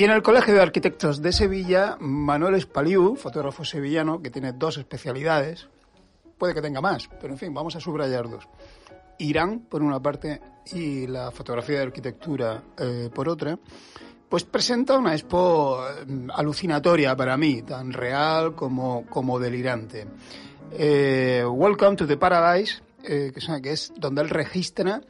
Y 0.00 0.04
en 0.04 0.12
el 0.12 0.22
Colegio 0.22 0.54
de 0.54 0.62
Arquitectos 0.62 1.20
de 1.20 1.30
Sevilla, 1.30 1.98
Manuel 2.00 2.54
Espaliu, 2.54 3.16
fotógrafo 3.16 3.66
sevillano, 3.66 4.22
que 4.22 4.30
tiene 4.30 4.54
dos 4.54 4.78
especialidades, 4.78 5.68
puede 6.38 6.54
que 6.54 6.62
tenga 6.62 6.80
más, 6.80 7.06
pero 7.20 7.34
en 7.34 7.38
fin, 7.38 7.52
vamos 7.52 7.76
a 7.76 7.80
subrayar 7.80 8.30
dos. 8.30 8.48
Irán, 9.18 9.66
por 9.68 9.82
una 9.82 10.00
parte, 10.00 10.40
y 10.72 11.06
la 11.06 11.30
fotografía 11.30 11.76
de 11.76 11.82
arquitectura, 11.82 12.62
eh, 12.78 13.10
por 13.14 13.28
otra, 13.28 13.58
pues 14.26 14.44
presenta 14.44 14.96
una 14.96 15.12
expo 15.12 15.84
eh, 15.86 16.28
alucinatoria 16.32 17.14
para 17.14 17.36
mí, 17.36 17.60
tan 17.60 17.92
real 17.92 18.54
como, 18.54 19.04
como 19.04 19.38
delirante. 19.38 20.06
Eh, 20.72 21.44
Welcome 21.46 21.96
to 21.96 22.06
the 22.06 22.16
Paradise, 22.16 22.82
eh, 23.02 23.34
que, 23.34 23.70
es, 23.70 23.92
donde 23.98 24.22
él 24.22 24.30
registra 24.30 25.02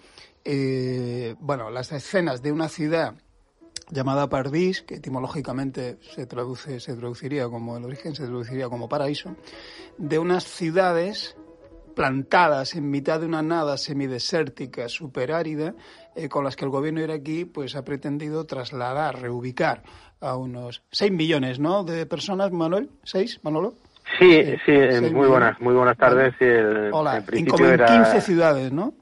bueno, 1.39 1.71
las 1.71 1.93
escenas 1.93 2.43
de 2.43 2.51
una 2.51 2.69
ciudad 2.69 3.15
llamada 3.91 4.29
Pardis, 4.29 4.83
que 4.83 4.97
etimológicamente 4.97 5.99
se 6.15 6.27
traduce, 6.27 6.81
se 6.81 6.95
traduciría 6.97 7.49
como 7.49 7.77
el 7.77 7.85
origen 7.85 8.15
se 8.15 8.25
traduciría 8.25 8.69
como 8.69 8.89
paraíso, 8.89 9.35
de 9.99 10.19
unas 10.19 10.45
ciudades 10.45 11.37
plantadas 11.95 12.75
en 12.77 12.89
mitad 12.91 13.21
de 13.21 13.27
una 13.27 13.43
nada 13.43 13.77
semidesértica, 13.77 14.89
superárida, 14.89 15.75
eh, 16.15 16.29
con 16.29 16.45
las 16.45 16.57
que 16.57 16.65
el 16.65 16.71
gobierno 16.71 17.01
iraquí 17.01 17.45
pues 17.45 17.75
ha 17.77 17.85
pretendido 17.85 18.45
trasladar, 18.47 19.21
reubicar 19.21 19.83
a 20.21 20.37
unos 20.37 20.83
6 20.93 21.13
millones, 21.13 21.59
¿no? 21.59 21.83
de 21.85 22.07
personas, 22.07 22.53
Manuel, 22.53 22.91
¿6, 23.05 23.41
Manolo? 23.43 23.75
Sí, 24.19 24.43
Sí, 24.67 24.73
muy 25.13 25.29
buenas, 25.29 25.61
muy 25.61 25.75
buenas 25.75 25.97
tardes. 25.97 26.35
El- 26.41 26.91
Hola, 26.93 27.13
en 27.13 27.19
en 27.19 27.25
principio 27.27 27.53
como 27.55 27.67
en 27.67 27.75
era- 27.75 27.87
15 27.87 28.21
ciudades, 28.21 28.73
¿no? 28.73 28.95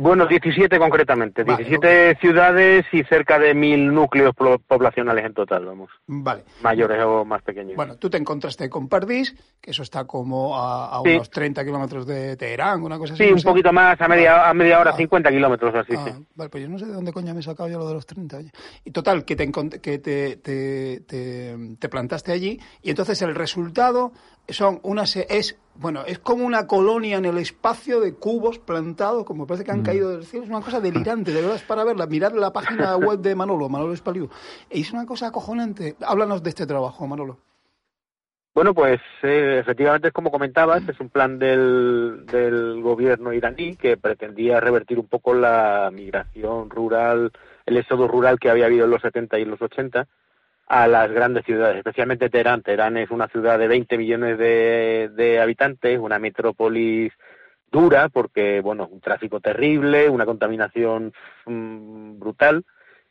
Bueno, 0.00 0.26
17 0.26 0.78
concretamente, 0.78 1.44
Vale, 1.44 1.58
17 1.64 2.16
ciudades 2.20 2.86
y 2.92 3.02
cerca 3.04 3.38
de 3.38 3.54
mil 3.54 3.92
núcleos 3.92 4.34
poblacionales 4.66 5.24
en 5.26 5.34
total, 5.34 5.66
vamos, 5.66 5.90
Vale. 6.06 6.44
mayores 6.62 7.02
o 7.04 7.24
más 7.24 7.42
pequeños. 7.42 7.76
Bueno, 7.76 7.96
tú 7.96 8.08
te 8.08 8.16
encontraste 8.16 8.70
con 8.70 8.88
Pardis, 8.88 9.34
que 9.60 9.72
eso 9.72 9.82
está 9.82 10.06
como 10.06 10.56
a, 10.58 10.98
a 10.98 11.02
Sí. 11.02 11.14
unos 11.16 11.28
30 11.30 11.64
kilómetros 11.64 12.06
de 12.06 12.36
Teherán, 12.36 12.82
una 12.82 12.96
cosa 12.98 13.12
así. 13.12 13.24
sí, 13.24 13.28
no 13.30 13.34
un 13.36 13.40
sé. 13.40 13.48
poquito 13.48 13.72
más, 13.72 14.00
a 14.00 14.08
media, 14.08 14.48
a 14.48 14.54
media 14.54 14.80
hora, 14.80 14.92
Ah. 14.94 14.96
50 14.96 15.30
kilómetros 15.30 15.74
así, 15.74 15.92
Ah, 15.96 16.04
sí. 16.16 16.26
Vale, 16.34 16.48
pues 16.50 16.62
yo 16.62 16.68
no 16.70 16.78
sé 16.78 16.86
de 16.86 16.92
dónde 16.92 17.12
coño 17.12 17.34
me 17.34 17.40
he 17.40 17.42
sacado 17.42 17.68
yo 17.68 17.78
lo 17.78 17.86
de 17.88 17.94
los 17.94 18.06
30. 18.06 18.38
oye. 18.38 18.50
Y 18.84 18.90
total, 18.92 19.24
que, 19.26 19.36
te, 19.36 19.50
que 19.82 19.98
te, 19.98 20.36
te 21.78 21.88
plantaste 21.88 22.32
allí 22.32 22.58
y 22.82 22.90
entonces 22.90 23.20
el 23.22 23.34
resultado 23.34 24.12
son 24.52 24.80
unas... 24.82 25.16
Es, 25.16 25.58
bueno, 25.74 26.04
es 26.06 26.18
como 26.18 26.44
una 26.44 26.66
colonia 26.66 27.16
en 27.16 27.24
el 27.24 27.38
espacio 27.38 28.00
de 28.00 28.14
cubos 28.14 28.58
plantados, 28.58 29.24
como 29.24 29.46
parece 29.46 29.64
que 29.64 29.70
han 29.70 29.82
caído 29.82 30.10
del 30.10 30.26
cielo. 30.26 30.44
Es 30.44 30.50
una 30.50 30.60
cosa 30.60 30.80
delirante, 30.80 31.32
de 31.32 31.40
verdad, 31.40 31.56
es 31.56 31.62
para 31.62 31.84
verla. 31.84 32.06
Mirad 32.06 32.32
la 32.32 32.52
página 32.52 32.96
web 32.98 33.20
de 33.20 33.34
Manolo, 33.34 33.68
Manolo 33.68 33.92
Espaliu. 33.92 34.28
Y 34.70 34.82
es 34.82 34.92
una 34.92 35.06
cosa 35.06 35.28
acojonante. 35.28 35.96
Háblanos 36.00 36.42
de 36.42 36.50
este 36.50 36.66
trabajo, 36.66 37.06
Manolo. 37.06 37.38
Bueno, 38.52 38.74
pues 38.74 39.00
eh, 39.22 39.58
efectivamente 39.60 40.08
es 40.08 40.12
como 40.12 40.32
comentabas, 40.32 40.86
es 40.88 40.98
un 40.98 41.08
plan 41.08 41.38
del, 41.38 42.26
del 42.26 42.82
gobierno 42.82 43.32
iraní 43.32 43.76
que 43.76 43.96
pretendía 43.96 44.58
revertir 44.58 44.98
un 44.98 45.06
poco 45.06 45.34
la 45.34 45.88
migración 45.92 46.68
rural, 46.68 47.30
el 47.64 47.76
éxodo 47.76 48.08
rural 48.08 48.40
que 48.40 48.50
había 48.50 48.66
habido 48.66 48.86
en 48.86 48.90
los 48.90 49.02
70 49.02 49.38
y 49.38 49.42
en 49.42 49.50
los 49.50 49.62
80 49.62 50.08
a 50.70 50.86
las 50.86 51.10
grandes 51.10 51.44
ciudades, 51.44 51.78
especialmente 51.78 52.30
Teherán. 52.30 52.62
Teherán 52.62 52.96
es 52.96 53.10
una 53.10 53.26
ciudad 53.26 53.58
de 53.58 53.66
20 53.66 53.98
millones 53.98 54.38
de, 54.38 55.40
habitantes, 55.42 55.98
una 55.98 56.20
metrópolis 56.20 57.12
dura 57.72 58.08
porque, 58.08 58.60
bueno, 58.60 58.86
un 58.88 59.00
tráfico 59.00 59.40
terrible, 59.40 60.08
una 60.08 60.24
contaminación 60.24 61.12
mm, 61.44 62.20
brutal 62.20 62.64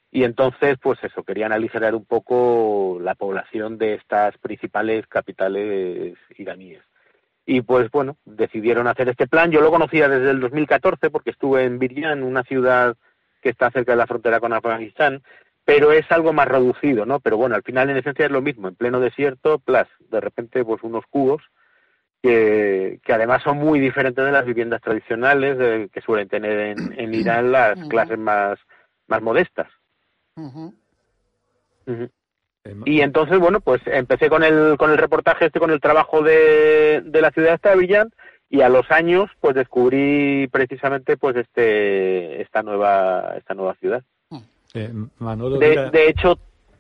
y 0.10 0.24
entonces, 0.24 0.78
pues 0.82 1.04
eso, 1.04 1.24
querían 1.24 1.52
aligerar 1.52 1.96
un 1.96 2.06
poco 2.06 2.98
la 3.02 3.16
población 3.16 3.78
de 3.78 3.96
estas 3.96 4.38
principales 4.38 5.06
capitales 5.08 6.18
iraníes. 6.38 6.82
Y 7.46 7.60
pues 7.60 7.92
bueno, 7.92 8.16
decidieron 8.24 8.88
hacer 8.88 9.10
este 9.10 9.28
plan. 9.28 9.52
Yo 9.52 9.60
lo 9.60 9.70
conocía 9.70 10.08
desde 10.08 10.32
el 10.32 10.40
2014 10.40 11.10
porque 11.10 11.32
estuve 11.32 11.66
en 11.66 11.78
Biryan, 11.78 12.24
una 12.24 12.44
ciudad 12.44 12.96
que 13.42 13.50
está 13.50 13.70
cerca 13.70 13.92
de 13.92 13.98
la 13.98 14.08
frontera 14.08 14.40
con 14.40 14.54
Afganistán, 14.54 15.24
pero 15.70 15.92
es 15.92 16.12
algo 16.12 16.34
más 16.34 16.48
reducido, 16.48 17.06
¿no? 17.06 17.20
Pero 17.20 17.38
bueno, 17.38 17.56
al 17.56 17.64
final 17.64 17.90
en 17.90 17.98
esencia 17.98 18.26
es 18.26 18.32
lo 18.32 18.42
mismo, 18.42 18.68
en 18.68 18.76
pleno 18.76 19.00
desierto, 19.00 19.60
plus, 19.60 19.88
de 20.10 20.20
repente 20.20 20.66
pues 20.66 20.82
unos 20.84 21.06
cubos 21.10 21.42
que, 22.22 23.00
que 23.04 23.14
además 23.14 23.44
son 23.44 23.58
muy 23.58 23.80
diferentes 23.80 24.24
de 24.26 24.32
las 24.32 24.46
viviendas 24.46 24.82
tradicionales 24.82 25.58
eh, 25.60 25.90
que 25.92 26.02
suelen 26.02 26.28
tener 26.28 26.60
en, 26.60 27.00
en 27.00 27.14
Irán 27.14 27.52
las 27.52 27.80
clases 27.88 28.18
más, 28.18 28.60
más 29.08 29.22
modestas. 29.22 29.70
Eh, 32.66 32.76
Y 32.86 33.02
entonces, 33.02 33.40
bueno, 33.40 33.62
pues 33.62 33.82
empecé 33.86 34.30
con 34.30 34.44
el, 34.44 34.76
con 34.78 34.92
el 34.92 34.98
reportaje 34.98 35.46
este, 35.46 35.60
con 35.60 35.72
el 35.72 35.80
trabajo 35.80 36.22
de, 36.22 37.02
de 37.06 37.22
la 37.22 37.32
ciudad 37.32 37.60
de 37.62 37.76
Villan 37.78 38.10
y 38.50 38.62
a 38.62 38.70
los 38.70 38.90
años, 38.92 39.30
pues 39.40 39.56
descubrí 39.56 40.48
precisamente, 40.52 41.16
pues 41.18 41.36
este, 41.36 42.42
esta 42.42 42.64
nueva, 42.64 43.36
esta 43.38 43.54
nueva 43.54 43.76
ciudad. 43.76 44.04
Eh, 44.74 44.92
Manolo, 45.20 45.58
De, 45.58 45.70
mira- 45.70 45.90
de 45.90 46.10
hecho, 46.10 46.40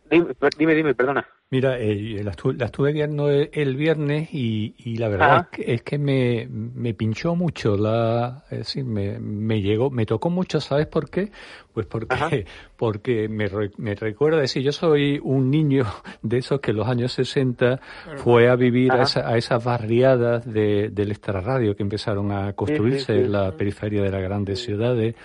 dime, 0.10 0.28
dime, 0.58 0.76
dime, 0.76 0.94
perdona. 0.96 1.28
Mira, 1.52 1.80
eh, 1.80 2.22
la, 2.24 2.32
estu- 2.34 2.56
la 2.56 2.66
estuve 2.66 2.94
viendo 2.94 3.32
el, 3.32 3.50
el 3.54 3.76
viernes 3.76 4.30
y, 4.32 4.76
y 4.78 4.98
la 4.98 5.08
verdad 5.08 5.48
es 5.52 5.66
que, 5.66 5.74
es 5.74 5.82
que 5.82 5.98
me, 5.98 6.48
me 6.48 6.94
pinchó 6.94 7.36
mucho 7.36 7.76
la, 7.76 8.44
es 8.52 8.60
decir, 8.60 8.86
me, 8.86 9.18
me 9.20 9.60
llegó, 9.60 9.90
me 9.90 10.06
tocó 10.06 10.30
mucho, 10.30 10.62
¿sabes 10.62 10.86
por 10.86 11.10
qué? 11.10 11.32
Pues 11.74 11.86
porque, 11.86 12.13
Ajá. 12.13 12.30
porque 12.78 13.30
me, 13.30 13.47
re- 13.47 13.72
me 13.78 13.93
recuerda 13.95 14.39
decir, 14.41 14.63
yo 14.63 14.72
soy 14.72 15.20
un 15.24 15.49
niño 15.51 15.86
de 16.22 16.38
esos 16.39 16.59
que 16.59 16.72
en 16.72 16.78
los 16.78 16.88
años 16.88 17.11
60 17.13 17.80
fue 18.17 18.49
a 18.49 18.55
vivir 18.55 18.91
a, 18.91 19.03
esa- 19.03 19.28
a 19.28 19.38
esas 19.38 19.63
barriadas 19.63 20.51
de, 20.51 20.89
del 20.89 21.11
extrarradio 21.11 21.76
que 21.76 21.84
empezaron 21.84 22.32
a 22.32 22.53
construirse 22.53 23.13
sí, 23.13 23.20
en 23.26 23.32
la 23.32 23.51
periferia 23.55 24.01
de 24.01 24.09
las 24.11 24.22
grandes 24.22 24.59
ciudades 24.63 25.15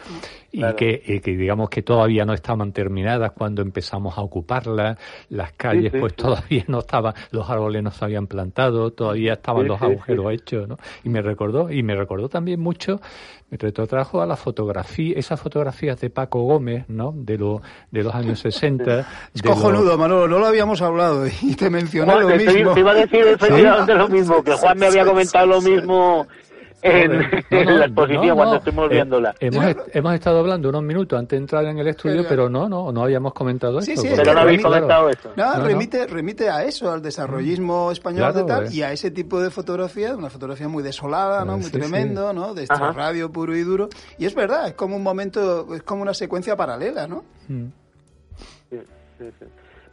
y 0.52 0.58
Claro. 0.58 0.76
que, 0.76 1.02
y 1.04 1.18
que 1.20 1.36
digamos 1.36 1.68
que 1.68 1.82
todavía 1.82 2.24
no 2.24 2.32
estaban 2.32 2.72
terminadas 2.72 3.32
cuando 3.32 3.60
empezamos 3.62 4.16
a 4.16 4.20
ocuparlas, 4.20 4.98
las 5.30 5.52
calles 5.54 5.90
sí, 5.92 5.98
pues 5.98 6.12
sí. 6.12 6.22
todavía 6.22 6.64
no 6.68 6.78
estaban, 6.80 7.12
los 7.32 7.48
árboles 7.50 7.82
no 7.82 7.90
se 7.90 8.04
habían 8.04 8.26
plantado, 8.28 8.92
todavía 8.92 9.32
estaban 9.32 9.62
Sí, 9.62 9.68
los 9.68 9.82
agujeros 9.82 10.26
sí. 10.28 10.34
hechos, 10.34 10.68
¿no? 10.68 10.76
Y 11.02 11.08
me 11.08 11.22
recordó, 11.22 11.72
y 11.72 11.82
me 11.82 11.96
recordó 11.96 12.28
también 12.28 12.60
mucho, 12.60 13.00
retrotrajo 13.56 14.20
a 14.22 14.26
la 14.26 14.36
fotografía, 14.36 15.14
esas 15.18 15.40
fotografías 15.40 16.00
de 16.00 16.10
Paco 16.10 16.42
Gómez, 16.42 16.84
¿no? 16.88 17.12
De, 17.16 17.38
lo, 17.38 17.62
de 17.90 18.02
los 18.02 18.14
años 18.14 18.40
60. 18.40 19.00
Es 19.34 19.44
lo- 19.44 19.50
cojonudo, 19.50 19.96
Manolo, 19.98 20.28
no 20.28 20.38
lo 20.38 20.46
habíamos 20.46 20.82
hablado 20.82 21.26
y 21.42 21.54
te 21.54 21.70
mencioné 21.70 22.12
Juan, 22.12 22.22
lo 22.24 22.28
te, 22.36 22.36
mismo. 22.54 22.74
te 22.74 22.80
iba 22.80 22.90
a 22.90 22.94
decir 22.94 23.20
efectivamente 23.26 23.94
lo 23.94 24.08
mismo, 24.08 24.42
que 24.42 24.52
Juan 24.52 24.78
me 24.78 24.86
había 24.86 25.04
comentado 25.04 25.46
lo 25.46 25.60
mismo 25.60 26.26
en, 26.84 27.12
No, 27.50 27.58
en 27.58 27.64
no, 27.66 27.78
la 27.78 27.84
exposición 27.86 28.26
no, 28.28 28.34
cuando 28.36 28.52
no. 28.52 28.58
estuvimos 28.58 28.84
Eh, 28.86 28.94
viéndola. 28.94 29.34
hemos, 29.40 29.64
est- 29.64 29.96
hemos 29.96 30.14
estado 30.14 30.38
hablando 30.40 30.68
unos 30.68 30.82
minutos 30.82 31.18
antes 31.18 31.30
de 31.30 31.36
entrar 31.42 31.64
en 31.64 31.78
el 31.78 31.86
estudio, 31.88 32.16
Claro. 32.16 32.28
pero 32.28 32.48
no, 32.50 32.68
no, 32.68 32.92
no 32.92 33.02
habíamos 33.02 33.32
comentado 33.32 33.80
Sí, 33.80 33.92
esto. 33.92 34.02
sí, 34.02 34.08
Pero 34.14 34.34
no 34.34 34.40
habéis 34.40 34.60
remite- 34.60 34.62
comentado 34.62 35.08
eso. 35.08 35.32
No, 35.36 35.44
No, 35.52 35.58
no. 35.58 35.64
remite, 35.64 36.06
remite 36.06 36.50
a 36.50 36.64
eso, 36.64 36.92
al 36.92 37.00
desarrollismo 37.02 37.90
español 37.90 38.18
Claro, 38.32 38.38
de 38.38 38.44
tal, 38.44 38.64
eh. 38.66 38.70
y 38.72 38.82
a 38.82 38.92
ese 38.92 39.10
tipo 39.10 39.40
de 39.40 39.50
fotografía, 39.50 40.14
una 40.14 40.28
fotografía 40.30 40.68
muy 40.68 40.82
desolada, 40.82 41.44
¿no? 41.44 41.54
Eh, 41.54 41.56
muy 41.56 41.64
sí, 41.66 41.72
tremendo, 41.72 42.32
¿no? 42.32 42.52
De 42.54 42.66
Ajá. 42.68 42.92
radio 42.92 43.32
puro 43.32 43.56
y 43.56 43.62
duro. 43.62 43.88
Y 44.18 44.26
es 44.26 44.34
verdad, 44.34 44.68
es 44.68 44.74
como 44.74 44.96
un 44.96 45.02
momento, 45.02 45.74
es 45.74 45.82
como 45.82 46.02
una 46.02 46.14
secuencia 46.14 46.54
paralela, 46.56 47.06
¿no? 47.06 47.24
Mm. 47.48 47.64
Sí, 48.70 48.78
sí, 49.18 49.24
sí. 49.38 49.44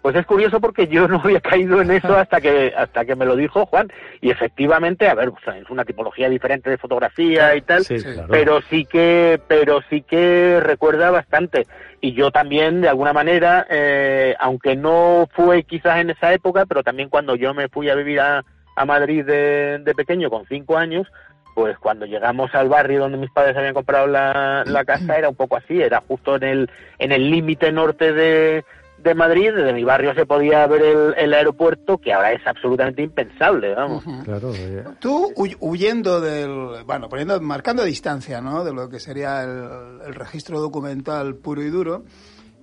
Pues 0.02 0.16
es 0.16 0.26
curioso 0.26 0.60
porque 0.60 0.88
yo 0.88 1.08
no 1.08 1.22
había 1.24 1.40
caído 1.42 1.82
en 1.82 1.92
eso 1.92 2.16
hasta 2.16 2.42
que 2.42 2.74
hasta 2.76 3.06
que 3.06 3.16
me 3.16 3.26
lo 3.26 3.36
dijo 3.36 3.66
Juan 3.68 3.88
y 4.20 4.32
efectivamente, 4.32 5.08
a 5.08 5.14
ver, 5.14 5.30
o 5.30 5.38
sea, 5.44 5.58
es 5.58 5.70
una 5.70 5.86
tipología 5.86 6.28
diferente 6.30 6.70
de 6.70 6.78
fotografía 6.78 7.56
y 7.56 7.62
tal, 7.62 7.84
Sí, 7.84 8.00
Sí. 8.00 8.12
claro. 8.14 8.28
pero 8.32 8.62
sí 8.70 8.86
que 8.86 9.40
pero 9.48 9.82
sí 9.90 10.02
que 10.02 10.60
recuerda 10.62 11.12
bastante 11.12 11.68
y 12.02 12.14
yo 12.14 12.32
también 12.32 12.82
de 12.82 12.90
alguna 12.90 13.14
manera, 13.14 13.68
eh, 13.70 14.36
aunque 14.40 14.76
no 14.76 15.28
fue 15.36 15.64
quizás 15.64 16.00
en 16.00 16.10
esa 16.10 16.34
época, 16.34 16.66
pero 16.66 16.82
también 16.84 17.10
cuando 17.10 17.36
yo 17.36 17.54
me 17.54 17.70
fui 17.70 17.90
a 17.90 17.96
vivir 17.96 18.20
a, 18.22 18.44
a 18.76 18.86
Madrid 18.86 19.24
de, 19.24 19.78
de 19.84 19.94
pequeño 19.94 20.32
con 20.32 20.46
cinco 20.48 20.78
años, 20.80 21.06
pues 21.54 21.78
cuando 21.78 22.08
llegamos 22.08 22.56
al 22.56 22.70
barrio 22.70 23.02
donde 23.02 23.18
mis 23.20 23.30
padres 23.30 23.56
habían 23.56 23.76
comprado 23.76 24.08
la, 24.08 24.64
la 24.66 24.84
casa 24.86 25.16
era 25.16 25.30
un 25.30 25.36
poco 25.36 25.58
así, 25.58 25.80
era 25.80 26.02
justo 26.08 26.38
en 26.38 26.44
el 26.44 26.70
en 26.98 27.12
el 27.12 27.30
límite 27.30 27.72
norte 27.72 28.14
de, 28.14 28.64
de 29.04 29.16
Madrid, 29.16 29.52
desde 29.56 29.74
mi 29.74 29.84
barrio 29.84 30.14
se 30.14 30.26
podía 30.26 30.66
ver 30.68 30.82
el, 30.82 31.14
el 31.18 31.34
aeropuerto, 31.34 31.98
que 31.98 32.14
ahora 32.14 32.32
es 32.34 32.46
absolutamente 32.46 33.02
impensable, 33.02 33.74
vamos. 33.76 34.04
Claro, 34.24 34.52
eh, 34.56 34.84
Tú 35.00 35.32
huy- 35.36 35.58
huyendo 35.60 36.20
del, 36.22 36.84
bueno, 36.86 37.10
poniendo, 37.10 37.40
marcando 37.42 37.84
distancia, 37.84 38.42
¿no? 38.42 38.64
De 38.64 38.74
lo 38.74 38.90
que 38.90 39.00
sería 39.00 39.44
el, 39.44 40.02
el 40.08 40.16
registro 40.16 40.60
documental 40.60 41.36
puro 41.36 41.62
y 41.62 41.70
duro, 41.70 42.04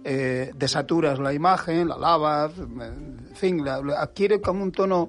eh, 0.05 0.53
desaturas 0.55 1.18
la 1.18 1.32
imagen, 1.32 1.89
la 1.89 1.99
lavas, 1.99 2.53
en 2.59 3.34
fin, 3.34 3.64
la- 3.64 3.80
la- 3.82 4.01
adquiere 4.01 4.41
como 4.41 4.62
un 4.62 4.72
tono 4.72 5.09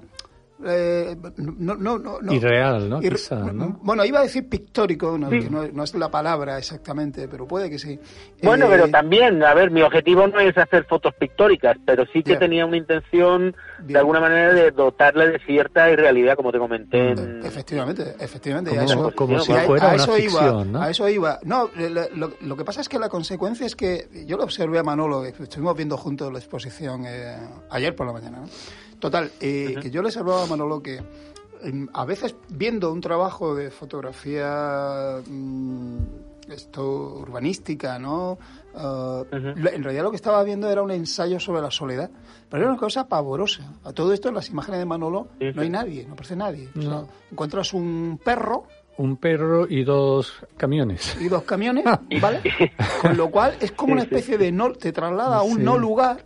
eh, 0.64 1.16
no, 1.36 1.74
no, 1.76 1.98
no, 1.98 2.20
no. 2.20 2.32
Irreal, 2.32 2.88
¿no? 2.88 3.00
Ir- 3.00 3.12
Quizá, 3.12 3.36
¿no? 3.52 3.78
Bueno, 3.82 4.04
iba 4.04 4.20
a 4.20 4.22
decir 4.22 4.48
pictórico, 4.48 5.16
no, 5.18 5.30
no, 5.30 5.68
no 5.72 5.84
es 5.84 5.94
la 5.94 6.10
palabra 6.10 6.58
exactamente, 6.58 7.28
pero 7.28 7.46
puede 7.46 7.70
que 7.70 7.78
sí. 7.78 7.98
Bueno, 8.42 8.66
Eh, 8.66 8.68
pero 8.70 8.88
también, 8.88 9.42
a 9.42 9.54
ver, 9.54 9.70
mi 9.70 9.82
objetivo 9.82 10.26
no 10.26 10.38
es 10.40 10.56
hacer 10.58 10.84
fotos 10.84 11.14
pictóricas, 11.14 11.76
pero 11.84 12.04
sí 12.12 12.22
que 12.22 12.36
tenía 12.36 12.66
una 12.66 12.76
intención 12.76 13.54
Bien. 13.78 13.86
de 13.94 13.98
alguna 13.98 14.20
manera 14.20 14.52
de 14.52 14.70
dotarle 14.70 15.28
de 15.28 15.38
cierta 15.40 15.90
irrealidad, 15.90 16.36
como 16.36 16.52
te 16.52 16.58
comenté. 16.58 17.10
en- 17.12 17.40
Efectivamente, 17.44 18.14
efectivamente. 18.20 18.70
Como- 18.70 18.80
a 18.80 18.84
eso, 18.84 19.12
como 19.14 19.40
si 19.40 19.52
y 19.52 19.54
a- 19.56 19.60
fuera 19.60 19.84
a 19.90 19.94
una 19.94 20.02
eso 20.02 20.12
ficción, 20.14 20.44
iba, 20.44 20.64
¿no? 20.64 20.82
A 20.82 20.90
eso 20.90 21.08
iba. 21.08 21.38
No, 21.44 21.70
lo, 21.76 22.08
lo- 22.16 22.32
lo 22.40 22.56
que 22.56 22.64
pasa 22.64 22.80
es 22.80 22.88
que 22.88 22.98
la 22.98 23.08
consecuencia 23.08 23.66
es 23.66 23.74
que 23.76 24.08
yo 24.26 24.36
lo 24.36 24.44
observé 24.44 24.78
a 24.78 24.82
Manolo, 24.82 25.22
que 25.22 25.42
estuvimos 25.42 25.76
viendo 25.76 25.96
juntos 25.96 26.32
la 26.32 26.38
exposición 26.38 27.04
eh, 27.06 27.36
ayer 27.70 27.94
por 27.94 28.06
la 28.06 28.12
mañana. 28.12 28.38
¿no? 28.40 28.46
Total, 29.00 29.30
eh, 29.40 29.74
que 29.82 29.90
yo 29.90 30.02
le 30.02 30.08
observaba 30.08 30.44
a 30.44 30.46
Manolo 30.46 30.80
que 30.82 31.00
em, 31.62 31.88
a 31.92 32.04
veces 32.04 32.34
viendo 32.50 32.92
un 32.92 33.00
trabajo 33.00 33.54
de 33.54 33.70
fotografía 33.70 35.20
mm, 35.26 35.96
esto 36.50 37.16
urbanística, 37.20 37.98
¿no? 37.98 38.38
Lo- 38.74 39.26
En 39.32 39.82
realidad 39.82 40.04
lo 40.04 40.10
que 40.10 40.16
estaba 40.16 40.42
viendo 40.44 40.70
era 40.70 40.82
un 40.82 40.90
ensayo 40.90 41.38
sobre 41.40 41.60
la 41.62 41.70
soledad, 41.70 42.10
pero 42.48 42.62
era 42.64 42.72
una 42.72 42.80
cosa 42.80 43.06
pavorosa. 43.08 43.72
A 43.84 43.92
todo 43.92 44.12
esto 44.12 44.28
en 44.28 44.34
las 44.36 44.48
imágenes 44.50 44.80
de 44.80 44.86
Manolo 44.86 45.28
Sí, 45.38 45.46
no 45.54 45.62
hay 45.62 45.70
nadie, 45.70 46.04
no 46.06 46.12
aparece 46.14 46.36
nadie. 46.36 46.68
O 46.76 46.82
sea, 46.82 47.02
encuentras 47.30 47.72
un 47.74 48.20
perro 48.24 48.64
Un 48.98 49.16
perro 49.16 49.66
y 49.68 49.82
dos 49.84 50.34
camiones. 50.56 51.16
y 51.20 51.28
dos 51.28 51.42
camiones, 51.44 51.84
¿vale? 52.20 52.40
Con 53.00 53.16
lo 53.16 53.30
cual 53.30 53.54
es 53.60 53.72
como 53.72 53.92
una 53.94 54.02
especie 54.02 54.36
de 54.38 54.52
no, 54.52 54.72
te 54.72 54.92
traslada 54.92 55.38
a 55.38 55.42
un 55.42 55.56
Sí. 55.58 55.62
no 55.62 55.78
lugar. 55.78 56.24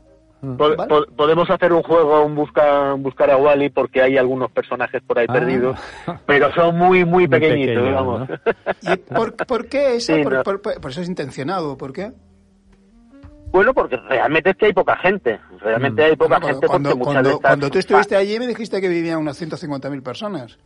Po- 0.57 1.07
podemos 1.16 1.49
hacer 1.51 1.72
un 1.72 1.82
juego, 1.82 2.24
un 2.24 2.34
busca, 2.34 2.95
un 2.95 3.03
buscar 3.03 3.30
a 3.30 3.36
Wally, 3.36 3.70
porque 3.70 4.03
hay 4.03 4.16
algunos 4.18 4.51
personajes 4.51 5.03
por 5.03 5.18
ahí 5.18 5.26
Ah. 5.28 5.32
perdidos, 5.32 5.78
pero 6.26 6.53
son 6.55 6.76
muy, 6.76 7.05
muy 7.05 7.26
Muy 7.26 7.28
pequeñitos, 7.28 7.74
pequeños, 7.76 7.95
vamos. 7.95 8.28
¿no? 8.28 8.36
¿Y 8.92 8.97
por, 8.97 9.34
por 9.47 9.66
qué 9.68 9.97
eso? 9.97 10.14
Sí, 10.14 10.22
por, 10.22 10.32
no. 10.32 10.42
por- 10.42 10.62
por- 10.62 10.80
por 10.80 10.90
eso 10.90 11.01
es 11.01 11.09
intencionado, 11.09 11.76
¿por 11.78 11.92
qué? 11.92 12.12
Bueno, 13.53 13.72
porque 13.72 13.97
realmente 13.97 14.51
es 14.51 14.57
que 14.57 14.66
hay 14.66 14.72
poca 14.72 14.97
gente. 14.97 15.38
Realmente 15.61 16.03
Mm. 16.03 16.05
hay 16.07 16.16
poca 16.16 16.38
Bueno, 16.38 16.47
gente 16.49 16.66
cuando, 16.66 16.88
porque 16.90 16.99
muchas 16.99 17.12
cuando, 17.14 17.28
de 17.30 17.34
estas... 17.36 17.51
cuando 17.51 17.70
tú 17.70 17.78
estuviste 17.78 18.16
allí 18.16 18.38
me 18.40 18.47
dijiste 18.49 18.80
que 18.80 18.88
vivían 18.88 19.18
unas 19.18 19.40
150.000 19.40 20.03
personas. 20.03 20.59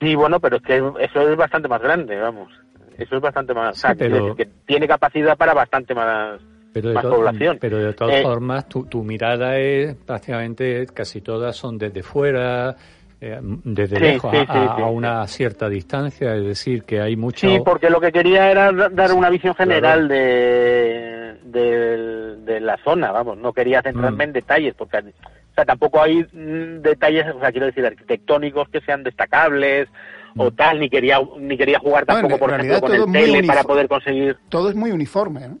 Sí, 0.00 0.14
bueno, 0.14 0.38
pero 0.40 0.56
es 0.56 0.62
que 0.62 0.76
eso 1.00 1.28
es 1.28 1.36
bastante 1.36 1.68
más 1.68 1.82
grande, 1.82 2.16
vamos. 2.18 2.50
Eso 2.96 3.16
es 3.16 3.20
bastante 3.22 3.52
más... 3.52 3.76
o 3.76 3.80
sea, 3.80 3.90
Sí, 3.92 3.96
pero- 3.98 4.14
decir 4.16 4.34
que 4.36 4.46
tiene 4.66 4.86
capacidad 4.86 5.36
para 5.36 5.52
bastante 5.54 5.94
más, 5.94 6.40
Pero 6.72 6.88
de, 6.90 6.94
más 6.94 7.02
to- 7.02 7.10
población. 7.10 7.58
pero 7.60 7.78
de 7.78 7.92
todas 7.94 8.16
Eh, 8.16 8.22
formas, 8.22 8.68
tu, 8.68 8.84
tu 8.86 9.02
mirada 9.02 9.58
es 9.58 9.94
prácticamente, 9.96 10.86
casi 10.94 11.20
todas 11.20 11.56
son 11.56 11.76
desde 11.78 12.02
fuera, 12.02 12.76
eh, 13.20 13.38
desde 13.42 13.96
Sí, 13.96 14.02
lejos, 14.02 14.30
sí, 14.30 14.36
a, 14.38 14.40
sí, 14.40 14.46
a- 14.48 14.52
sí, 14.76 14.82
a 14.82 14.86
sí. 14.88 14.92
una 14.94 15.26
cierta 15.26 15.68
distancia, 15.68 16.34
es 16.36 16.44
decir, 16.44 16.84
que 16.84 17.00
hay 17.00 17.16
mucho... 17.16 17.48
Sí, 17.48 17.58
porque 17.64 17.90
lo 17.90 18.00
que 18.00 18.12
quería 18.12 18.50
era 18.50 18.70
da- 18.72 18.88
dar 18.88 19.12
una 19.12 19.28
visión 19.30 19.54
general 19.54 20.06
Claro. 20.06 20.14
de, 20.14 21.34
de, 21.44 22.36
de 22.52 22.60
la 22.60 22.76
zona, 22.84 23.10
vamos, 23.10 23.36
no 23.38 23.52
quería 23.52 23.82
centrarme 23.82 24.24
Mm. 24.26 24.28
en 24.28 24.32
detalles, 24.32 24.74
porque 24.74 24.98
o 24.98 25.54
sea, 25.54 25.64
tampoco 25.64 26.00
hay 26.00 26.22
mm, 26.32 26.80
detalles, 26.82 27.26
o 27.34 27.40
sea, 27.40 27.50
quiero 27.50 27.66
decir, 27.66 27.84
arquitectónicos 27.84 28.68
que 28.68 28.80
sean 28.82 29.02
destacables 29.02 29.88
Mm. 30.34 30.40
o 30.42 30.50
tal, 30.52 30.78
ni 30.78 30.88
quería 30.88 31.18
ni 31.40 31.58
quería 31.58 31.80
jugar 31.80 32.06
tampoco, 32.06 32.38
por 32.38 32.50
ejemplo, 32.54 32.80
con 32.80 32.94
el 32.94 33.04
tele 33.12 33.42
para 33.42 33.64
poder 33.64 33.88
conseguir... 33.88 34.36
Todo 34.48 34.68
es 34.68 34.76
muy 34.76 34.92
uniforme, 34.92 35.48
¿no? 35.48 35.58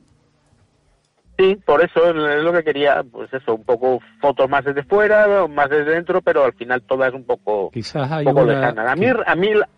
Sí, 1.40 1.56
por 1.64 1.82
eso 1.82 2.10
es 2.10 2.42
lo 2.44 2.52
que 2.52 2.62
quería, 2.62 3.02
pues 3.02 3.32
eso, 3.32 3.54
un 3.54 3.64
poco 3.64 4.00
fotos 4.20 4.48
más 4.50 4.62
desde 4.64 4.82
fuera, 4.84 5.46
más 5.48 5.70
desde 5.70 5.92
dentro, 5.92 6.20
pero 6.20 6.44
al 6.44 6.52
final 6.52 6.82
todas 6.82 7.14
un 7.14 7.24
poco, 7.24 7.70
Quizás 7.70 8.10
hay 8.12 8.26
un 8.26 8.34
poco 8.34 8.44
una... 8.44 8.60
lejanas. 8.60 8.90
A 8.92 8.94
mí, 8.96 9.06
a 9.26 9.34
mí 9.34 9.54
la- 9.54 9.68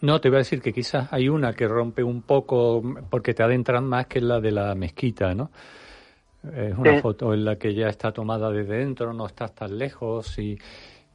No, 0.00 0.20
te 0.20 0.26
iba 0.28 0.38
a 0.38 0.38
decir 0.38 0.60
que 0.60 0.72
quizás 0.72 1.12
hay 1.12 1.28
una 1.28 1.52
que 1.52 1.68
rompe 1.68 2.02
un 2.02 2.22
poco 2.22 2.82
porque 3.10 3.32
te 3.32 3.42
adentran 3.44 3.84
más 3.84 4.06
que 4.06 4.20
la 4.20 4.40
de 4.40 4.50
la 4.50 4.74
mezquita, 4.74 5.34
¿no? 5.34 5.50
Es 6.54 6.76
una 6.76 6.94
Sí. 6.94 7.00
foto 7.00 7.32
en 7.34 7.44
la 7.44 7.56
que 7.56 7.74
ya 7.74 7.88
está 7.88 8.10
tomada 8.12 8.50
desde 8.50 8.78
dentro, 8.78 9.12
no 9.12 9.26
estás 9.26 9.54
tan 9.54 9.76
lejos 9.78 10.36
y, 10.38 10.58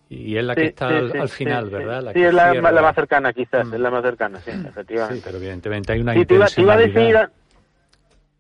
y 0.10 0.38
es 0.38 0.44
la 0.44 0.56
que 0.56 0.62
sí, 0.62 0.68
está 0.68 0.90
sí, 1.12 1.18
al, 1.18 1.30
final. 1.30 1.70
¿verdad? 1.70 2.04
Sí, 2.08 2.14
que 2.20 2.28
es 2.28 2.34
la, 2.34 2.54
la 2.54 2.82
más 2.82 2.96
cercana 2.96 3.34
quizás, 3.34 3.68
Mm. 3.68 3.74
es 3.74 3.80
la 3.80 3.90
más 3.92 4.04
cercana, 4.04 4.40
sí, 4.46 4.52
Sí, 4.52 4.58
efectivamente. 4.68 5.22
pero 5.26 5.38
evidentemente 5.38 5.92
hay 5.94 6.02
una 6.02 6.14
Sí, 6.14 6.26
te 6.26 6.36
iba, 6.36 6.46
te 6.48 6.62
iba 6.62 6.74
a 6.74 6.78
decir, 6.78 6.90
intencionalidad. 6.98 7.43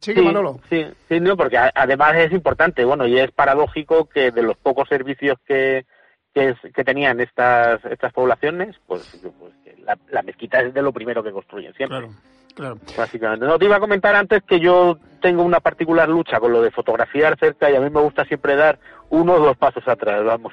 Sí, 0.03 0.21
Manolo. 0.21 0.59
Sí, 0.69 0.85
sí, 1.07 1.19
no, 1.19 1.37
porque 1.37 1.57
además 1.57 2.15
es 2.17 2.31
importante, 2.31 2.83
bueno, 2.85 3.07
y 3.07 3.17
es 3.19 3.31
paradójico 3.31 4.05
que 4.05 4.31
de 4.31 4.43
los 4.43 4.57
pocos 4.57 4.87
servicios 4.89 5.37
que, 5.45 5.85
que, 6.33 6.49
es- 6.49 6.73
que 6.73 6.83
tenían 6.83 7.19
estas 7.21 7.83
estas 7.85 8.11
poblaciones, 8.11 8.75
pues, 8.85 9.03
pues 9.39 9.53
la, 9.79 9.97
la 10.09 10.21
mezquita 10.23 10.59
es 10.61 10.73
de 10.73 10.81
lo 10.81 10.91
primero 10.91 11.23
que 11.23 11.31
construyen 11.31 11.73
siempre, 11.73 11.99
Claro, 11.99 12.13
claro. 12.55 12.77
básicamente. 12.97 13.45
No, 13.45 13.57
te 13.57 13.65
iba 13.65 13.77
a 13.77 13.79
comentar 13.79 14.15
antes 14.15 14.41
que 14.43 14.59
yo 14.59 14.97
tengo 15.21 15.43
una 15.43 15.59
particular 15.61 16.09
lucha 16.09 16.39
con 16.39 16.51
lo 16.51 16.61
de 16.61 16.71
fotografiar 16.71 17.37
cerca 17.39 17.71
y 17.71 17.75
a 17.75 17.79
mí 17.79 17.89
me 17.89 18.01
gusta 18.01 18.25
siempre 18.25 18.55
dar 18.57 18.77
uno 19.13 19.33
o 19.33 19.39
dos 19.39 19.57
pasos 19.57 19.87
atrás, 19.87 20.23
vamos. 20.23 20.51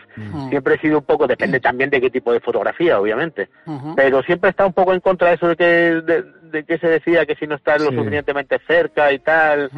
Siempre 0.51 0.75
he 0.75 0.79
sido 0.79 0.99
un 0.99 1.05
poco, 1.05 1.27
depende 1.27 1.59
también 1.61 1.91
de 1.91 2.01
qué 2.01 2.11
tipo 2.11 2.33
de 2.33 2.41
fotografía, 2.41 3.01
obviamente. 3.01 3.49
Pero 3.97 4.23
siempre 4.23 4.51
está 4.51 4.67
un 4.67 4.73
poco 4.75 4.93
en 4.93 5.01
contra 5.01 5.29
de 5.31 5.35
eso 5.37 5.49
de 5.49 5.57
que, 5.57 5.65
de, 5.65 6.25
de 6.51 6.65
que 6.65 6.79
se 6.79 6.89
decía 6.89 7.25
que 7.27 7.37
si 7.37 7.47
no 7.47 7.55
estás 7.55 7.81
lo 7.81 7.91
suficientemente 7.99 8.59
cerca 8.67 9.11
y 9.13 9.19
tal. 9.21 9.71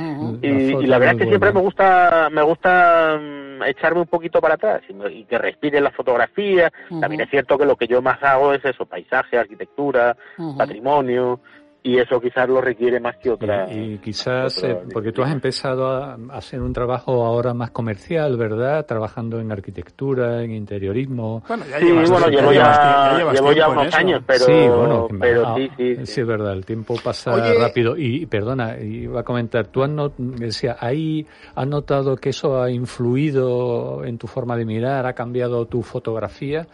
Y, 0.43 0.49
La 0.74 0.80
y 0.83 0.87
la 0.87 0.99
verdad 0.99 1.14
es 1.14 1.18
que 1.18 1.24
siempre 1.28 1.53
me 1.53 1.61
gusta 1.61 2.28
me 2.33 2.43
gusta 2.43 3.18
mm, 3.20 3.62
echarme 3.64 4.01
un 4.01 4.07
poquito 4.09 4.41
para 4.41 4.55
atrás 4.55 4.83
y, 4.89 4.95
me- 4.95 5.12
y 5.12 5.24
que 5.26 5.39
respire 5.39 5.80
la 5.80 5.91
fotografía. 5.93 6.72
También 7.01 7.20
es 7.22 7.30
cierto 7.30 7.57
que 7.59 7.66
lo 7.66 7.76
que 7.76 7.87
yo 7.87 8.03
más 8.03 8.22
hago 8.22 8.53
es 8.53 8.64
eso, 8.64 8.85
paisaje, 8.87 9.39
arquitectura, 9.39 10.16
patrimonio, 10.59 11.39
y 11.85 11.99
eso 11.99 12.20
quizás 12.20 12.49
lo 12.49 12.61
requiere 12.61 13.01
más 13.01 13.16
que 13.16 13.30
otra. 13.30 13.66
Y, 13.72 13.95
y 13.95 13.99
quizás, 13.99 14.57
otra 14.59 14.70
eh, 14.70 14.83
porque 14.93 15.11
tú 15.11 15.22
has 15.22 15.33
empezado 15.33 15.89
a, 15.91 16.16
hacer 16.30 16.61
un 16.61 16.72
trabajo 16.72 17.24
ahora 17.26 17.55
más 17.55 17.72
comercial, 17.72 18.37
¿verdad? 18.37 18.87
Trabajando 18.87 19.41
en 19.41 19.51
arquitectura, 19.51 20.43
en 20.45 20.53
interiorismo. 20.53 21.43
Bueno, 21.49 21.64
ya 21.68 21.78
Sí, 21.80 21.87
llevas- 21.87 22.11
bueno, 22.11 22.28
ya 22.28 22.41
llevo 22.41 22.53
ya, 22.53 23.33
llevo 23.33 23.53
ya 23.53 23.68
unos 23.68 23.87
eso. 23.89 23.97
años, 23.97 24.22
pero, 24.24 24.45
sí, 24.45 24.53
bueno, 24.53 25.09
pero 25.20 25.47
ah, 25.49 25.55
sí, 25.57 25.70
sí, 25.76 26.07
sí. 26.07 26.20
es 26.20 26.26
verdad, 26.26 26.53
el 26.53 26.64
tiempo 26.64 26.95
pasa 27.03 27.35
Oye- 27.35 27.55
rápido. 27.59 27.97
Y 27.97 28.26
perdona, 28.26 28.78
iba 28.78 29.20
a 29.20 29.24
comentar, 29.24 29.66
tú 29.66 29.83
has, 29.83 29.91
not- 29.91 30.14
decía, 30.16 30.76
ahí 30.78 31.26
has 31.57 31.66
notado 31.66 32.16
que 32.16 32.28
eso 32.30 32.62
ha 32.62 32.70
influido 32.70 34.05
en 34.05 34.18
tu 34.18 34.26
forma 34.26 34.57
de 34.57 34.64
mirar, 34.64 35.07
ha 35.07 35.12
cambiado 35.14 35.66
tu 35.66 35.83
fotografía, 35.83 36.66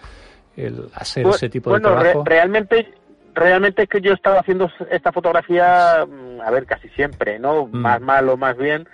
el 0.57 0.85
hacer 0.95 1.27
ese 1.29 1.49
tipo 1.49 1.71
bueno, 1.71 1.89
de 1.91 1.95
re- 1.95 2.01
trabajo. 2.01 2.25
realmente, 2.25 2.93
realmente 3.39 3.83
es 3.83 3.89
que 3.89 4.01
yo 4.01 4.13
estaba 4.13 4.41
haciendo 4.41 4.71
esta 4.91 5.13
fotografía, 5.13 6.05
mm, 6.07 6.41
a 6.41 6.51
ver, 6.51 6.67
casi 6.67 6.89
siempre, 6.91 7.39
¿no? 7.39 7.67
Mm. 7.67 7.77
Más 7.77 8.01
mal 8.01 8.29
o 8.29 8.37
más 8.37 8.57
bien, 8.57 8.89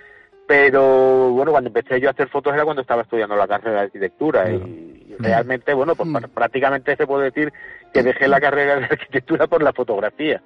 pero 0.47 1.31
bueno, 1.31 1.51
cuando 1.51 1.69
empecé 1.69 1.99
yo 1.99 2.07
a 2.07 2.11
hacer 2.11 2.27
fotos 2.29 2.53
era 2.53 2.63
cuando 2.63 2.81
estaba 2.81 3.01
estudiando 3.01 3.35
la 3.35 3.47
carrera 3.47 3.77
de 3.79 3.85
arquitectura 3.85 4.43
Claro. 4.43 4.67
y, 4.67 5.05
y 5.09 5.15
realmente, 5.19 5.73
bueno, 5.73 5.95
pues 5.95 6.07
Mm. 6.09 6.15
pr- 6.17 6.29
prácticamente 6.29 6.95
se 6.95 7.07
puede 7.07 7.25
decir 7.25 7.51
que 7.93 8.03
dejé 8.03 8.27
la 8.27 8.39
carrera 8.39 8.75
de 8.75 8.85
arquitectura 8.85 9.47
por 9.47 9.63
la 9.63 9.73
fotografía. 9.73 10.41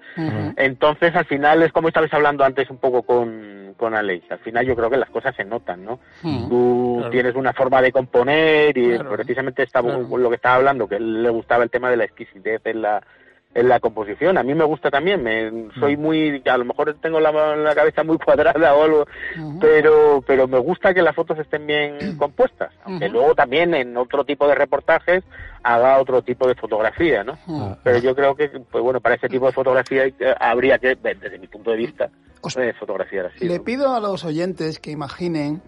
Entonces, 0.56 1.16
al 1.16 1.26
final 1.26 1.64
es 1.64 1.72
como 1.72 1.88
estabais 1.88 2.14
hablando 2.14 2.44
antes 2.46 2.70
un 2.70 2.78
poco 2.78 3.02
con, 3.04 3.74
con 3.76 3.96
Aleix. 3.96 4.24
Al 4.32 4.40
final 4.40 4.66
yo 4.66 4.76
creo 4.76 4.90
que 4.90 4.98
las 4.98 5.10
cosas 5.10 5.36
se 5.36 5.44
notan, 5.44 5.84
¿no? 5.84 6.00
Tú 6.22 6.96
Claro. 7.00 7.10
tienes 7.12 7.36
una 7.36 7.54
forma 7.54 7.82
de 7.82 7.92
componer 7.92 8.78
y 8.78 8.94
Claro. 8.96 9.12
precisamente 9.12 9.64
estaba 9.64 9.90
Claro. 9.90 10.18
lo 10.18 10.30
que 10.30 10.36
estaba 10.36 10.56
hablando, 10.56 10.88
que 10.88 11.00
le 11.00 11.30
gustaba 11.30 11.64
el 11.64 11.70
tema 11.72 11.90
de 11.90 11.98
la 11.98 12.04
exquisitez 12.06 12.62
en 12.66 12.82
la 12.84 13.02
en 13.56 13.68
la 13.68 13.80
composición. 13.80 14.38
A 14.38 14.44
mí 14.44 14.54
me 14.54 14.64
gusta 14.64 14.92
también, 14.92 15.24
me, 15.24 15.70
soy 15.80 15.98
Mm. 15.98 16.02
muy, 16.02 16.44
a 16.46 16.58
lo 16.58 16.66
mejor 16.66 16.96
tengo 17.02 17.20
la, 17.20 17.32
la 17.56 17.74
cabeza 17.76 18.04
muy 18.04 18.18
cuadrada 18.26 18.76
o 18.76 18.84
algo, 18.84 19.06
pero 19.60 20.24
pero 20.26 20.48
me 20.48 20.60
gusta 20.60 20.94
que 20.94 21.02
las 21.02 21.16
fotos 21.16 21.40
estén 21.40 21.66
bien 21.66 22.16
compuestas, 22.18 22.72
aunque 22.84 23.10
luego 23.10 23.34
también 23.36 23.74
en 23.74 23.98
otro 23.98 24.24
tipo 24.24 24.48
de 24.48 24.56
reportajes 24.56 25.24
haga 25.64 25.98
otro 26.00 26.22
tipo 26.22 26.48
de 26.48 26.56
fotografía, 26.56 27.24
¿no? 27.24 27.38
Ah, 27.48 27.78
Pero 27.84 27.98
yo 28.00 28.16
creo 28.16 28.36
que, 28.36 28.50
pues 28.50 28.84
bueno, 28.84 29.02
para 29.02 29.16
ese 29.16 29.28
tipo 29.28 29.48
de 29.48 29.52
fotografía 29.52 30.04
habría 30.40 30.78
que, 30.78 30.96
desde 30.96 31.38
mi 31.40 31.48
punto 31.48 31.72
de 31.72 31.78
vista, 31.78 32.10
Os- 32.42 32.56
eh, 32.56 32.74
fotografiar 32.80 33.26
así. 33.28 33.46
Le 33.46 33.58
¿no? 33.58 33.64
pido 33.64 33.94
a 33.94 34.00
los 34.00 34.24
oyentes 34.24 34.80
que 34.80 34.92
imaginen 34.92 35.62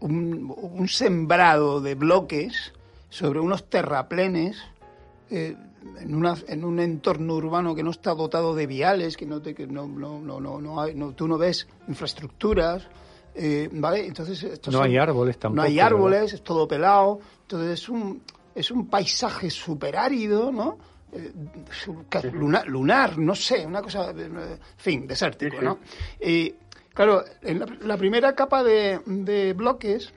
un, 0.00 0.52
un 0.56 0.88
sembrado 0.88 1.80
de 1.80 1.94
bloques 1.94 2.72
sobre 3.10 3.38
unos 3.38 3.68
terraplenes 3.70 4.60
eh, 5.30 5.54
en, 6.00 6.14
una, 6.14 6.34
en 6.46 6.64
un 6.64 6.78
entorno 6.80 7.34
urbano 7.34 7.74
que 7.74 7.82
no 7.82 7.90
está 7.90 8.14
dotado 8.14 8.54
de 8.54 8.66
viales, 8.66 9.16
que 9.16 9.26
no, 9.26 9.40
te, 9.42 9.54
que 9.54 9.66
no, 9.66 9.86
no, 9.86 10.18
no, 10.20 10.40
no, 10.40 10.60
no 10.60 10.80
hay, 10.80 10.94
no- 10.94 11.12
tú 11.14 11.26
no 11.28 11.38
ves 11.38 11.66
infraestructuras, 11.88 12.86
eh, 13.34 13.68
¿vale? 13.72 14.06
Entonces 14.06 14.42
estos 14.42 14.72
no 14.72 14.80
son- 14.80 14.86
hay 14.88 14.96
árboles 14.96 15.38
tampoco. 15.38 15.56
no 15.56 15.62
hay 15.62 15.74
¿verdad? 15.76 15.86
árboles, 15.92 16.32
es 16.32 16.42
todo 16.42 16.66
pelado, 16.66 17.20
entonces 17.42 17.80
es 17.82 17.88
un, 17.88 18.22
es 18.54 18.70
un 18.70 18.86
paisaje 18.88 19.50
súper 19.50 19.96
árido, 19.96 20.50
¿no? 20.50 20.78
Eh, 21.12 21.32
su- 21.70 22.04
ca- 22.08 22.22
luna- 22.22 22.64
lunar, 22.66 23.16
no 23.18 23.34
sé, 23.34 23.64
una 23.66 23.80
cosa, 23.80 24.10
eh, 24.10 24.14
en 24.26 24.58
fin, 24.76 25.06
desértico. 25.06 25.60
¿no? 25.62 25.78
Y 26.20 26.54
claro, 26.92 27.24
en 27.42 27.60
la, 27.60 27.66
la 27.82 27.96
primera 27.96 28.34
capa 28.34 28.62
de, 28.62 29.00
de 29.06 29.52
bloques 29.54 30.12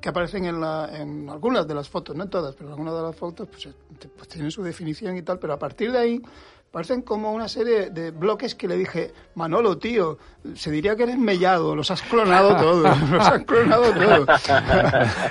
que 0.00 0.08
aparecen 0.08 0.44
en, 0.44 0.60
la, 0.60 0.88
en 0.92 1.28
algunas 1.28 1.66
de 1.66 1.74
las 1.74 1.88
fotos, 1.88 2.14
no 2.16 2.24
en 2.24 2.30
todas, 2.30 2.54
pero 2.54 2.68
en 2.68 2.72
algunas 2.72 2.94
de 2.94 3.02
las 3.02 3.16
fotos 3.16 3.48
pues, 3.48 3.66
eh, 3.66 3.72
pues 4.16 4.28
tienen 4.28 4.50
su 4.50 4.62
definición 4.62 5.16
y 5.16 5.22
tal, 5.22 5.38
pero 5.38 5.52
a 5.52 5.58
partir 5.58 5.90
de 5.92 5.98
ahí 5.98 6.22
parecen 6.70 7.02
como 7.02 7.32
una 7.32 7.48
serie 7.48 7.90
de 7.90 8.10
bloques 8.12 8.54
que 8.54 8.66
le 8.66 8.76
dije, 8.76 9.12
Manolo, 9.34 9.76
tío, 9.78 10.18
se 10.54 10.70
diría 10.70 10.96
que 10.96 11.02
eres 11.02 11.18
mellado, 11.18 11.76
los 11.76 11.90
has 11.90 12.00
clonado 12.02 12.56
todos, 12.60 13.10
los 13.10 13.26
has 13.26 13.44
clonado 13.44 13.84
todos. 13.92 14.28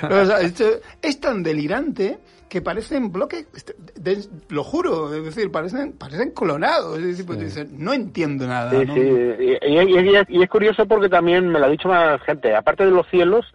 Es 1.02 1.20
tan 1.20 1.42
delirante 1.42 2.18
que 2.48 2.60
parecen 2.60 3.10
bloques, 3.10 3.46
este, 3.56 3.74
de- 3.94 4.24
lo 4.50 4.62
juro, 4.62 5.12
es 5.14 5.24
decir, 5.24 5.50
parecen, 5.50 5.92
parecen 5.94 6.30
clonados. 6.32 6.98
Es 6.98 7.04
decir, 7.06 7.24
pues 7.26 7.40
dices, 7.40 7.70
no 7.72 7.94
entiendo 7.94 8.46
nada. 8.46 8.70
Sí, 8.70 8.84
¿no? 8.86 8.94
sí. 8.94 9.00
Y, 9.00 9.68
y- 9.68 10.10
y 10.10 10.16
es- 10.16 10.28
y 10.30 10.42
es 10.42 10.50
curioso 10.50 10.86
porque 10.86 11.08
también 11.08 11.48
me 11.48 11.58
lo 11.58 11.64
ha 11.66 11.70
dicho 11.70 11.88
más 11.88 12.20
gente. 12.22 12.54
Aparte 12.54 12.84
de 12.84 12.90
los 12.90 13.08
cielos, 13.08 13.46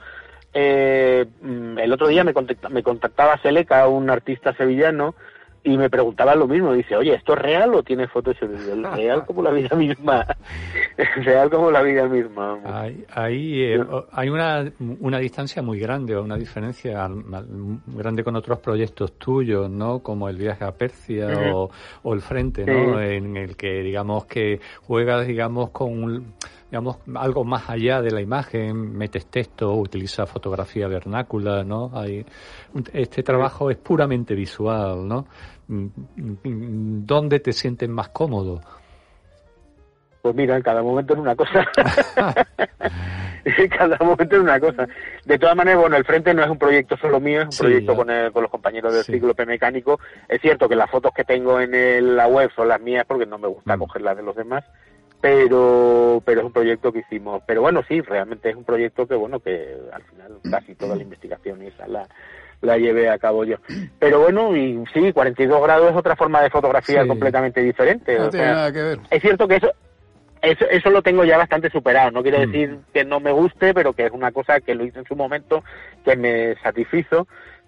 eh, 0.60 1.26
mm, 1.42 1.78
el 1.78 1.94
otro 1.94 2.08
día 2.08 2.24
me, 2.24 2.34
contacta- 2.34 2.70
me 2.70 2.82
contactaba 2.82 3.38
Seleca, 3.42 3.88
un 3.88 4.10
artista 4.10 4.54
sevillano, 4.56 5.14
y 5.64 5.78
me 5.78 5.90
preguntaba 5.90 6.34
lo 6.34 6.48
mismo. 6.48 6.72
Dice, 6.74 6.96
oye, 6.96 7.14
¿esto 7.14 7.34
es 7.34 7.40
real 7.40 7.74
o 7.76 7.84
tiene 7.84 8.08
fotos? 8.08 8.38
Real 8.96 9.26
como 9.26 9.42
la 9.42 9.52
vida 9.52 9.76
misma. 9.76 10.26
real 11.26 11.50
como 11.50 11.72
la 11.72 11.82
vida 11.82 12.08
misma. 12.08 12.58
Hay, 12.64 13.06
hay, 13.14 13.64
eh, 13.74 13.86
hay 14.14 14.30
una, 14.30 14.72
una 15.02 15.20
distancia 15.20 15.62
muy 15.62 15.78
grande 15.80 16.16
o 16.16 16.24
una 16.24 16.38
diferencia 16.38 17.10
grande 17.88 18.24
con 18.24 18.36
otros 18.38 18.60
proyectos 18.60 19.14
tuyos, 19.18 19.70
¿no? 19.70 20.00
Como 20.00 20.30
el 20.30 20.38
viaje 20.38 20.64
a 20.64 20.72
Persia 20.72 21.28
o, 21.54 21.70
o 22.04 22.14
el 22.14 22.22
Frente, 22.22 22.66
¿no? 22.66 22.98
Sí. 23.00 23.06
En 23.16 23.36
el 23.36 23.58
que, 23.58 23.82
digamos, 23.84 24.26
que 24.26 24.62
juegas, 24.84 25.28
digamos, 25.28 25.72
con 25.72 25.92
un- 26.02 26.34
digamos, 26.70 26.98
algo 27.16 27.44
más 27.46 27.70
allá 27.70 28.02
de 28.02 28.12
la 28.12 28.20
imagen, 28.22 28.98
metes 28.98 29.26
texto, 29.28 29.74
utilizas 29.76 30.30
fotografía 30.30 30.88
vernácula, 30.88 31.64
¿no? 31.64 31.92
Hay, 31.94 32.26
este 32.94 33.24
trabajo 33.24 33.72
es 33.72 33.78
puramente 33.78 34.36
visual, 34.36 35.08
¿no? 35.08 35.26
¿Dónde 35.68 37.40
te 37.40 37.54
sientes 37.54 37.88
más 37.90 38.10
cómodo? 38.10 38.62
Pues 40.22 40.36
mira, 40.36 40.58
en 40.58 40.62
cada 40.62 40.82
momento 40.84 41.14
en 41.14 41.20
una 41.22 41.36
cosa. 41.38 41.66
en 43.46 43.70
cada 43.70 43.98
momento 44.00 44.36
en 44.36 44.42
una 44.42 44.60
cosa. 44.60 44.88
De 45.26 45.40
todas 45.40 45.56
maneras, 45.56 45.80
bueno, 45.80 45.96
el 45.96 46.04
Frente 46.04 46.34
no 46.34 46.44
es 46.44 46.50
un 46.50 46.58
proyecto 46.60 46.98
solo 46.98 47.20
mío, 47.22 47.42
es 47.42 47.46
un 47.48 47.52
Sí, 47.54 47.60
proyecto 47.64 47.96
con, 47.96 48.10
el- 48.10 48.32
con 48.34 48.42
los 48.44 48.52
compañeros 48.52 48.94
del 48.94 49.04
Sí. 49.04 49.14
Cíclope 49.14 49.46
Mecánico. 49.46 50.00
Es 50.28 50.42
cierto 50.42 50.68
que 50.68 50.76
las 50.76 50.90
fotos 50.90 51.12
que 51.16 51.24
tengo 51.24 51.62
en 51.62 51.74
el- 51.74 52.16
la 52.18 52.28
web 52.28 52.52
son 52.56 52.68
las 52.68 52.82
mías 52.82 53.06
porque 53.08 53.26
no 53.26 53.38
me 53.38 53.48
gusta 53.48 53.78
Mm. 53.78 53.80
coger 53.80 54.02
las 54.02 54.18
de 54.18 54.24
los 54.24 54.36
demás, 54.36 54.66
pero 55.22 56.22
pero 56.26 56.42
es 56.42 56.46
un 56.46 56.54
proyecto 56.54 56.92
que 56.92 57.00
hicimos. 57.00 57.42
Pero 57.46 57.62
bueno, 57.62 57.82
sí, 57.88 58.02
realmente 58.02 58.50
es 58.50 58.56
un 58.56 58.64
proyecto 58.64 59.08
que, 59.08 59.16
bueno, 59.16 59.40
que 59.40 59.76
al 59.92 60.04
final 60.04 60.40
casi 60.50 60.76
toda 60.76 60.96
la 60.96 61.04
investigación 61.04 61.62
esa 61.62 61.88
la 61.88 62.08
la 62.62 62.78
llevé 62.78 63.08
a 63.10 63.20
cabo 63.20 63.44
yo. 63.44 63.58
Pero 64.00 64.22
bueno, 64.22 64.56
y 64.56 64.84
sí, 64.94 65.14
42 65.14 65.62
grados 65.62 65.92
es 65.92 65.96
otra 65.96 66.16
forma 66.16 66.42
de 66.42 66.50
fotografía 66.50 67.04
Sí. 67.04 67.08
completamente 67.08 67.62
diferente. 67.62 68.18
No 68.18 68.26
o 68.26 68.30
tiene 68.30 68.46
sea, 68.48 68.56
nada 68.56 68.72
que 68.74 68.82
ver. 68.82 69.00
es 69.12 69.22
cierto 69.22 69.48
que 69.48 69.56
eso, 69.58 69.72
eso, 70.42 70.66
eso 70.70 70.90
lo 70.90 71.04
tengo 71.04 71.24
ya 71.24 71.38
bastante 71.38 71.70
superado. 71.70 72.10
No 72.10 72.24
quiere 72.24 72.40
Mm. 72.48 72.52
decir 72.52 72.78
que 72.94 73.06
no 73.06 73.20
me 73.20 73.32
guste, 73.32 73.76
pero 73.76 73.94
que 73.94 74.06
es 74.08 74.12
una 74.12 74.32
cosa 74.32 74.60
que 74.60 74.74
lo 74.74 74.86
hice 74.86 74.98
en 75.00 75.06
su 75.06 75.16
momento, 75.16 75.64
que 76.04 76.16
me 76.16 76.56
satisfizo. 76.64 77.28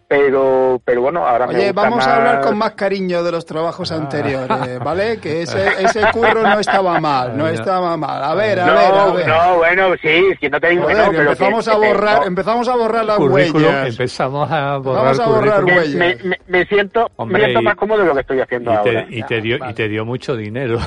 Pero, 0.09 0.81
pero 0.83 1.01
bueno, 1.03 1.23
ahora 1.23 1.45
me 1.45 1.53
Oye, 1.53 1.67
gusta 1.67 1.81
vamos 1.83 1.97
más... 1.97 2.07
a 2.07 2.15
hablar 2.15 2.41
con 2.41 2.57
más 2.57 2.71
cariño 2.71 3.21
de 3.21 3.31
los 3.31 3.45
trabajos 3.45 3.91
anteriores, 3.91 4.79
¿vale? 4.83 5.19
Que 5.19 5.43
ese, 5.43 5.67
ese 5.83 6.01
curro 6.11 6.41
no 6.41 6.59
estaba 6.59 6.99
mal, 6.99 7.37
no 7.37 7.47
estaba 7.47 7.95
mal. 7.95 8.23
A 8.23 8.33
ver, 8.33 8.59
a 8.59 8.65
no, 8.65 8.73
ver, 8.73 8.83
a 8.91 9.05
ver. 9.13 9.27
no, 9.27 9.57
bueno, 9.57 9.89
sí, 10.01 10.29
es 10.31 10.39
que 10.39 10.49
no 10.49 10.59
te 10.59 10.69
digo 10.69 10.87
que 10.87 10.95
no, 10.95 11.11
pero 11.11 11.21
empezamos 11.21 11.63
que- 11.65 11.71
a 11.71 11.77
borrar, 11.77 12.19
no. 12.21 12.25
empezamos 12.25 12.67
a 12.67 12.75
borrar 12.75 13.05
las 13.05 13.19
huellas. 13.19 13.87
empezamos 13.89 14.51
a 14.51 14.77
borrar 14.77 15.03
Vamos 15.03 15.19
a 15.19 15.27
borrar 15.27 15.63
huellas. 15.63 15.93
me, 15.93 16.15
me, 16.23 16.39
me 16.47 16.65
siento, 16.65 17.07
Hombre, 17.15 17.37
me 17.37 17.45
siento 17.45 17.61
más 17.61 17.75
cómodo 17.75 17.99
de 18.01 18.05
lo 18.07 18.13
que 18.15 18.21
estoy 18.21 18.39
haciendo 18.41 18.71
Y 18.71 18.75
ahora. 18.75 19.05
te, 19.07 19.15
y, 19.15 19.21
te 19.23 19.41
dio, 19.41 19.57
y 19.69 19.73
te 19.75 19.87
dio 19.87 20.05
mucho 20.05 20.35
dinero. 20.35 20.79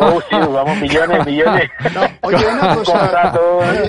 Oh, 0.00 0.20
sí, 0.30 0.36
vamos, 0.36 0.78
millones, 0.80 1.26
millones. 1.26 1.70
No, 1.94 2.00
oye, 2.22 2.46
una 2.46 2.74
cosa. 2.76 3.32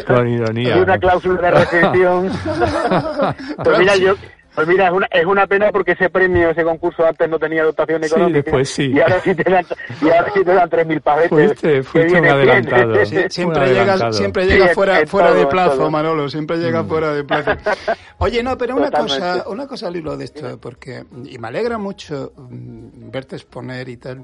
Con 0.06 0.28
ironía. 0.28 0.78
y 0.78 0.80
una 0.80 0.98
cláusula 0.98 1.42
de 1.42 1.52
recepción. 1.52 2.32
Pues 3.64 3.80
mira, 3.80 3.96
yo, 3.98 4.16
pues 4.56 4.68
mira, 4.68 4.88
es 4.88 4.92
una, 4.94 5.08
es 5.12 5.26
una 5.26 5.46
pena 5.48 5.72
porque 5.72 5.92
ese 5.92 6.10
premio, 6.10 6.50
ese 6.50 6.64
concurso 6.64 7.06
antes 7.06 7.30
no 7.30 7.38
tenía 7.40 7.64
dotación 7.64 8.02
Sí, 8.02 8.08
económica. 8.08 8.42
después 8.44 8.70
sí. 8.70 8.92
Y 8.94 9.00
ahora 9.00 9.20
sí 9.22 9.36
te 9.36 9.50
dan, 9.52 9.66
y 10.02 10.10
ahora 10.10 10.32
sí 10.34 10.44
te 10.44 10.54
dan 10.54 10.70
3.000 10.70 11.02
pavetes. 11.02 11.30
Fuiste, 11.30 11.84
fuiste 11.84 12.20
un 12.20 12.26
adelantado. 12.28 13.06
Sí, 13.06 13.18
Un 13.18 13.30
siempre 13.30 13.62
adelantado. 13.64 13.98
llega, 14.00 14.14
siempre 14.14 14.44
Sí, 14.46 14.50
llega 14.52 14.68
en- 14.70 14.74
fuera, 14.76 15.06
fuera 15.08 15.30
todo, 15.30 15.38
de 15.40 15.46
plazo. 15.48 15.92
Manolo, 15.92 16.30
siempre 16.30 16.58
llega 16.58 16.84
fuera 16.84 17.14
de 17.14 17.24
plazo. 17.24 17.52
Oye, 18.20 18.42
no, 18.44 18.58
pero 18.58 18.76
una 18.76 18.86
Totalmente. 18.90 19.20
cosa, 19.40 19.50
una 19.50 19.68
cosa 19.68 19.88
al 19.88 19.96
hilo 19.96 20.18
de 20.18 20.26
esto, 20.26 20.60
porque, 20.60 21.04
y 21.26 21.38
me 21.38 21.48
alegra 21.50 21.78
mucho 21.78 22.34
mm, 22.36 23.12
verte 23.12 23.36
exponer 23.36 23.88
y 23.90 23.98
tal, 23.98 24.24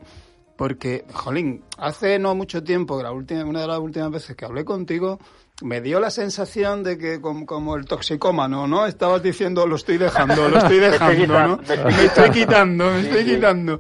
porque, 0.68 1.04
jolín, 1.12 1.62
hace 1.78 2.18
no 2.20 2.36
mucho 2.36 2.64
tiempo, 2.64 2.96
que 2.98 3.04
la 3.04 3.12
última, 3.12 3.44
una 3.44 3.60
de 3.60 3.68
las 3.68 3.80
últimas 3.80 4.12
veces 4.12 4.34
que 4.38 4.46
hablé 4.46 4.64
contigo, 4.64 5.20
me 5.62 5.82
dio 5.82 6.00
la 6.00 6.10
sensación 6.10 6.84
de 6.84 6.98
que 6.98 7.20
como, 7.20 7.46
como 7.46 7.76
el 7.76 7.84
toxicómano, 7.84 8.66
¿no? 8.66 8.86
Estabas 8.86 9.22
diciendo, 9.22 9.68
lo 9.68 9.76
estoy 9.76 9.98
dejando, 9.98 10.48
lo 10.48 10.60
estoy 10.60 10.78
dejando, 10.90 11.48
¿no? 11.48 11.58
me 11.58 12.06
estoy 12.06 12.30
quitando. 12.30 12.86
me 12.92 13.02
estoy 13.02 13.26
quitando. 13.26 13.78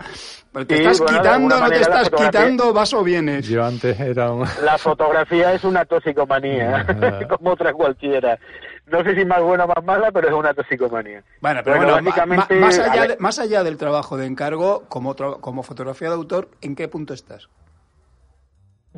Pero 0.51 0.67
te 0.67 0.75
Sí, 0.75 0.81
estás 0.81 0.99
bueno, 0.99 1.17
quitando, 1.21 1.59
no 1.61 1.69
te 1.69 1.79
estás 1.79 2.09
fotografía- 2.09 2.25
quitando, 2.31 2.73
vas 2.73 2.93
o 2.93 3.01
vienes. 3.03 3.47
Yo 3.47 3.63
antes 3.63 3.97
era 4.01 4.29
un... 4.34 4.45
La 4.61 4.77
fotografía 4.77 5.53
es 5.53 5.63
una 5.63 5.86
toxicomanía, 5.86 6.86
como 7.39 7.51
otra 7.53 7.71
cualquiera. 7.71 8.38
No 8.86 9.01
sé 9.03 9.15
si 9.15 9.23
más 9.25 9.41
buena 9.41 9.63
o 9.63 9.67
más 9.67 9.84
mala, 9.84 10.11
pero 10.11 10.27
es 10.27 10.34
una 10.34 10.53
toxicomanía. 10.53 11.23
Bueno, 11.39 11.61
pero 11.63 11.77
bueno, 11.77 11.93
básicamente, 11.93 12.55
más, 12.55 12.77
allá 12.79 13.07
de, 13.07 13.17
más 13.17 13.39
allá 13.39 13.63
del 13.63 13.77
trabajo 13.77 14.17
de 14.17 14.25
encargo, 14.25 14.84
como, 14.89 15.15
como 15.15 15.63
fotografía 15.63 16.09
de 16.09 16.15
autor, 16.15 16.49
¿en 16.61 16.75
qué 16.75 16.88
punto 16.89 17.13
estás? 17.13 17.49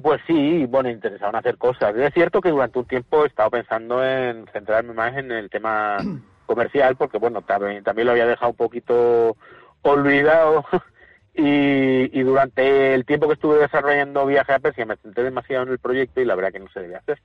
Pues 0.01 0.19
sí, 0.27 0.65
bueno, 0.65 0.89
interesado 0.89 1.29
en 1.29 1.35
hacer 1.37 1.57
cosas. 1.57 1.95
Es 1.95 2.13
cierto 2.13 2.41
que 2.41 2.49
durante 2.49 2.79
un 2.79 2.85
tiempo 2.85 3.23
he 3.23 3.27
estado 3.27 3.51
pensando 3.51 4.03
en 4.03 4.45
centrarme 4.51 4.93
más 4.93 5.15
en 5.15 5.31
el 5.31 5.49
tema 5.49 5.97
comercial, 6.47 6.95
porque 6.95 7.19
bueno, 7.19 7.43
también, 7.43 7.83
también 7.83 8.07
lo 8.07 8.11
había 8.11 8.25
dejado 8.25 8.51
un 8.51 8.57
poquito 8.57 9.37
olvidado. 9.81 10.65
Y, 11.37 12.17
y 12.17 12.23
durante 12.23 12.93
el 12.93 13.03
tiempo 13.03 13.27
que 13.27 13.33
estuve 13.33 13.57
desarrollando 13.57 14.25
Viaje 14.25 14.53
a 14.53 14.59
Persia 14.59 14.85
me 14.85 14.95
centré 14.95 15.25
demasiado 15.25 15.63
en 15.63 15.69
el 15.73 15.79
proyecto 15.79 16.21
y 16.21 16.25
la 16.25 16.33
verdad 16.33 16.53
que 16.53 16.61
no 16.61 16.69
se 16.69 16.79
debía 16.79 16.99
hacer. 16.99 17.19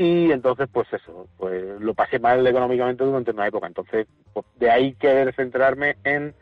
Y 0.00 0.32
entonces, 0.32 0.66
pues 0.72 0.90
eso, 0.94 1.28
pues 1.36 1.78
lo 1.78 1.92
pasé 1.92 2.18
mal 2.18 2.46
económicamente 2.46 3.04
durante 3.04 3.32
una 3.32 3.46
época. 3.46 3.66
Entonces, 3.66 4.06
pues, 4.32 4.46
de 4.58 4.70
ahí 4.70 4.94
querer 4.94 5.34
centrarme 5.34 5.96
en 6.04 6.34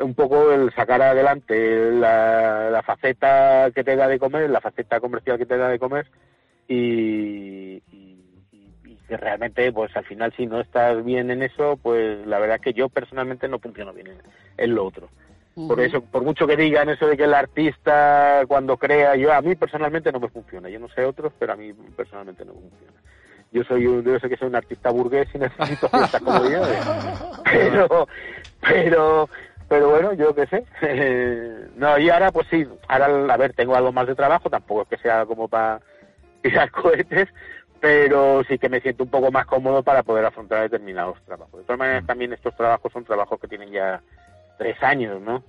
un 0.00 0.14
poco 0.14 0.50
el 0.50 0.72
sacar 0.72 1.02
adelante 1.02 1.90
la, 1.92 2.70
la 2.70 2.82
faceta 2.82 3.70
que 3.74 3.84
te 3.84 3.96
da 3.96 4.08
de 4.08 4.18
comer, 4.18 4.48
la 4.48 4.62
faceta 4.62 4.98
comercial 4.98 5.36
que 5.36 5.44
te 5.44 5.58
da 5.58 5.68
de 5.68 5.78
comer 5.78 6.06
y, 6.68 7.82
que 9.06 9.16
realmente, 9.18 9.70
pues 9.72 9.94
al 9.94 10.06
final 10.06 10.32
si 10.34 10.46
no 10.46 10.58
estás 10.62 11.04
bien 11.04 11.30
en 11.30 11.42
eso, 11.42 11.78
pues 11.82 12.26
la 12.26 12.38
verdad 12.38 12.56
es 12.56 12.62
que 12.62 12.72
yo 12.72 12.88
personalmente 12.88 13.46
no 13.46 13.58
funciono 13.58 13.92
bien 13.92 14.06
en, 14.06 14.22
en 14.56 14.74
lo 14.74 14.86
otro. 14.86 15.10
Por 15.56 15.80
eso, 15.80 16.02
por 16.02 16.22
mucho 16.22 16.46
que 16.46 16.54
digan 16.54 16.90
eso 16.90 17.06
de 17.06 17.16
que 17.16 17.24
el 17.24 17.32
artista 17.32 18.42
cuando 18.46 18.76
crea, 18.76 19.16
yo 19.16 19.32
a 19.32 19.40
mí 19.40 19.54
personalmente 19.54 20.12
no 20.12 20.20
me 20.20 20.28
funciona. 20.28 20.68
Yo 20.68 20.78
no 20.78 20.88
sé 20.90 21.02
otros, 21.02 21.32
pero 21.38 21.54
a 21.54 21.56
mí 21.56 21.72
personalmente 21.96 22.44
no 22.44 22.52
me 22.52 22.60
funciona. 22.60 22.92
Yo 23.52 23.64
soy 23.64 23.86
un, 23.86 24.04
yo 24.04 24.18
sé 24.18 24.28
que 24.28 24.36
soy 24.36 24.48
un 24.48 24.56
artista 24.56 24.90
burgués 24.90 25.28
y 25.34 25.38
necesito 25.38 25.88
ciertas 25.88 26.20
comodidades. 26.20 26.78
Pero, 27.44 28.08
pero, 28.60 29.30
pero 29.68 29.90
bueno, 29.90 30.12
yo 30.12 30.34
qué 30.34 30.46
sé. 30.46 30.64
no, 31.76 31.96
y 31.96 32.10
ahora 32.10 32.32
pues 32.32 32.48
sí, 32.50 32.66
ahora 32.88 33.06
a 33.32 33.36
ver, 33.36 33.52
tengo 33.52 33.76
algo 33.76 33.92
más 33.92 34.08
de 34.08 34.16
trabajo, 34.16 34.50
tampoco 34.50 34.82
es 34.82 34.88
que 34.88 34.96
sea 34.98 35.24
como 35.26 35.46
para 35.46 35.80
tirar 36.42 36.70
cohetes, 36.72 37.28
pero 37.80 38.42
sí 38.44 38.58
que 38.58 38.68
me 38.68 38.80
siento 38.80 39.04
un 39.04 39.10
poco 39.10 39.30
más 39.30 39.46
cómodo 39.46 39.84
para 39.84 40.02
poder 40.02 40.24
afrontar 40.24 40.62
determinados 40.62 41.22
trabajos. 41.24 41.60
De 41.60 41.64
todas 41.64 41.78
maneras, 41.78 42.04
también 42.04 42.32
estos 42.32 42.54
trabajos 42.56 42.92
son 42.92 43.04
trabajos 43.04 43.38
que 43.40 43.48
tienen 43.48 43.70
ya 43.70 44.02
tres 44.56 44.82
años, 44.82 45.20
¿no? 45.20 45.42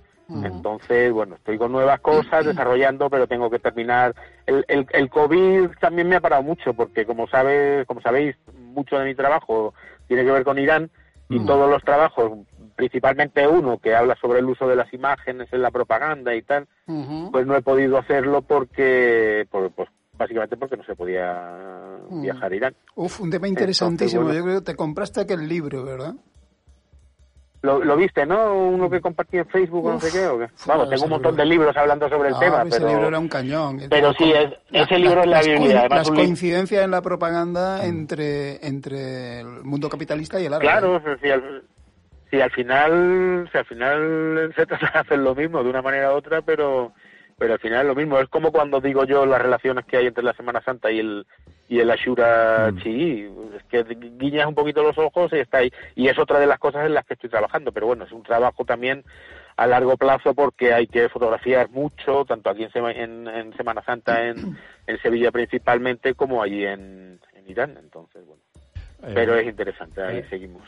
Entonces, 0.44 1.10
bueno, 1.10 1.36
estoy 1.36 1.56
con 1.56 1.72
nuevas 1.72 2.00
cosas 2.00 2.44
desarrollando, 2.44 3.08
pero 3.08 3.26
tengo 3.26 3.48
que 3.48 3.58
terminar. 3.58 4.14
El, 4.46 4.62
el, 4.68 4.86
el 4.92 5.08
COVID 5.08 5.70
también 5.80 6.06
me 6.08 6.16
ha 6.16 6.20
parado 6.20 6.42
mucho, 6.42 6.74
porque 6.74 7.06
como 7.06 7.26
sabes, 7.28 7.86
como 7.86 8.02
sabéis, 8.02 8.36
mucho 8.58 8.98
de 8.98 9.06
mi 9.06 9.14
trabajo 9.14 9.72
tiene 10.06 10.24
que 10.24 10.30
ver 10.32 10.44
con 10.44 10.58
Irán 10.58 10.90
y 11.30 11.38
todos 11.46 11.70
los 11.70 11.82
trabajos, 11.82 12.32
principalmente 12.76 13.46
uno 13.48 13.78
que 13.78 13.94
habla 13.94 14.16
sobre 14.20 14.40
el 14.40 14.44
uso 14.46 14.68
de 14.68 14.76
las 14.76 14.92
imágenes 14.92 15.48
en 15.52 15.62
la 15.62 15.70
propaganda 15.70 16.34
y 16.34 16.42
tal, 16.42 16.66
pues 17.32 17.46
no 17.46 17.56
he 17.56 17.62
podido 17.62 17.96
hacerlo 17.98 18.42
porque, 18.42 19.46
por- 19.50 19.70
pues 19.72 19.88
básicamente 20.16 20.56
porque 20.56 20.76
no 20.76 20.84
se 20.84 20.94
podía 20.96 21.98
viajar 22.22 22.52
a 22.52 22.56
Irán. 22.56 22.74
Uf, 22.96 23.20
un 23.20 23.30
tema 23.30 23.48
interesantísimo. 23.48 24.24
bueno. 24.24 24.38
Yo 24.38 24.44
creo 24.44 24.58
que 24.60 24.64
te 24.72 24.76
compraste 24.76 25.20
aquel 25.22 25.48
libro, 25.48 25.84
¿verdad? 25.84 26.14
Lo, 27.60 27.82
lo 27.82 27.96
viste, 27.96 28.24
¿no? 28.24 28.54
Uno 28.54 28.88
que 28.88 29.00
compartí 29.00 29.36
en 29.38 29.46
Facebook 29.48 29.84
o 29.86 29.92
no 29.94 30.00
sé 30.00 30.16
qué. 30.16 30.26
¿o 30.28 30.38
qué? 30.38 30.46
Vamos, 30.66 30.88
tengo 30.90 31.04
un 31.04 31.10
montón 31.10 31.34
de 31.36 31.44
libros 31.44 31.76
hablando 31.76 32.08
sobre 32.08 32.28
el 32.28 32.34
Ah, 32.36 32.38
tema, 32.38 32.62
ese 32.62 32.70
pero... 32.78 32.88
libro 32.88 33.08
era 33.08 33.18
un 33.18 33.28
cañón. 33.28 33.80
pero 33.90 34.12
sí, 34.12 34.32
es- 34.32 34.52
ese 34.70 34.98
libro 34.98 35.22
es 35.22 35.26
la 35.26 35.42
Biblia, 35.42 35.80
además 35.80 35.98
Las 36.08 36.10
coincidencias 36.10 36.84
en 36.84 36.90
la 36.92 37.02
propaganda 37.02 37.84
entre, 37.84 38.64
entre 38.64 39.40
el 39.40 39.46
mundo 39.64 39.88
capitalista 39.88 40.38
y 40.40 40.46
el 40.46 40.54
árabe. 40.54 40.70
Claro, 40.70 41.02
si 41.20 41.30
al, 41.30 41.64
si 42.30 42.40
al 42.40 42.50
final, 42.52 43.48
si 43.50 43.58
al 43.58 43.64
final 43.64 44.52
se 44.54 44.64
trata 44.66 44.90
de 44.94 44.98
hacer 45.00 45.18
lo 45.18 45.34
mismo 45.34 45.62
de 45.64 45.70
una 45.70 45.82
manera 45.82 46.12
u 46.12 46.16
otra, 46.16 46.42
pero 46.42 46.92
pero 47.38 47.54
al 47.54 47.60
final 47.60 47.82
es 47.82 47.86
lo 47.86 47.94
mismo. 47.94 48.18
Es 48.18 48.28
como 48.28 48.50
cuando 48.52 48.80
digo 48.80 49.04
yo 49.04 49.24
las 49.24 49.40
relaciones 49.40 49.84
que 49.86 49.96
hay 49.96 50.06
entre 50.06 50.24
la 50.24 50.34
Semana 50.34 50.60
Santa 50.62 50.90
y 50.90 50.98
el 50.98 51.26
y 51.70 51.80
el 51.80 51.90
Ashura 51.90 52.72
chií. 52.82 53.30
Es 53.54 53.62
que 53.64 53.82
guiñas 54.18 54.46
un 54.46 54.54
poquito 54.54 54.82
los 54.82 54.96
ojos 54.98 55.30
y 55.32 55.36
está 55.38 55.58
ahí. 55.58 55.70
Y 55.94 56.08
es 56.08 56.18
otra 56.18 56.38
de 56.40 56.46
las 56.46 56.58
cosas 56.58 56.86
en 56.86 56.94
las 56.94 57.04
que 57.04 57.14
estoy 57.14 57.28
trabajando. 57.30 57.72
Pero 57.72 57.86
bueno, 57.86 58.04
es 58.04 58.12
un 58.12 58.22
trabajo 58.22 58.64
también 58.64 59.04
a 59.56 59.66
largo 59.66 59.96
plazo 59.96 60.34
porque 60.34 60.72
hay 60.72 60.86
que 60.86 61.08
fotografiar 61.08 61.68
mucho, 61.70 62.24
tanto 62.24 62.48
aquí 62.48 62.64
en, 62.64 62.70
Sema- 62.70 62.92
en, 62.96 63.28
en 63.28 63.56
Semana 63.56 63.82
Santa, 63.84 64.28
en, 64.28 64.56
en 64.86 64.98
Sevilla 65.02 65.30
principalmente, 65.30 66.14
como 66.14 66.42
allí 66.42 66.64
en, 66.64 67.20
en 67.34 67.50
Irán. 67.50 67.76
Entonces, 67.78 68.24
bueno. 68.24 68.42
Pero 69.00 69.36
Eh, 69.36 69.42
es 69.42 69.48
interesante, 69.48 70.02
ahí 70.02 70.18
eh, 70.18 70.26
seguimos. 70.28 70.62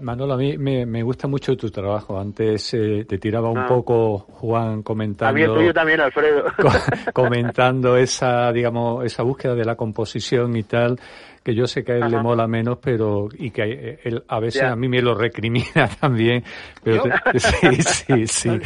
Manolo, 0.00 0.32
a 0.34 0.36
mí 0.38 0.56
me, 0.56 0.86
me 0.86 1.02
gusta 1.02 1.28
mucho 1.28 1.54
tu 1.56 1.68
trabajo. 1.70 2.18
Antes 2.18 2.72
eh, 2.72 3.04
te 3.06 3.18
tiraba 3.18 3.50
un 3.50 3.58
Ah. 3.58 3.66
poco, 3.66 4.18
Juan, 4.18 4.82
comentando 4.82 5.54
tuyo 5.54 5.74
también, 5.74 6.00
Alfredo. 6.00 6.44
co- 6.60 6.70
comentando 7.12 7.96
esa, 7.96 8.50
digamos, 8.52 9.04
esa 9.04 9.22
búsqueda 9.22 9.54
de 9.54 9.64
la 9.64 9.74
composición 9.76 10.56
y 10.56 10.62
tal, 10.62 10.98
que 11.42 11.54
yo 11.54 11.66
sé 11.66 11.84
que 11.84 11.92
a 11.92 11.94
él 11.96 12.10
le 12.10 12.16
Ajá. 12.16 12.22
mola 12.22 12.46
menos, 12.48 12.78
pero 12.82 13.28
y 13.36 13.50
que 13.50 13.98
él 14.02 14.22
a 14.26 14.40
veces 14.40 14.62
a 14.62 14.74
mí 14.74 14.88
me 14.88 15.00
lo 15.02 15.14
recrimina 15.14 15.88
también. 16.00 16.42
Pero 16.82 17.02
te- 17.32 17.38
sí, 17.40 17.82
sí, 17.82 18.26
sí. 18.26 18.58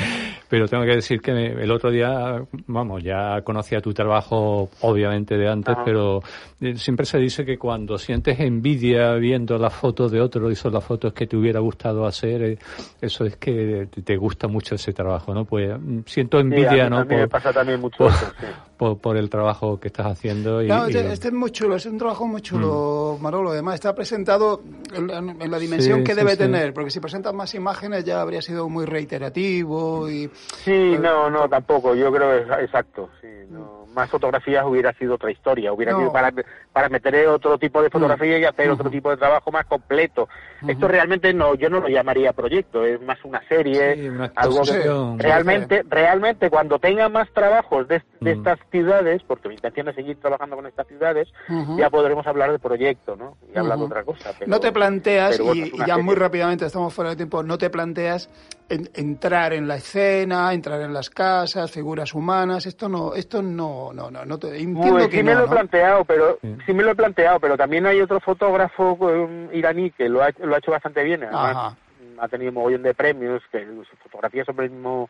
Pero 0.48 0.66
tengo 0.68 0.84
que 0.84 0.94
decir 0.96 1.20
que 1.20 1.32
me- 1.32 1.62
el 1.62 1.70
otro 1.72 1.90
día, 1.90 2.42
vamos, 2.66 3.02
ya 3.02 3.40
conocía 3.42 3.80
tu 3.80 3.92
trabajo, 3.92 4.70
obviamente 4.82 5.36
de 5.36 5.48
antes, 5.48 5.74
Ajá. 5.74 5.84
pero 5.84 6.20
eh, 6.60 6.76
siempre 6.76 7.06
se 7.06 7.18
dice 7.18 7.44
que 7.44 7.58
cuando 7.58 7.98
sientes 7.98 8.38
envidia 8.40 8.99
viendo 9.14 9.58
las 9.58 9.74
fotos 9.74 10.10
de 10.12 10.20
otro 10.20 10.50
y 10.50 10.56
son 10.56 10.72
las 10.72 10.84
fotos 10.84 11.12
que 11.12 11.26
te 11.26 11.36
hubiera 11.36 11.60
gustado 11.60 12.06
hacer, 12.06 12.42
eh, 12.42 12.58
eso 13.00 13.24
es 13.24 13.36
que 13.36 13.88
te, 14.04 14.16
gusta 14.16 14.48
mucho 14.48 14.74
ese 14.74 14.92
trabajo, 14.92 15.34
¿no? 15.34 15.44
Pues 15.44 15.70
mm, 15.80 16.00
siento 16.06 16.38
Sí, 16.38 16.42
envidia, 16.42 16.86
a 16.86 16.90
mí, 16.90 16.90
¿no? 16.90 16.96
a 16.98 17.04
mí 17.04 17.14
me 17.16 17.20
Por- 17.20 17.28
pasa 17.28 17.52
también 17.52 17.80
mucho 17.80 17.98
por, 17.98 18.12
eso, 18.12 18.26
sí. 18.40 18.46
Por, 18.80 18.96
por 18.98 19.18
el 19.18 19.28
trabajo 19.28 19.78
que 19.78 19.88
estás 19.88 20.06
haciendo. 20.06 20.62
Y, 20.62 20.68
No, 20.68 20.88
y- 20.88 20.92
este, 20.96 21.12
este 21.12 21.28
es 21.28 21.34
muy 21.34 21.50
chulo, 21.50 21.76
es 21.76 21.84
un 21.84 21.98
trabajo 21.98 22.26
muy 22.26 22.40
chulo, 22.40 23.18
Manolo. 23.20 23.50
Además, 23.50 23.74
está 23.74 23.94
presentado 23.94 24.62
en, 24.94 25.06
la- 25.06 25.18
en 25.18 25.50
la 25.50 25.58
dimensión 25.58 25.98
Sí, 25.98 26.04
que 26.04 26.12
sí, 26.12 26.18
debe 26.18 26.30
sí. 26.32 26.38
tener, 26.38 26.72
porque 26.72 26.90
si 26.90 26.98
presentas 26.98 27.34
más 27.34 27.54
imágenes 27.54 28.06
ya 28.06 28.22
habría 28.22 28.40
sido 28.40 28.70
muy 28.70 28.86
reiterativo 28.86 30.08
y... 30.08 30.30
Sí, 30.64 30.96
no, 30.98 31.28
no, 31.28 31.46
tampoco. 31.48 31.94
Yo 31.94 32.10
creo 32.10 32.30
que 32.46 32.52
es 32.54 32.64
exacto. 32.64 33.10
Sí, 33.20 33.28
no. 33.50 33.80
Más 33.94 34.08
fotografías 34.08 34.64
hubiera 34.64 34.92
sido 34.94 35.16
otra 35.16 35.32
historia. 35.32 35.72
Hubiera 35.72 35.92
No. 35.92 35.98
sido 35.98 36.12
para, 36.12 36.32
para 36.72 36.88
meter 36.88 37.26
otro 37.26 37.58
tipo 37.58 37.82
de 37.82 37.90
fotografía 37.90 38.38
y 38.38 38.44
hacer 38.44 38.70
otro 38.70 38.88
tipo 38.88 39.10
de 39.10 39.16
trabajo 39.16 39.50
más 39.50 39.66
completo. 39.66 40.28
Esto 40.66 40.86
realmente 40.86 41.34
no, 41.34 41.54
yo 41.56 41.68
no 41.68 41.80
lo 41.80 41.88
llamaría 41.88 42.32
proyecto, 42.32 42.84
es 42.84 43.02
más 43.02 43.18
una 43.24 43.42
serie, 43.48 43.96
Sí, 43.96 44.08
una 44.08 44.30
algo 44.36 44.62
que 44.62 45.22
realmente, 45.22 45.82
realmente 45.88 46.50
cuando 46.50 46.78
tenga 46.78 47.08
más 47.08 47.28
trabajos 47.32 47.88
de, 47.88 48.00
de 48.20 48.34
Mm. 48.36 48.38
estas 48.38 48.58
ciudades, 48.70 49.22
porque 49.26 49.48
mi 49.48 49.54
intención 49.54 49.88
es 49.88 49.94
seguir 49.94 50.18
trabajando 50.20 50.56
con 50.56 50.66
estas 50.66 50.86
ciudades, 50.86 51.28
ya 51.76 51.90
podremos 51.90 52.26
hablar 52.26 52.52
de 52.52 52.58
proyecto, 52.58 53.16
¿no? 53.16 53.36
Y 53.54 53.58
hablar 53.58 53.78
de 53.78 53.84
otra 53.84 54.04
cosa. 54.04 54.32
pero- 54.38 54.50
no 54.50 54.60
te 54.60 54.72
planteas, 54.72 55.32
pero 55.32 55.44
bueno, 55.46 55.66
y, 55.66 55.70
ya 55.78 55.84
serie. 55.86 56.02
muy 56.02 56.14
rápidamente 56.14 56.66
estamos 56.66 56.92
fuera 56.94 57.10
de 57.10 57.16
tiempo, 57.16 57.42
no 57.42 57.58
te 57.58 57.70
planteas 57.70 58.28
en- 58.68 58.88
entrar 58.94 59.52
en 59.52 59.66
la 59.68 59.76
escena, 59.76 60.52
entrar 60.54 60.80
en 60.80 60.92
las 60.92 61.10
casas, 61.10 61.70
figuras 61.70 62.14
humanas, 62.14 62.66
esto 62.66 62.88
no, 62.88 63.14
esto 63.14 63.42
no, 63.42 63.92
no, 63.92 64.10
no, 64.10 64.24
no 64.24 64.38
te, 64.38 64.48
entiendo 64.56 64.92
Pues 64.92 65.08
que 65.08 65.16
sí 65.18 65.22
me 65.22 65.32
no, 65.34 65.40
lo 65.40 65.44
he 65.44 65.48
¿no? 65.48 65.52
planteado, 65.52 66.04
pero 66.04 66.38
Sí. 66.40 66.56
sí. 66.66 66.72
me 66.72 66.82
lo 66.84 66.90
he 66.92 66.94
planteado, 66.94 67.40
pero 67.40 67.56
también 67.56 67.86
hay 67.86 68.00
otro 68.00 68.20
fotógrafo 68.20 68.92
um, 68.94 69.48
iraní 69.52 69.90
que 69.90 70.08
lo 70.08 70.22
ha, 70.22 70.30
lo 70.38 70.54
ha 70.54 70.58
hecho 70.58 70.70
bastante 70.70 71.02
bien. 71.02 71.24
Además, 71.24 71.56
Ajá. 71.56 71.76
ha 72.20 72.28
tenido 72.28 72.50
un 72.50 72.54
mogollón 72.54 72.82
de 72.82 72.94
premios, 72.94 73.42
que 73.50 73.64
su 73.66 73.96
fotografía 74.02 74.44
sobre 74.44 74.66
el 74.66 74.72
mismo 74.72 75.08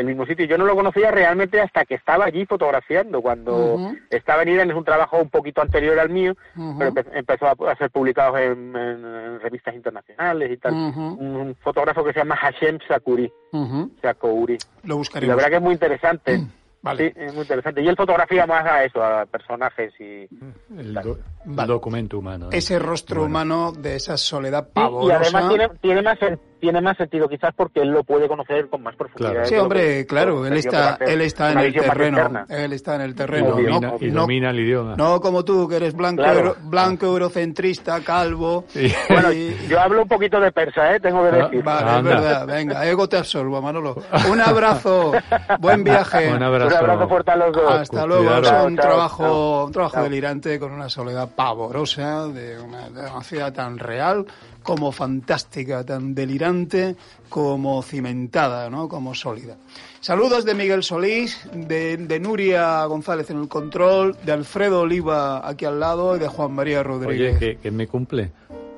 el 0.00 0.06
mismo 0.06 0.26
sitio. 0.26 0.46
Yo 0.46 0.58
no 0.58 0.64
lo 0.64 0.74
conocía 0.74 1.10
realmente 1.10 1.60
hasta 1.60 1.84
que 1.84 1.94
estaba 1.94 2.24
allí 2.26 2.44
fotografiando. 2.46 3.22
Cuando 3.22 3.74
Ujú. 3.74 3.96
estaba 4.10 4.42
en 4.42 4.48
Irán 4.48 4.70
es 4.70 4.76
un 4.76 4.84
trabajo 4.84 5.18
un 5.18 5.30
poquito 5.30 5.62
anterior 5.62 5.98
al 5.98 6.10
mío, 6.10 6.34
Ujú. 6.56 6.78
pero 6.78 6.90
empe- 6.92 7.10
empezó 7.12 7.46
a, 7.46 7.72
a 7.72 7.76
ser 7.76 7.90
publicado 7.90 8.36
en, 8.38 8.74
en- 8.76 9.04
en 9.04 9.40
revistas 9.40 9.74
internacionales 9.74 10.50
y 10.50 10.56
tal. 10.56 10.72
Ujú. 10.74 11.00
un, 11.20 11.36
un 11.36 11.54
fotógrafo 11.56 12.02
que 12.04 12.12
se 12.12 12.18
llama 12.20 12.36
Hashem 12.36 12.78
Sakuri. 12.88 13.32
Ujú. 13.52 13.90
Sakouri. 14.02 14.58
Lo 14.84 15.00
Y 15.20 15.26
la 15.26 15.34
verdad 15.34 15.50
que 15.50 15.56
es 15.56 15.62
muy 15.62 15.72
interesante. 15.74 16.40
Vale. 16.82 17.12
Sí, 17.12 17.20
es 17.20 17.34
muy 17.34 17.42
interesante. 17.42 17.82
Y 17.82 17.88
él 17.88 17.94
fotografía 17.96 18.46
más 18.46 18.64
a 18.64 18.82
eso, 18.84 19.04
a 19.04 19.26
personajes 19.26 19.92
y... 20.00 20.26
el, 20.78 20.94
do- 20.94 21.18
Vale. 21.44 21.68
documento 21.68 22.18
humano. 22.18 22.46
¿no? 22.46 22.52
Ese 22.52 22.78
rostro 22.78 23.16
Bueno. 23.20 23.26
humano 23.30 23.72
de 23.72 23.96
esa 23.96 24.16
soledad 24.16 24.64
Sí, 24.64 24.70
pavorosa. 24.72 25.12
y 25.12 25.16
además 25.16 25.48
tiene, 25.50 25.68
tiene 25.82 26.00
más 26.02 26.18
sen- 26.18 26.38
tiene 26.60 26.80
más 26.80 26.96
sentido 26.96 27.28
quizás 27.28 27.52
porque 27.56 27.80
él 27.80 27.88
lo 27.88 28.04
puede 28.04 28.28
conocer 28.28 28.68
con 28.68 28.82
más 28.82 28.94
profundidad. 28.94 29.32
Claro. 29.32 29.46
Sí, 29.48 29.54
hombre, 29.56 29.80
que- 29.80 30.06
claro, 30.06 30.46
él 30.46 30.52
está, 30.56 30.96
él 31.00 31.20
está 31.22 31.52
en 31.52 31.58
el 31.58 31.72
terreno. 31.74 32.44
Él 32.48 32.72
está 32.72 32.94
en 32.96 33.00
el 33.00 33.10
y 33.10 33.14
terreno. 33.14 33.50
domina, 33.50 33.80
no, 33.80 33.96
y 34.00 34.10
no- 34.10 34.20
domina 34.22 34.50
el 34.50 34.60
idioma. 34.60 34.94
no 34.96 35.20
como 35.20 35.44
tú, 35.44 35.66
que 35.68 35.76
eres 35.76 35.94
blanco, 35.94 36.22
Claro. 36.22 36.38
euro- 36.38 36.56
blanco 36.64 37.06
eurocentrista, 37.06 38.00
calvo. 38.00 38.64
Sí. 38.68 38.92
Bueno, 39.08 39.32
y- 39.32 39.56
yo 39.68 39.80
hablo 39.80 40.02
un 40.02 40.08
poquito 40.08 40.38
de 40.40 40.52
persa, 40.52 40.94
¿eh? 40.94 41.00
Tengo 41.00 41.22
que 41.22 41.28
Ah, 41.36 41.44
decir. 41.44 41.62
Vale, 41.64 41.86
es 41.90 41.92
Anda. 41.96 42.10
verdad. 42.10 42.46
Venga, 42.46 42.86
ego 42.86 43.08
te 43.08 43.16
absorbo, 43.16 43.60
Manolo. 43.62 43.96
Un 44.30 44.40
abrazo. 44.40 45.12
Buen 45.58 45.82
viaje. 45.84 46.28
Un 46.28 46.36
Un 46.36 46.42
abrazo. 46.42 46.76
abrazo 46.76 47.08
fuerte 47.08 47.30
a 47.30 47.36
los 47.36 47.52
dos. 47.56 47.72
Hasta 47.72 48.06
luego. 48.06 48.34
Es 48.36 48.48
Chao, 48.48 48.66
un 48.66 48.76
chao, 48.76 48.86
trabajo, 48.86 49.22
chao. 49.24 49.64
un 49.66 49.72
trabajo 49.72 49.94
Chao. 49.94 50.04
delirante 50.04 50.58
con 50.58 50.72
una 50.72 50.88
soledad 50.88 51.28
pavorosa 51.34 52.26
de 52.28 52.58
una, 52.60 52.88
de 52.90 53.00
una 53.10 53.22
ciudad 53.22 53.52
tan 53.52 53.78
real 53.78 54.26
como 54.62 54.92
fantástica, 54.92 55.84
tan 55.84 56.14
delirante 56.14 56.96
como 57.28 57.82
cimentada, 57.82 58.68
¿no? 58.70 58.88
Como 58.88 59.14
sólida. 59.14 59.56
Saludos 60.00 60.44
de 60.44 60.54
Miguel 60.54 60.82
Solís, 60.82 61.46
de, 61.52 61.96
de 61.96 62.20
Nuria 62.20 62.84
González 62.86 63.30
en 63.30 63.40
el 63.40 63.48
control, 63.48 64.16
de 64.24 64.32
Alfredo 64.32 64.80
Oliva 64.80 65.46
aquí 65.48 65.64
al 65.64 65.78
lado 65.80 66.16
y 66.16 66.18
de 66.18 66.28
Juan 66.28 66.52
María 66.52 66.80
Oye, 66.80 66.88
Rodríguez. 66.88 67.38
que, 67.38 67.56
que 67.58 67.70
me 67.70 67.86
cumple. 67.86 68.32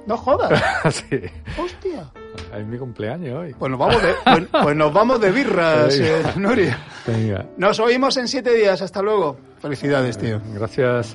No 0.06 0.16
jodas. 0.16 0.60
sí. 0.90 1.20
Hostia. 1.62 2.10
Es 2.58 2.66
mi 2.66 2.76
cumpleaños 2.76 3.38
hoy. 3.38 3.54
Pues 3.56 3.70
nos 3.70 3.78
vamos 3.78 4.02
de, 4.02 4.14
pues, 4.24 4.48
pues 4.64 4.76
nos 4.76 4.92
vamos 4.92 5.20
de 5.20 5.30
birras, 5.30 5.94
eh, 5.96 6.22
Nuria. 6.36 6.78
Venga. 7.06 7.46
Nos 7.56 7.78
oímos 7.78 8.16
en 8.16 8.26
siete 8.26 8.52
días. 8.54 8.82
Hasta 8.82 9.00
luego. 9.00 9.36
Felicidades, 9.60 10.18
tío. 10.18 10.40
Gracias. 10.54 11.14